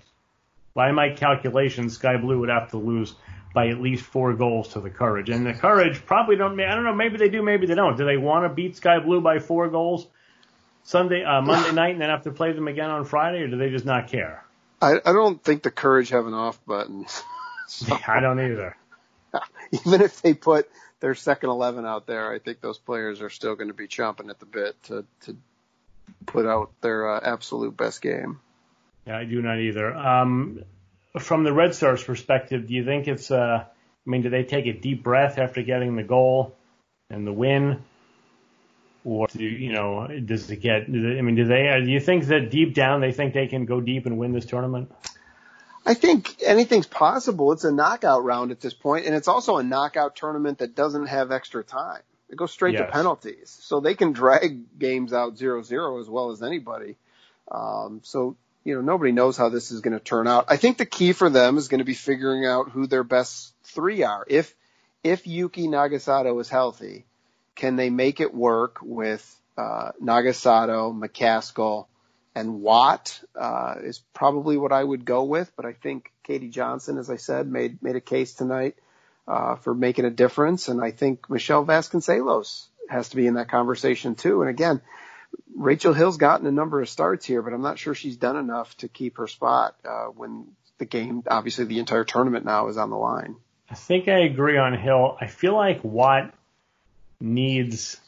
by 0.73 0.91
my 0.91 1.11
calculations, 1.11 1.93
Sky 1.93 2.17
Blue 2.17 2.41
would 2.41 2.49
have 2.49 2.71
to 2.71 2.77
lose 2.77 3.15
by 3.53 3.69
at 3.69 3.79
least 3.79 4.03
four 4.03 4.33
goals 4.33 4.73
to 4.73 4.81
the 4.81 4.89
Courage. 4.89 5.29
And 5.29 5.45
the 5.45 5.53
Courage 5.53 6.05
probably 6.05 6.35
don't. 6.35 6.59
I 6.59 6.75
don't 6.75 6.83
know. 6.83 6.93
Maybe 6.93 7.17
they 7.17 7.29
do. 7.29 7.41
Maybe 7.41 7.65
they 7.65 7.75
don't. 7.75 7.97
Do 7.97 8.05
they 8.05 8.17
want 8.17 8.43
to 8.43 8.49
beat 8.49 8.75
Sky 8.75 8.99
Blue 8.99 9.21
by 9.21 9.39
four 9.39 9.69
goals 9.69 10.05
Sunday, 10.83 11.23
uh, 11.23 11.41
Monday 11.41 11.71
night, 11.71 11.93
and 11.93 12.01
then 12.01 12.09
have 12.09 12.23
to 12.23 12.31
play 12.31 12.51
them 12.51 12.67
again 12.67 12.89
on 12.89 13.05
Friday, 13.05 13.39
or 13.43 13.47
do 13.47 13.57
they 13.57 13.69
just 13.69 13.85
not 13.85 14.09
care? 14.09 14.43
I, 14.81 14.95
I 15.05 15.13
don't 15.13 15.43
think 15.43 15.63
the 15.63 15.71
Courage 15.71 16.09
have 16.09 16.25
an 16.25 16.33
off 16.33 16.63
button. 16.65 17.05
so, 17.67 17.97
I 18.07 18.19
don't 18.19 18.39
either. 18.39 18.75
Even 19.71 20.01
if 20.01 20.21
they 20.21 20.33
put 20.33 20.69
their 20.99 21.15
second 21.15 21.49
eleven 21.49 21.85
out 21.85 22.07
there, 22.07 22.31
I 22.31 22.39
think 22.39 22.61
those 22.61 22.77
players 22.77 23.21
are 23.21 23.29
still 23.29 23.55
going 23.55 23.67
to 23.67 23.73
be 23.73 23.87
chomping 23.87 24.29
at 24.29 24.39
the 24.39 24.45
bit 24.45 24.81
to 24.83 25.05
to 25.21 25.37
put 26.25 26.45
out 26.45 26.71
their 26.81 27.09
uh, 27.09 27.19
absolute 27.23 27.75
best 27.77 28.01
game. 28.01 28.39
Yeah, 29.05 29.17
I 29.17 29.25
do 29.25 29.41
not 29.41 29.59
either. 29.59 29.95
Um, 29.95 30.63
from 31.17 31.43
the 31.43 31.53
Red 31.53 31.75
Stars' 31.75 32.03
perspective, 32.03 32.67
do 32.67 32.73
you 32.73 32.85
think 32.85 33.07
it's? 33.07 33.31
Uh, 33.31 33.65
I 33.65 34.09
mean, 34.09 34.21
do 34.21 34.29
they 34.29 34.43
take 34.43 34.65
a 34.65 34.73
deep 34.73 35.03
breath 35.03 35.37
after 35.37 35.61
getting 35.61 35.95
the 35.95 36.03
goal 36.03 36.55
and 37.09 37.27
the 37.27 37.33
win? 37.33 37.83
Or 39.03 39.27
do 39.27 39.43
you 39.43 39.71
know 39.71 40.07
does 40.25 40.49
it 40.51 40.57
get? 40.57 40.83
I 40.83 41.21
mean, 41.21 41.35
do 41.35 41.45
they? 41.45 41.81
Do 41.83 41.91
you 41.91 41.99
think 41.99 42.25
that 42.25 42.49
deep 42.51 42.73
down 42.73 43.01
they 43.01 43.11
think 43.11 43.33
they 43.33 43.47
can 43.47 43.65
go 43.65 43.81
deep 43.81 44.05
and 44.05 44.17
win 44.17 44.33
this 44.33 44.45
tournament? 44.45 44.91
I 45.85 45.93
think 45.93 46.35
anything's 46.45 46.87
possible. 46.87 47.51
It's 47.51 47.63
a 47.63 47.71
knockout 47.71 48.23
round 48.23 48.51
at 48.51 48.59
this 48.59 48.73
point, 48.73 49.05
and 49.05 49.15
it's 49.15 49.27
also 49.27 49.57
a 49.57 49.63
knockout 49.63 50.15
tournament 50.15 50.59
that 50.59 50.75
doesn't 50.75 51.07
have 51.07 51.31
extra 51.31 51.63
time. 51.63 52.01
It 52.29 52.35
goes 52.35 52.51
straight 52.51 52.73
yes. 52.73 52.85
to 52.85 52.91
penalties, 52.91 53.57
so 53.61 53.79
they 53.79 53.95
can 53.95 54.11
drag 54.11 54.77
games 54.77 55.13
out 55.13 55.37
zero 55.37 55.63
zero 55.63 55.99
as 55.99 56.07
well 56.07 56.31
as 56.31 56.43
anybody. 56.43 56.97
Um, 57.49 58.01
so 58.03 58.35
you 58.63 58.75
know 58.75 58.81
nobody 58.81 59.11
knows 59.11 59.37
how 59.37 59.49
this 59.49 59.71
is 59.71 59.81
going 59.81 59.97
to 59.97 60.03
turn 60.03 60.27
out. 60.27 60.45
I 60.49 60.57
think 60.57 60.77
the 60.77 60.85
key 60.85 61.13
for 61.13 61.29
them 61.29 61.57
is 61.57 61.69
going 61.69 61.79
to 61.79 61.85
be 61.85 61.95
figuring 61.95 62.45
out 62.45 62.69
who 62.69 62.85
their 62.85 63.03
best 63.03 63.53
three 63.63 64.03
are. 64.03 64.25
If 64.27 64.53
if 65.03 65.25
Yuki 65.25 65.67
Nagasato 65.67 66.39
is 66.39 66.49
healthy, 66.49 67.05
can 67.55 67.75
they 67.75 67.89
make 67.89 68.19
it 68.19 68.33
work 68.33 68.79
with 68.81 69.23
uh, 69.57 69.91
Nagasato, 70.01 70.97
McCaskill, 70.97 71.87
and 72.35 72.61
Watt 72.61 73.19
uh, 73.39 73.75
is 73.83 74.01
probably 74.13 74.57
what 74.57 74.71
I 74.71 74.83
would 74.83 75.03
go 75.03 75.23
with. 75.23 75.51
But 75.55 75.65
I 75.65 75.73
think 75.73 76.11
Katie 76.23 76.49
Johnson, 76.49 76.97
as 76.97 77.09
I 77.09 77.17
said, 77.17 77.51
made 77.51 77.81
made 77.83 77.95
a 77.95 78.01
case 78.01 78.33
tonight 78.33 78.75
uh, 79.27 79.55
for 79.55 79.73
making 79.73 80.05
a 80.05 80.09
difference, 80.09 80.67
and 80.67 80.81
I 80.81 80.91
think 80.91 81.29
Michele 81.29 81.65
Vasconcelos 81.65 82.67
has 82.89 83.09
to 83.09 83.15
be 83.15 83.27
in 83.27 83.35
that 83.35 83.49
conversation 83.49 84.15
too. 84.15 84.41
And 84.41 84.49
again, 84.49 84.81
Rachel 85.55 85.93
Hill's 85.93 86.17
gotten 86.17 86.47
a 86.47 86.51
number 86.51 86.81
of 86.81 86.89
starts 86.89 87.25
here, 87.25 87.41
but 87.41 87.53
I'm 87.53 87.61
not 87.61 87.77
sure 87.77 87.93
she's 87.93 88.17
done 88.17 88.35
enough 88.35 88.75
to 88.77 88.87
keep 88.87 89.17
her 89.17 89.27
spot 89.27 89.75
uh, 89.85 90.05
when 90.05 90.47
the 90.77 90.85
game, 90.85 91.23
obviously 91.27 91.65
the 91.65 91.79
entire 91.79 92.03
tournament 92.03 92.45
now 92.45 92.69
is 92.69 92.77
on 92.77 92.89
the 92.89 92.97
line. 92.97 93.35
I 93.69 93.75
think 93.75 94.07
I 94.07 94.19
agree 94.21 94.57
on 94.57 94.73
Hill. 94.75 95.17
I 95.21 95.27
feel 95.27 95.55
like 95.55 95.83
Watt 95.83 96.33
needs 97.19 97.99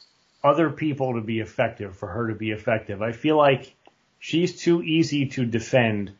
other 0.42 0.70
people 0.70 1.14
to 1.14 1.20
be 1.20 1.40
effective 1.40 1.96
for 1.96 2.08
her 2.08 2.28
to 2.28 2.34
be 2.34 2.50
effective. 2.50 3.02
I 3.02 3.12
feel 3.12 3.36
like 3.36 3.74
she's 4.18 4.60
too 4.60 4.82
easy 4.82 5.26
to 5.30 5.44
defend 5.44 6.12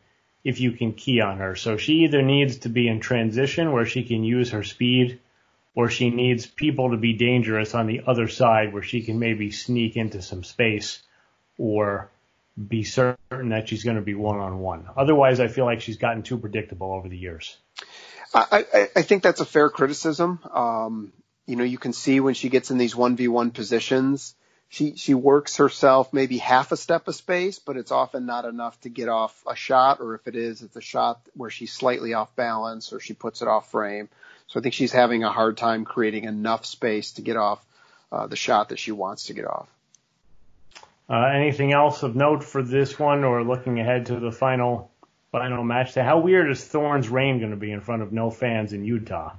if 0.43 0.59
you 0.59 0.71
can 0.73 0.93
key 0.93 1.21
on 1.21 1.37
her. 1.37 1.55
So 1.55 1.77
she 1.77 2.03
either 2.03 2.21
needs 2.21 2.59
to 2.59 2.69
be 2.69 2.87
in 2.87 2.99
transition 2.99 3.71
where 3.71 3.85
she 3.85 4.03
can 4.03 4.23
use 4.23 4.51
her 4.51 4.63
speed 4.63 5.19
or 5.75 5.89
she 5.89 6.09
needs 6.09 6.45
people 6.45 6.91
to 6.91 6.97
be 6.97 7.13
dangerous 7.13 7.73
on 7.73 7.87
the 7.87 8.01
other 8.05 8.27
side 8.27 8.73
where 8.73 8.83
she 8.83 9.01
can 9.01 9.19
maybe 9.19 9.51
sneak 9.51 9.97
into 9.97 10.21
some 10.21 10.43
space 10.43 11.01
or 11.57 12.11
be 12.67 12.83
certain 12.83 13.49
that 13.49 13.69
she's 13.69 13.83
going 13.83 13.95
to 13.95 14.03
be 14.03 14.13
one 14.13 14.39
on 14.39 14.59
one. 14.59 14.87
Otherwise, 14.95 15.39
I 15.39 15.47
feel 15.47 15.65
like 15.65 15.81
she's 15.81 15.97
gotten 15.97 16.21
too 16.21 16.37
predictable 16.37 16.93
over 16.93 17.09
the 17.09 17.17
years. 17.17 17.57
I, 18.35 18.87
I, 18.95 19.01
think 19.03 19.21
that's 19.21 19.41
a 19.41 19.45
fair 19.45 19.69
criticism. 19.69 20.39
Um, 20.51 21.13
you 21.45 21.55
know, 21.55 21.63
you 21.63 21.77
can 21.77 21.93
see 21.93 22.19
when 22.19 22.33
she 22.33 22.49
gets 22.49 22.71
in 22.71 22.77
these 22.77 22.93
1v1 22.93 23.53
positions, 23.53 24.35
she, 24.69 24.95
she 24.95 25.13
works 25.13 25.57
herself 25.57 26.13
maybe 26.13 26.37
half 26.37 26.71
a 26.71 26.77
step 26.77 27.07
of 27.07 27.15
space, 27.15 27.59
but 27.59 27.77
it's 27.77 27.91
often 27.91 28.25
not 28.25 28.45
enough 28.45 28.79
to 28.81 28.89
get 28.89 29.07
off 29.07 29.43
a 29.47 29.55
shot, 29.55 29.99
or 29.99 30.15
if 30.15 30.27
it 30.27 30.35
is, 30.35 30.61
it's 30.61 30.75
a 30.75 30.81
shot 30.81 31.21
where 31.35 31.49
she's 31.49 31.71
slightly 31.71 32.13
off 32.13 32.35
balance 32.35 32.91
or 32.91 32.99
she 32.99 33.13
puts 33.13 33.41
it 33.41 33.47
off 33.47 33.69
frame. 33.69 34.09
So 34.47 34.59
I 34.59 34.63
think 34.63 34.73
she's 34.73 34.91
having 34.91 35.23
a 35.23 35.31
hard 35.31 35.57
time 35.57 35.85
creating 35.85 36.23
enough 36.23 36.65
space 36.65 37.13
to 37.13 37.21
get 37.21 37.37
off 37.37 37.63
uh, 38.11 38.27
the 38.27 38.35
shot 38.35 38.69
that 38.69 38.79
she 38.79 38.91
wants 38.91 39.25
to 39.25 39.33
get 39.33 39.45
off. 39.45 39.67
Uh, 41.09 41.25
anything 41.35 41.73
else 41.73 42.01
of 42.01 42.15
note 42.15 42.43
for 42.43 42.63
this 42.63 42.97
one 42.97 43.23
or 43.23 43.43
looking 43.43 43.79
ahead 43.79 44.07
to 44.07 44.19
the 44.19 44.31
final 44.31 44.89
final 45.31 45.63
match. 45.63 45.95
How 45.95 46.19
weird 46.19 46.49
is 46.49 46.63
Thorns 46.63 47.09
Reign 47.09 47.39
going 47.39 47.51
to 47.51 47.57
be 47.57 47.71
in 47.71 47.81
front 47.81 48.03
of 48.03 48.13
no 48.13 48.29
fans 48.29 48.71
in 48.71 48.85
Utah? 48.85 49.33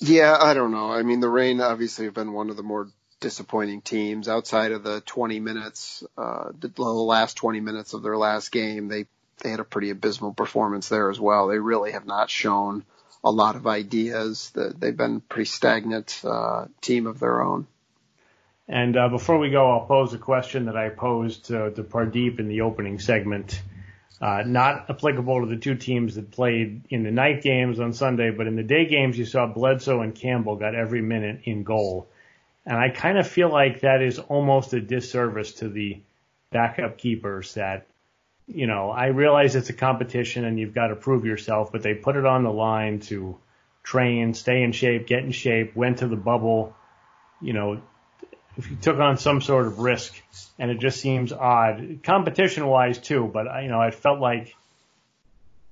Yeah, 0.00 0.36
I 0.40 0.54
don't 0.54 0.70
know. 0.70 0.92
I 0.92 1.02
mean, 1.02 1.20
the 1.20 1.28
Reign 1.28 1.60
obviously 1.60 2.04
have 2.04 2.14
been 2.14 2.32
one 2.32 2.50
of 2.50 2.56
the 2.56 2.62
more 2.62 2.88
disappointing 3.20 3.82
teams 3.82 4.28
outside 4.28 4.72
of 4.72 4.84
the 4.84 5.00
20 5.00 5.40
minutes, 5.40 6.04
uh, 6.16 6.50
the, 6.58 6.82
last 6.82 7.36
20 7.36 7.60
minutes 7.60 7.94
of 7.94 8.02
their 8.02 8.16
last 8.16 8.52
game. 8.52 8.88
They, 8.88 9.06
they 9.42 9.50
had 9.50 9.60
a 9.60 9.64
pretty 9.64 9.90
abysmal 9.90 10.34
performance 10.34 10.88
there 10.88 11.10
as 11.10 11.18
well. 11.18 11.48
They 11.48 11.58
really 11.58 11.92
have 11.92 12.06
not 12.06 12.30
shown 12.30 12.84
a 13.24 13.30
lot 13.30 13.56
of 13.56 13.66
ideas. 13.66 14.50
That 14.50 14.78
they've 14.78 14.96
been 14.96 15.20
pretty 15.20 15.46
stagnant 15.46 16.20
uh, 16.24 16.66
team 16.80 17.06
of 17.08 17.18
their 17.18 17.42
own. 17.42 17.66
And 18.68 18.96
uh, 18.96 19.08
before 19.08 19.38
we 19.38 19.50
go, 19.50 19.70
I'll 19.70 19.86
pose 19.86 20.12
a 20.12 20.18
question 20.18 20.66
that 20.66 20.76
I 20.76 20.90
posed 20.90 21.46
to, 21.46 21.70
to 21.70 21.82
Pardeep 21.82 22.38
in 22.38 22.48
the 22.48 22.60
opening 22.60 22.98
segment. 22.98 23.60
Uh, 24.20 24.42
not 24.44 24.90
applicable 24.90 25.42
to 25.42 25.46
the 25.46 25.56
two 25.56 25.76
teams 25.76 26.16
that 26.16 26.32
played 26.32 26.82
in 26.90 27.04
the 27.04 27.10
night 27.10 27.40
games 27.40 27.78
on 27.78 27.92
Sunday, 27.92 28.30
but 28.30 28.48
in 28.48 28.56
the 28.56 28.64
day 28.64 28.86
games, 28.86 29.16
you 29.16 29.24
saw 29.24 29.46
Bledsoe 29.46 30.00
and 30.00 30.12
Campbell 30.12 30.56
got 30.56 30.74
every 30.74 31.00
minute 31.00 31.42
in 31.44 31.62
goal. 31.62 32.08
And 32.66 32.76
I 32.76 32.88
kind 32.88 33.16
of 33.16 33.28
feel 33.28 33.48
like 33.48 33.80
that 33.80 34.02
is 34.02 34.18
almost 34.18 34.72
a 34.72 34.80
disservice 34.80 35.52
to 35.54 35.68
the 35.68 36.00
backup 36.50 36.98
keepers 36.98 37.54
that, 37.54 37.86
you 38.48 38.66
know, 38.66 38.90
I 38.90 39.06
realize 39.06 39.54
it's 39.54 39.70
a 39.70 39.74
competition 39.74 40.44
and 40.44 40.58
you've 40.58 40.74
got 40.74 40.88
to 40.88 40.96
prove 40.96 41.24
yourself, 41.24 41.70
but 41.70 41.82
they 41.82 41.94
put 41.94 42.16
it 42.16 42.26
on 42.26 42.42
the 42.42 42.52
line 42.52 42.98
to 43.00 43.38
train, 43.84 44.34
stay 44.34 44.62
in 44.62 44.72
shape, 44.72 45.06
get 45.06 45.22
in 45.22 45.30
shape, 45.30 45.76
went 45.76 45.98
to 45.98 46.08
the 46.08 46.16
bubble, 46.16 46.74
you 47.40 47.52
know, 47.52 47.80
if 48.58 48.68
you 48.70 48.76
took 48.76 48.98
on 48.98 49.16
some 49.16 49.40
sort 49.40 49.66
of 49.66 49.78
risk, 49.78 50.20
and 50.58 50.70
it 50.70 50.80
just 50.80 51.00
seems 51.00 51.32
odd, 51.32 52.00
competition 52.02 52.66
wise 52.66 52.98
too. 52.98 53.30
But 53.32 53.46
you 53.62 53.68
know, 53.68 53.80
I 53.80 53.92
felt 53.92 54.20
like 54.20 54.54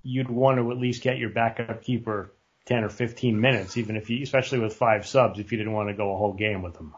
you'd 0.02 0.30
want 0.30 0.58
to 0.58 0.70
at 0.70 0.78
least 0.78 1.02
get 1.02 1.18
your 1.18 1.30
backup 1.30 1.82
keeper 1.82 2.30
10 2.66 2.84
or 2.84 2.88
15 2.88 3.40
minutes, 3.40 3.76
even 3.76 3.96
if 3.96 4.08
you, 4.08 4.22
especially 4.22 4.60
with 4.60 4.74
five 4.74 5.06
subs, 5.06 5.40
if 5.40 5.50
you 5.50 5.58
didn't 5.58 5.72
want 5.72 5.88
to 5.88 5.94
go 5.94 6.14
a 6.14 6.16
whole 6.16 6.32
game 6.32 6.62
with 6.62 6.74
them. 6.74 6.94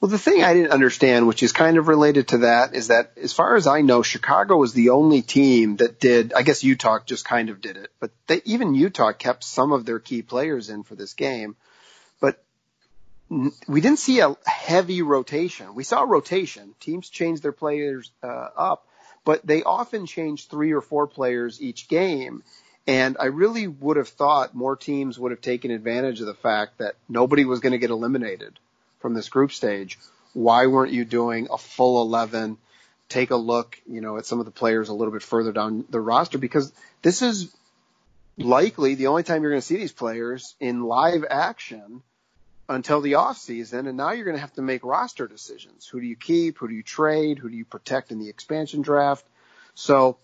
Well, 0.00 0.10
the 0.10 0.18
thing 0.18 0.42
I 0.42 0.52
didn't 0.54 0.72
understand, 0.72 1.26
which 1.26 1.42
is 1.42 1.52
kind 1.52 1.78
of 1.78 1.88
related 1.88 2.28
to 2.28 2.38
that, 2.38 2.74
is 2.74 2.88
that 2.88 3.12
as 3.16 3.32
far 3.32 3.56
as 3.56 3.66
I 3.66 3.80
know, 3.80 4.02
Chicago 4.02 4.56
was 4.56 4.74
the 4.74 4.90
only 4.90 5.22
team 5.22 5.76
that 5.76 6.00
did, 6.00 6.34
I 6.34 6.42
guess 6.42 6.64
Utah 6.64 6.98
just 7.04 7.24
kind 7.24 7.48
of 7.48 7.60
did 7.60 7.76
it, 7.76 7.90
but 8.00 8.10
they, 8.26 8.42
even 8.44 8.74
Utah 8.74 9.12
kept 9.12 9.44
some 9.44 9.72
of 9.72 9.86
their 9.86 9.98
key 9.98 10.22
players 10.22 10.68
in 10.68 10.82
for 10.82 10.94
this 10.94 11.14
game 11.14 11.56
we 13.66 13.80
didn't 13.80 13.98
see 13.98 14.20
a 14.20 14.36
heavy 14.44 15.00
rotation. 15.00 15.74
We 15.74 15.84
saw 15.84 16.02
rotation. 16.02 16.74
Teams 16.80 17.08
change 17.08 17.40
their 17.40 17.52
players 17.52 18.10
uh, 18.22 18.26
up, 18.56 18.86
but 19.24 19.46
they 19.46 19.62
often 19.62 20.04
change 20.04 20.48
three 20.48 20.72
or 20.72 20.82
four 20.82 21.06
players 21.06 21.62
each 21.62 21.88
game. 21.88 22.42
And 22.86 23.16
I 23.18 23.26
really 23.26 23.66
would 23.68 23.96
have 23.96 24.08
thought 24.08 24.54
more 24.54 24.76
teams 24.76 25.18
would 25.18 25.30
have 25.30 25.40
taken 25.40 25.70
advantage 25.70 26.20
of 26.20 26.26
the 26.26 26.34
fact 26.34 26.78
that 26.78 26.96
nobody 27.08 27.44
was 27.44 27.60
going 27.60 27.72
to 27.72 27.78
get 27.78 27.90
eliminated 27.90 28.58
from 29.00 29.14
this 29.14 29.30
group 29.30 29.52
stage. 29.52 29.98
Why 30.34 30.66
weren't 30.66 30.92
you 30.92 31.04
doing 31.04 31.48
a 31.50 31.56
full 31.56 32.02
11? 32.02 32.58
Take 33.08 33.30
a 33.30 33.36
look, 33.36 33.80
you 33.86 34.00
know, 34.00 34.18
at 34.18 34.26
some 34.26 34.40
of 34.40 34.44
the 34.44 34.50
players 34.50 34.88
a 34.88 34.94
little 34.94 35.12
bit 35.12 35.22
further 35.22 35.52
down 35.52 35.86
the 35.88 36.00
roster 36.00 36.38
because 36.38 36.70
this 37.00 37.22
is 37.22 37.54
likely 38.36 38.94
the 38.94 39.06
only 39.06 39.22
time 39.22 39.42
you're 39.42 39.52
going 39.52 39.60
to 39.60 39.66
see 39.66 39.76
these 39.76 39.92
players 39.92 40.54
in 40.60 40.82
live 40.82 41.24
action 41.30 42.02
until 42.68 43.00
the 43.00 43.14
off 43.14 43.38
season, 43.38 43.86
and 43.86 43.96
now 43.96 44.12
you're 44.12 44.24
going 44.24 44.36
to 44.36 44.40
have 44.40 44.54
to 44.54 44.62
make 44.62 44.84
roster 44.84 45.26
decisions. 45.26 45.86
Who 45.86 46.00
do 46.00 46.06
you 46.06 46.16
keep? 46.16 46.58
Who 46.58 46.68
do 46.68 46.74
you 46.74 46.82
trade? 46.82 47.38
Who 47.38 47.50
do 47.50 47.56
you 47.56 47.64
protect 47.64 48.12
in 48.12 48.18
the 48.18 48.28
expansion 48.28 48.82
draft? 48.82 49.26
So 49.74 50.18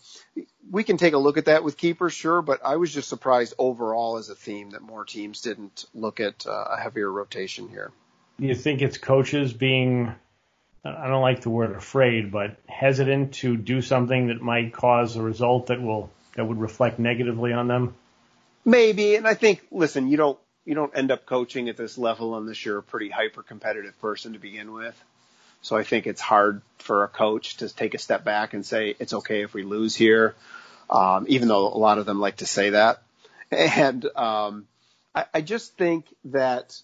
we 0.71 0.85
can 0.85 0.99
take 0.99 1.15
a 1.15 1.19
look 1.19 1.39
at 1.39 1.47
that 1.47 1.65
with 1.65 1.77
keepers, 1.77 2.13
sure, 2.13 2.43
but 2.43 2.61
I 2.65 2.77
was 2.77 2.93
just 2.93 3.09
surprised 3.09 3.55
overall 3.59 4.19
as 4.19 4.29
a 4.29 4.35
theme 4.35 4.71
that 4.71 4.83
more 4.83 5.05
teams 5.05 5.41
didn't 5.41 5.87
look 5.95 6.21
at 6.21 6.47
uh, 6.47 6.51
a 6.51 6.77
heavier 6.79 7.11
rotation 7.11 7.69
here. 7.69 7.91
Do 8.39 8.47
you 8.47 8.55
think 8.55 8.83
it's 8.83 8.99
coaches 8.99 9.53
being, 9.53 10.15
I 10.85 11.09
don't 11.09 11.23
like 11.23 11.41
the 11.41 11.51
word 11.51 11.75
afraid, 11.75 12.31
but 12.31 12.57
hesitant 12.67 13.35
to 13.35 13.57
do 13.57 13.81
something 13.81 14.29
that 14.29 14.43
might 14.43 14.73
cause 14.73 15.17
a 15.17 15.23
result 15.23 15.69
that 15.69 15.81
will, 15.81 16.11
that 16.35 16.45
would 16.45 16.61
reflect 16.61 16.99
negatively 16.99 17.53
on 17.53 17.69
them? 17.69 17.95
Maybe, 18.65 19.17
and 19.17 19.27
I 19.27 19.33
think, 19.33 19.67
listen, 19.71 20.09
you 20.09 20.19
don't 20.19 20.39
you 20.69 20.75
don't 20.75 20.95
end 20.95 21.11
up 21.11 21.25
coaching 21.25 21.71
at 21.71 21.79
this 21.79 21.97
level 21.97 22.37
unless 22.37 22.63
you're 22.63 22.77
a 22.77 22.83
pretty 22.83 23.09
hyper 23.09 23.43
competitive 23.43 23.99
person 24.03 24.35
to 24.35 24.39
begin 24.39 24.71
with. 24.75 25.03
So 25.63 25.79
I 25.79 25.83
think 25.83 26.07
it's 26.07 26.21
hard 26.21 26.61
for 26.77 27.05
a 27.05 27.09
coach 27.09 27.57
to 27.57 27.75
take 27.75 27.95
a 27.95 27.99
step 27.99 28.23
back 28.23 28.53
and 28.53 28.67
say 28.67 28.95
it's 28.99 29.15
okay 29.15 29.41
if 29.41 29.55
we 29.55 29.63
lose 29.63 29.97
here, 29.97 30.35
um, 30.91 31.25
even 31.31 31.49
though 31.49 31.69
a 31.69 31.79
lot 31.79 31.97
of 31.97 32.05
them 32.05 32.21
like 32.21 32.37
to 32.37 32.47
say 32.47 32.71
that. 32.71 33.03
And 33.51 34.05
um, 34.15 34.67
I, 35.15 35.25
I 35.33 35.41
just 35.41 35.75
think 35.79 36.05
that 36.27 36.79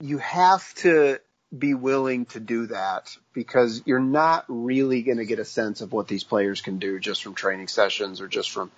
you 0.00 0.18
have 0.18 0.74
to 0.74 1.20
be 1.56 1.74
willing 1.74 2.26
to 2.26 2.40
do 2.40 2.66
that 2.66 3.16
because 3.32 3.80
you're 3.86 4.00
not 4.00 4.44
really 4.48 5.02
going 5.02 5.18
to 5.18 5.24
get 5.24 5.38
a 5.38 5.44
sense 5.44 5.82
of 5.82 5.92
what 5.92 6.08
these 6.08 6.24
players 6.24 6.62
can 6.62 6.80
do 6.80 6.98
just 6.98 7.22
from 7.22 7.36
training 7.36 7.68
sessions 7.68 8.20
or 8.20 8.26
just 8.26 8.50
from 8.50 8.72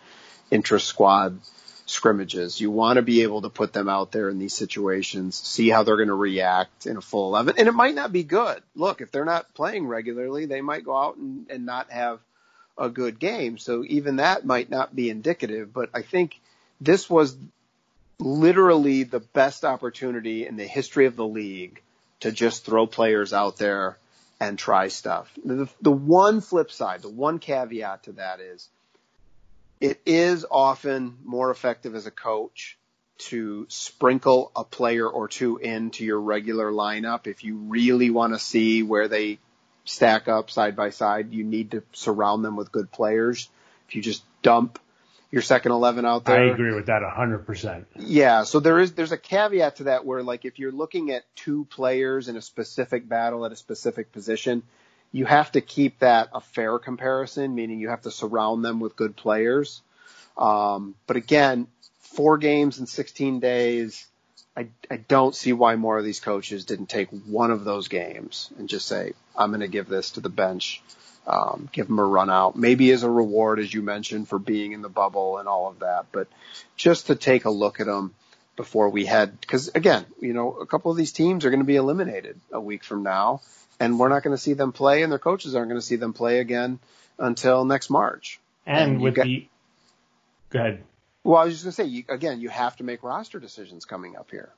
intra 0.51 0.79
squad 0.79 1.41
scrimmages. 1.87 2.61
You 2.61 2.71
want 2.71 2.97
to 2.97 3.03
be 3.03 3.23
able 3.23 3.43
to 3.43 3.49
put 3.49 3.73
them 3.73 3.89
out 3.89 4.13
there 4.13 4.29
in 4.29 4.39
these 4.39 4.55
situations, 4.55 5.37
see 5.37 5.69
how 5.69 5.83
they're 5.83 5.97
going 5.97 6.09
to 6.09 6.15
react 6.15 6.87
in 6.87 6.97
a 6.97 7.01
full 7.01 7.29
11. 7.29 7.55
And 7.59 7.69
it 7.69 7.75
might 7.75 7.95
not 7.95 8.13
be 8.13 8.25
good. 8.25 8.63
Look, 8.75 9.01
if 9.01 9.11
they're 9.11 9.25
not 9.25 9.55
playing 9.55 9.87
regularly, 9.87 10.47
they 10.47 10.61
might 10.61 10.85
go 10.85 10.97
out 10.97 11.17
and, 11.17 11.47
and 11.49 11.65
not 11.65 11.91
have 11.91 12.21
a 12.77 12.89
good 12.89 13.19
game. 13.19 13.57
So 13.57 13.85
even 13.87 14.17
that 14.17 14.45
might 14.45 14.69
not 14.69 14.95
be 14.95 15.09
indicative, 15.09 15.73
but 15.73 15.91
I 15.95 16.03
think 16.03 16.39
this 16.81 17.09
was 17.09 17.37
literally 18.19 19.05
the 19.05 19.21
best 19.21 19.65
opportunity 19.65 20.47
in 20.47 20.57
the 20.57 20.67
history 20.67 21.07
of 21.07 21.17
the 21.17 21.27
league 21.27 21.81
to 22.21 22.33
just 22.33 22.65
throw 22.65 22.87
players 22.87 23.33
out 23.33 23.57
there 23.59 23.97
and 24.41 24.59
try 24.59 24.89
stuff. 24.89 25.31
The, 25.45 25.69
the 25.81 25.93
one 25.93 26.41
flip 26.41 26.71
side, 26.71 27.03
the 27.03 27.09
one 27.09 27.39
caveat 27.39 28.05
to 28.05 28.13
that 28.13 28.41
is 28.41 28.69
it 29.81 30.01
is 30.07 30.47
often 30.51 31.19
more 31.25 31.51
effective 31.51 31.95
as 31.95 32.07
a 32.07 32.11
coach 32.11 32.79
to 33.19 33.67
sprinkle 33.69 34.53
a 34.55 34.65
player 34.65 35.09
or 35.09 35.29
two 35.29 35.57
into 35.57 36.05
your 36.05 36.21
regular 36.21 36.71
lineup. 36.71 37.27
If 37.27 37.45
you 37.45 37.57
really 37.57 38.11
want 38.11 38.35
to 38.35 38.39
see 38.39 38.83
where 38.83 39.09
they 39.09 39.39
stack 39.85 40.29
up 40.29 40.51
side 40.51 40.77
by 40.77 40.91
side, 40.91 41.33
you 41.33 41.45
need 41.45 41.71
to 41.71 41.83
surround 41.93 42.45
them 42.45 42.57
with 42.57 42.73
good 42.73 42.91
players. 42.91 43.49
If 43.89 43.97
you 43.97 44.03
just 44.03 44.23
dump 44.43 44.79
your 45.31 45.43
second 45.43 45.73
11 45.73 46.05
out 46.05 46.25
there. 46.25 46.41
I 46.41 46.53
agree 46.53 46.75
with 46.75 46.87
that 46.87 47.03
100%. 47.03 47.85
Yeah. 47.97 48.45
So 48.45 48.61
there 48.61 48.79
is, 48.79 48.93
there's 48.93 49.13
a 49.13 49.19
caveat 49.19 49.77
to 49.77 49.85
that 49.85 50.05
where 50.05 50.23
like 50.23 50.45
if 50.45 50.59
you're 50.59 50.73
looking 50.73 51.11
at 51.11 51.25
two 51.35 51.65
players 51.67 52.29
in 52.29 52.37
a 52.37 52.43
specific 52.43 53.09
battle 53.09 53.45
at 53.45 53.53
a 53.53 53.57
specific 53.57 54.13
position, 54.13 54.63
you 55.13 55.25
have 55.25 55.53
to 55.53 55.61
keep 55.61 56.01
that 56.01 56.29
a 56.33 56.41
fair 56.41 56.79
comparison, 56.79 57.55
meaning 57.55 57.81
you 57.81 57.89
have 57.89 58.03
to 58.03 58.11
surround 58.11 58.65
them 58.65 58.81
with 58.81 58.97
good 58.97 59.17
players. 59.17 59.81
Um, 60.37 60.95
but 61.07 61.17
again, 61.17 61.67
four 62.01 62.39
games 62.39 62.79
in 62.79 62.87
16 62.87 63.41
days, 63.41 64.07
I, 64.57 64.69
I 64.91 64.97
don't 64.97 65.35
see 65.35 65.53
why 65.53 65.77
more 65.77 65.99
of 65.99 66.05
these 66.05 66.21
coaches 66.21 66.65
didn't 66.65 66.89
take 66.89 67.09
one 67.11 67.51
of 67.51 67.65
those 67.65 67.89
games 67.89 68.51
and 68.59 68.69
just 68.69 68.87
say, 68.87 69.13
I'm 69.37 69.51
going 69.51 69.61
to 69.61 69.69
give 69.69 69.89
this 69.89 70.13
to 70.13 70.21
the 70.21 70.31
bench, 70.31 70.83
um, 71.27 71.69
give 71.73 71.89
them 71.89 71.99
a 71.99 72.05
run 72.05 72.31
out, 72.31 72.57
maybe 72.57 72.91
as 72.93 73.03
a 73.03 73.11
reward, 73.11 73.59
as 73.59 73.73
you 73.73 73.83
mentioned, 73.83 74.29
for 74.29 74.39
being 74.39 74.73
in 74.73 74.83
the 74.83 74.89
bubble 74.89 75.39
and 75.39 75.49
all 75.49 75.69
of 75.69 75.81
that, 75.81 76.07
but 76.11 76.29
just 76.77 77.09
to 77.09 77.15
take 77.15 77.45
a 77.45 77.51
look 77.51 77.81
at 77.81 77.87
them 77.87 78.15
before 78.57 78.89
we 78.89 79.05
head, 79.05 79.39
because 79.41 79.69
again, 79.75 80.07
you 80.21 80.33
know, 80.33 80.53
a 80.55 80.67
couple 80.67 80.91
of 80.91 80.97
these 80.97 81.13
teams 81.13 81.45
are 81.45 81.51
going 81.51 81.61
to 81.61 81.67
be 81.67 81.77
eliminated 81.77 82.41
a 82.51 82.61
week 82.61 82.83
from 82.83 83.03
now 83.03 83.43
and 83.81 83.99
we're 83.99 84.09
not 84.09 84.23
going 84.23 84.37
to 84.37 84.43
see 84.43 84.55
them 84.55 84.73
play, 84.73 85.03
and 85.03 85.13
their 85.13 85.19
coaches 85.19 85.55
aren't 85.55 85.69
going 85.69 85.81
to 85.81 85.87
see 85.87 85.97
them 85.97 86.13
play 86.13 86.39
again 86.39 86.79
until 87.19 87.65
next 87.65 87.91
March. 87.91 88.41
And, 88.67 88.93
and 88.93 89.01
with 89.01 89.15
got, 89.15 89.25
the, 89.27 89.47
go 90.51 90.59
ahead. 90.59 90.85
Well, 91.25 91.41
I 91.41 91.45
was 91.45 91.55
just 91.55 91.65
going 91.65 91.73
to 91.73 91.77
say, 91.77 91.85
you, 91.85 92.05
again, 92.09 92.41
you 92.41 92.49
have 92.49 92.77
to 92.77 92.85
make 92.85 93.03
roster 93.03 93.39
decisions 93.39 93.85
coming 93.85 94.17
up 94.17 94.31
here. 94.31 94.51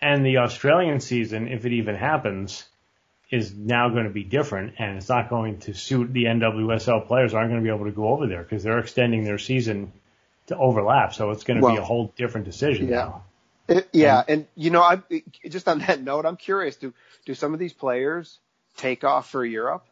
And 0.00 0.24
the 0.24 0.38
Australian 0.38 1.00
season, 1.00 1.48
if 1.48 1.66
it 1.66 1.72
even 1.72 1.94
happens, 1.94 2.64
is 3.30 3.54
now 3.54 3.90
going 3.90 4.04
to 4.04 4.10
be 4.10 4.24
different, 4.24 4.74
and 4.78 4.96
it's 4.96 5.08
not 5.08 5.28
going 5.28 5.58
to 5.60 5.74
suit 5.74 6.12
the 6.12 6.24
NWSL 6.24 7.06
players. 7.06 7.32
Aren't 7.32 7.50
going 7.50 7.62
to 7.62 7.64
be 7.64 7.74
able 7.74 7.84
to 7.86 7.92
go 7.92 8.08
over 8.08 8.26
there 8.26 8.42
because 8.42 8.62
they're 8.62 8.78
extending 8.78 9.24
their 9.24 9.38
season 9.38 9.92
to 10.46 10.56
overlap. 10.56 11.14
So 11.14 11.30
it's 11.30 11.44
going 11.44 11.60
to 11.60 11.64
well, 11.64 11.74
be 11.74 11.78
a 11.78 11.84
whole 11.84 12.12
different 12.16 12.46
decision 12.46 12.88
yeah. 12.88 12.96
now. 12.96 13.24
It, 13.68 13.88
yeah, 13.92 14.18
and, 14.18 14.28
and 14.30 14.46
you 14.56 14.70
know, 14.70 14.82
I 14.82 15.00
just 15.48 15.68
on 15.68 15.78
that 15.80 16.02
note, 16.02 16.26
I'm 16.26 16.36
curious. 16.36 16.74
Do 16.76 16.92
do 17.24 17.34
some 17.34 17.54
of 17.54 17.60
these 17.60 17.72
players 17.72 18.38
take 18.76 19.04
off 19.04 19.30
for 19.30 19.44
Europe 19.44 19.84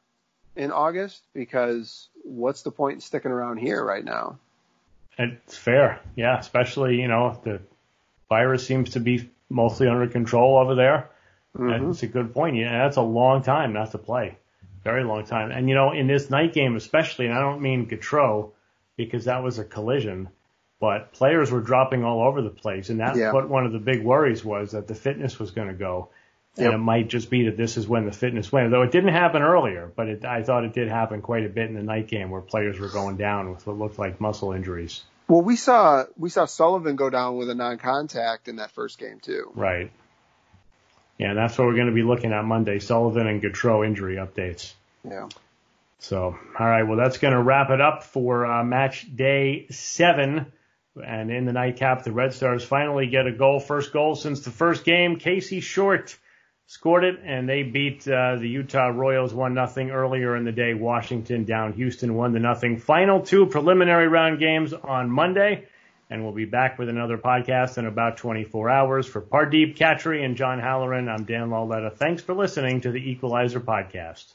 in 0.57 0.72
August 0.72 1.22
because 1.35 2.09
what's 2.24 2.62
the 2.62 2.70
point 2.70 2.97
in 2.97 3.01
sticking 3.01 3.31
around 3.31 3.59
here 3.59 3.85
right 3.85 4.05
now? 4.05 4.39
It's 5.18 5.57
fair. 5.57 6.01
Yeah. 6.16 6.39
Especially, 6.39 7.01
you 7.01 7.09
know, 7.09 7.41
the 7.43 7.61
virus 8.29 8.66
seems 8.66 8.91
to 8.91 9.01
be 9.01 9.31
mostly 9.49 9.89
under 9.89 10.07
control 10.07 10.59
over 10.59 10.74
there. 10.74 11.11
Mm-hmm. 11.57 11.87
That's 11.87 12.03
a 12.03 12.07
good 12.07 12.35
point. 12.35 12.57
Yeah. 12.57 12.85
That's 12.85 12.97
a 12.97 13.03
long 13.03 13.43
time 13.43 13.72
not 13.72 13.93
to 13.93 13.99
play. 13.99 14.37
Very 14.85 15.05
long 15.05 15.24
time. 15.24 15.51
And, 15.51 15.68
you 15.68 15.74
know, 15.74 15.93
in 15.93 16.07
this 16.07 16.31
night 16.31 16.53
game, 16.53 16.76
especially, 16.76 17.26
and 17.26 17.35
I 17.35 17.41
don't 17.41 17.61
mean 17.61 17.89
Gautreau, 17.89 18.53
because 18.97 19.24
that 19.24 19.43
was 19.43 19.59
a 19.59 19.64
collision. 19.64 20.29
But 20.81 21.12
players 21.12 21.51
were 21.51 21.61
dropping 21.61 22.05
all 22.05 22.22
over 22.22 22.41
the 22.41 22.51
place, 22.51 22.89
and 22.89 23.01
that's 23.01 23.18
Yeah. 23.18 23.33
what 23.33 23.49
one 23.49 23.66
of 23.66 23.72
the 23.72 23.81
big 23.81 24.05
worries 24.05 24.45
was 24.45 24.70
that 24.72 24.87
the 24.87 24.95
fitness 24.95 25.39
was 25.39 25.51
going 25.51 25.66
to 25.66 25.74
go, 25.74 26.11
and 26.59 26.66
Yep. 26.66 26.74
it 26.74 26.78
might 26.78 27.09
just 27.09 27.30
be 27.30 27.44
that 27.44 27.56
this 27.56 27.76
is 27.76 27.86
when 27.86 28.04
the 28.04 28.12
fitness 28.12 28.50
went. 28.50 28.70
Though 28.70 28.82
it 28.82 28.90
didn't 28.92 29.12
happen 29.12 29.42
earlier, 29.42 29.90
but 29.94 30.09
it, 30.09 30.24
I 30.24 30.42
thought 30.42 30.64
it 30.64 30.72
did 30.74 30.88
happen 30.88 31.22
quite 31.22 31.46
a 31.46 31.48
bit 31.48 31.68
in 31.68 31.74
the 31.74 31.82
night 31.82 32.09
game 32.09 32.30
where 32.30 32.40
players 32.40 32.78
were 32.80 32.88
going 32.88 33.16
down 33.16 33.50
with 33.50 33.66
what 33.66 33.78
looked 33.78 33.98
like 33.98 34.20
muscle 34.20 34.52
injuries. 34.52 35.02
Well, 35.28 35.42
we 35.42 35.56
saw 35.56 36.04
we 36.16 36.30
saw 36.30 36.46
Sullivan 36.46 36.96
go 36.96 37.11
down 37.11 37.36
with 37.36 37.48
a 37.48 37.54
non-contact 37.54 38.48
in 38.48 38.56
that 38.56 38.72
first 38.72 38.98
game 38.98 39.20
too. 39.20 39.52
Right. 39.54 39.90
Yeah, 41.18 41.30
and 41.30 41.38
that's 41.38 41.59
what 41.59 41.66
we're 41.66 41.74
going 41.74 41.88
to 41.88 41.94
be 41.94 42.02
looking 42.02 42.32
at 42.32 42.44
Monday: 42.44 42.78
Sullivan 42.78 43.26
and 43.26 43.42
Gautreau 43.42 43.86
injury 43.86 44.16
updates. 44.16 44.72
Yeah. 45.09 45.28
So, 46.00 46.38
all 46.59 46.66
right, 46.66 46.84
well, 46.84 46.96
that's 46.96 47.18
going 47.18 47.34
to 47.34 47.42
wrap 47.42 47.70
it 47.70 47.80
up 47.80 48.04
for 48.04 48.46
uh, 48.46 48.62
match 48.64 49.06
day 49.14 49.66
seven. 49.70 50.52
And 50.94 51.30
in 51.30 51.44
the 51.44 51.52
nightcap, 51.52 52.02
the 52.04 52.12
Red 52.12 52.34
Stars 52.34 52.64
finally 52.64 53.06
get 53.06 53.26
a 53.26 53.32
goal, 53.32 53.61
first 53.61 53.92
goal 53.92 54.16
since 54.16 54.40
the 54.40 54.50
first 54.50 54.84
game. 54.84 55.16
Casey 55.16 55.61
Short 55.61 56.16
scored 56.69 57.03
it, 57.03 57.19
and 57.25 57.49
they 57.49 57.62
beat 57.62 58.07
uh, 58.07 58.37
the 58.37 58.47
Utah 58.47 58.89
Royals 58.89 59.33
one 59.33 59.55
nothing 59.55 59.91
earlier 59.91 60.37
in 60.37 60.45
the 60.45 60.53
day. 60.53 60.75
Washington 60.75 61.45
down 61.45 61.73
Houston 61.73 62.14
one 62.14 62.35
to 62.35 62.39
nothing. 62.39 62.77
Final 62.79 63.23
two 63.23 63.47
preliminary 63.47 64.07
round 64.07 64.39
games 64.39 64.75
on 64.75 65.11
Monday, 65.11 65.66
and 66.11 66.23
we'll 66.23 66.35
be 66.35 66.45
back 66.45 66.79
with 66.79 66.91
another 66.91 67.16
podcast 67.16 67.79
in 67.79 67.87
about 67.87 68.19
24 68.19 68.69
hours. 68.69 69.07
For 69.07 69.23
Pardeep 69.23 69.77
Cattry 69.77 70.25
and 70.25 70.37
John 70.37 70.61
Halloran, 70.61 71.09
I'm 71.09 71.25
Dan 71.25 71.51
Lauletta. 71.51 71.91
Thanks 71.91 72.23
for 72.23 72.35
listening 72.35 72.83
to 72.83 72.93
the 72.93 73.11
Equalizer 73.11 73.61
podcast. 73.61 74.35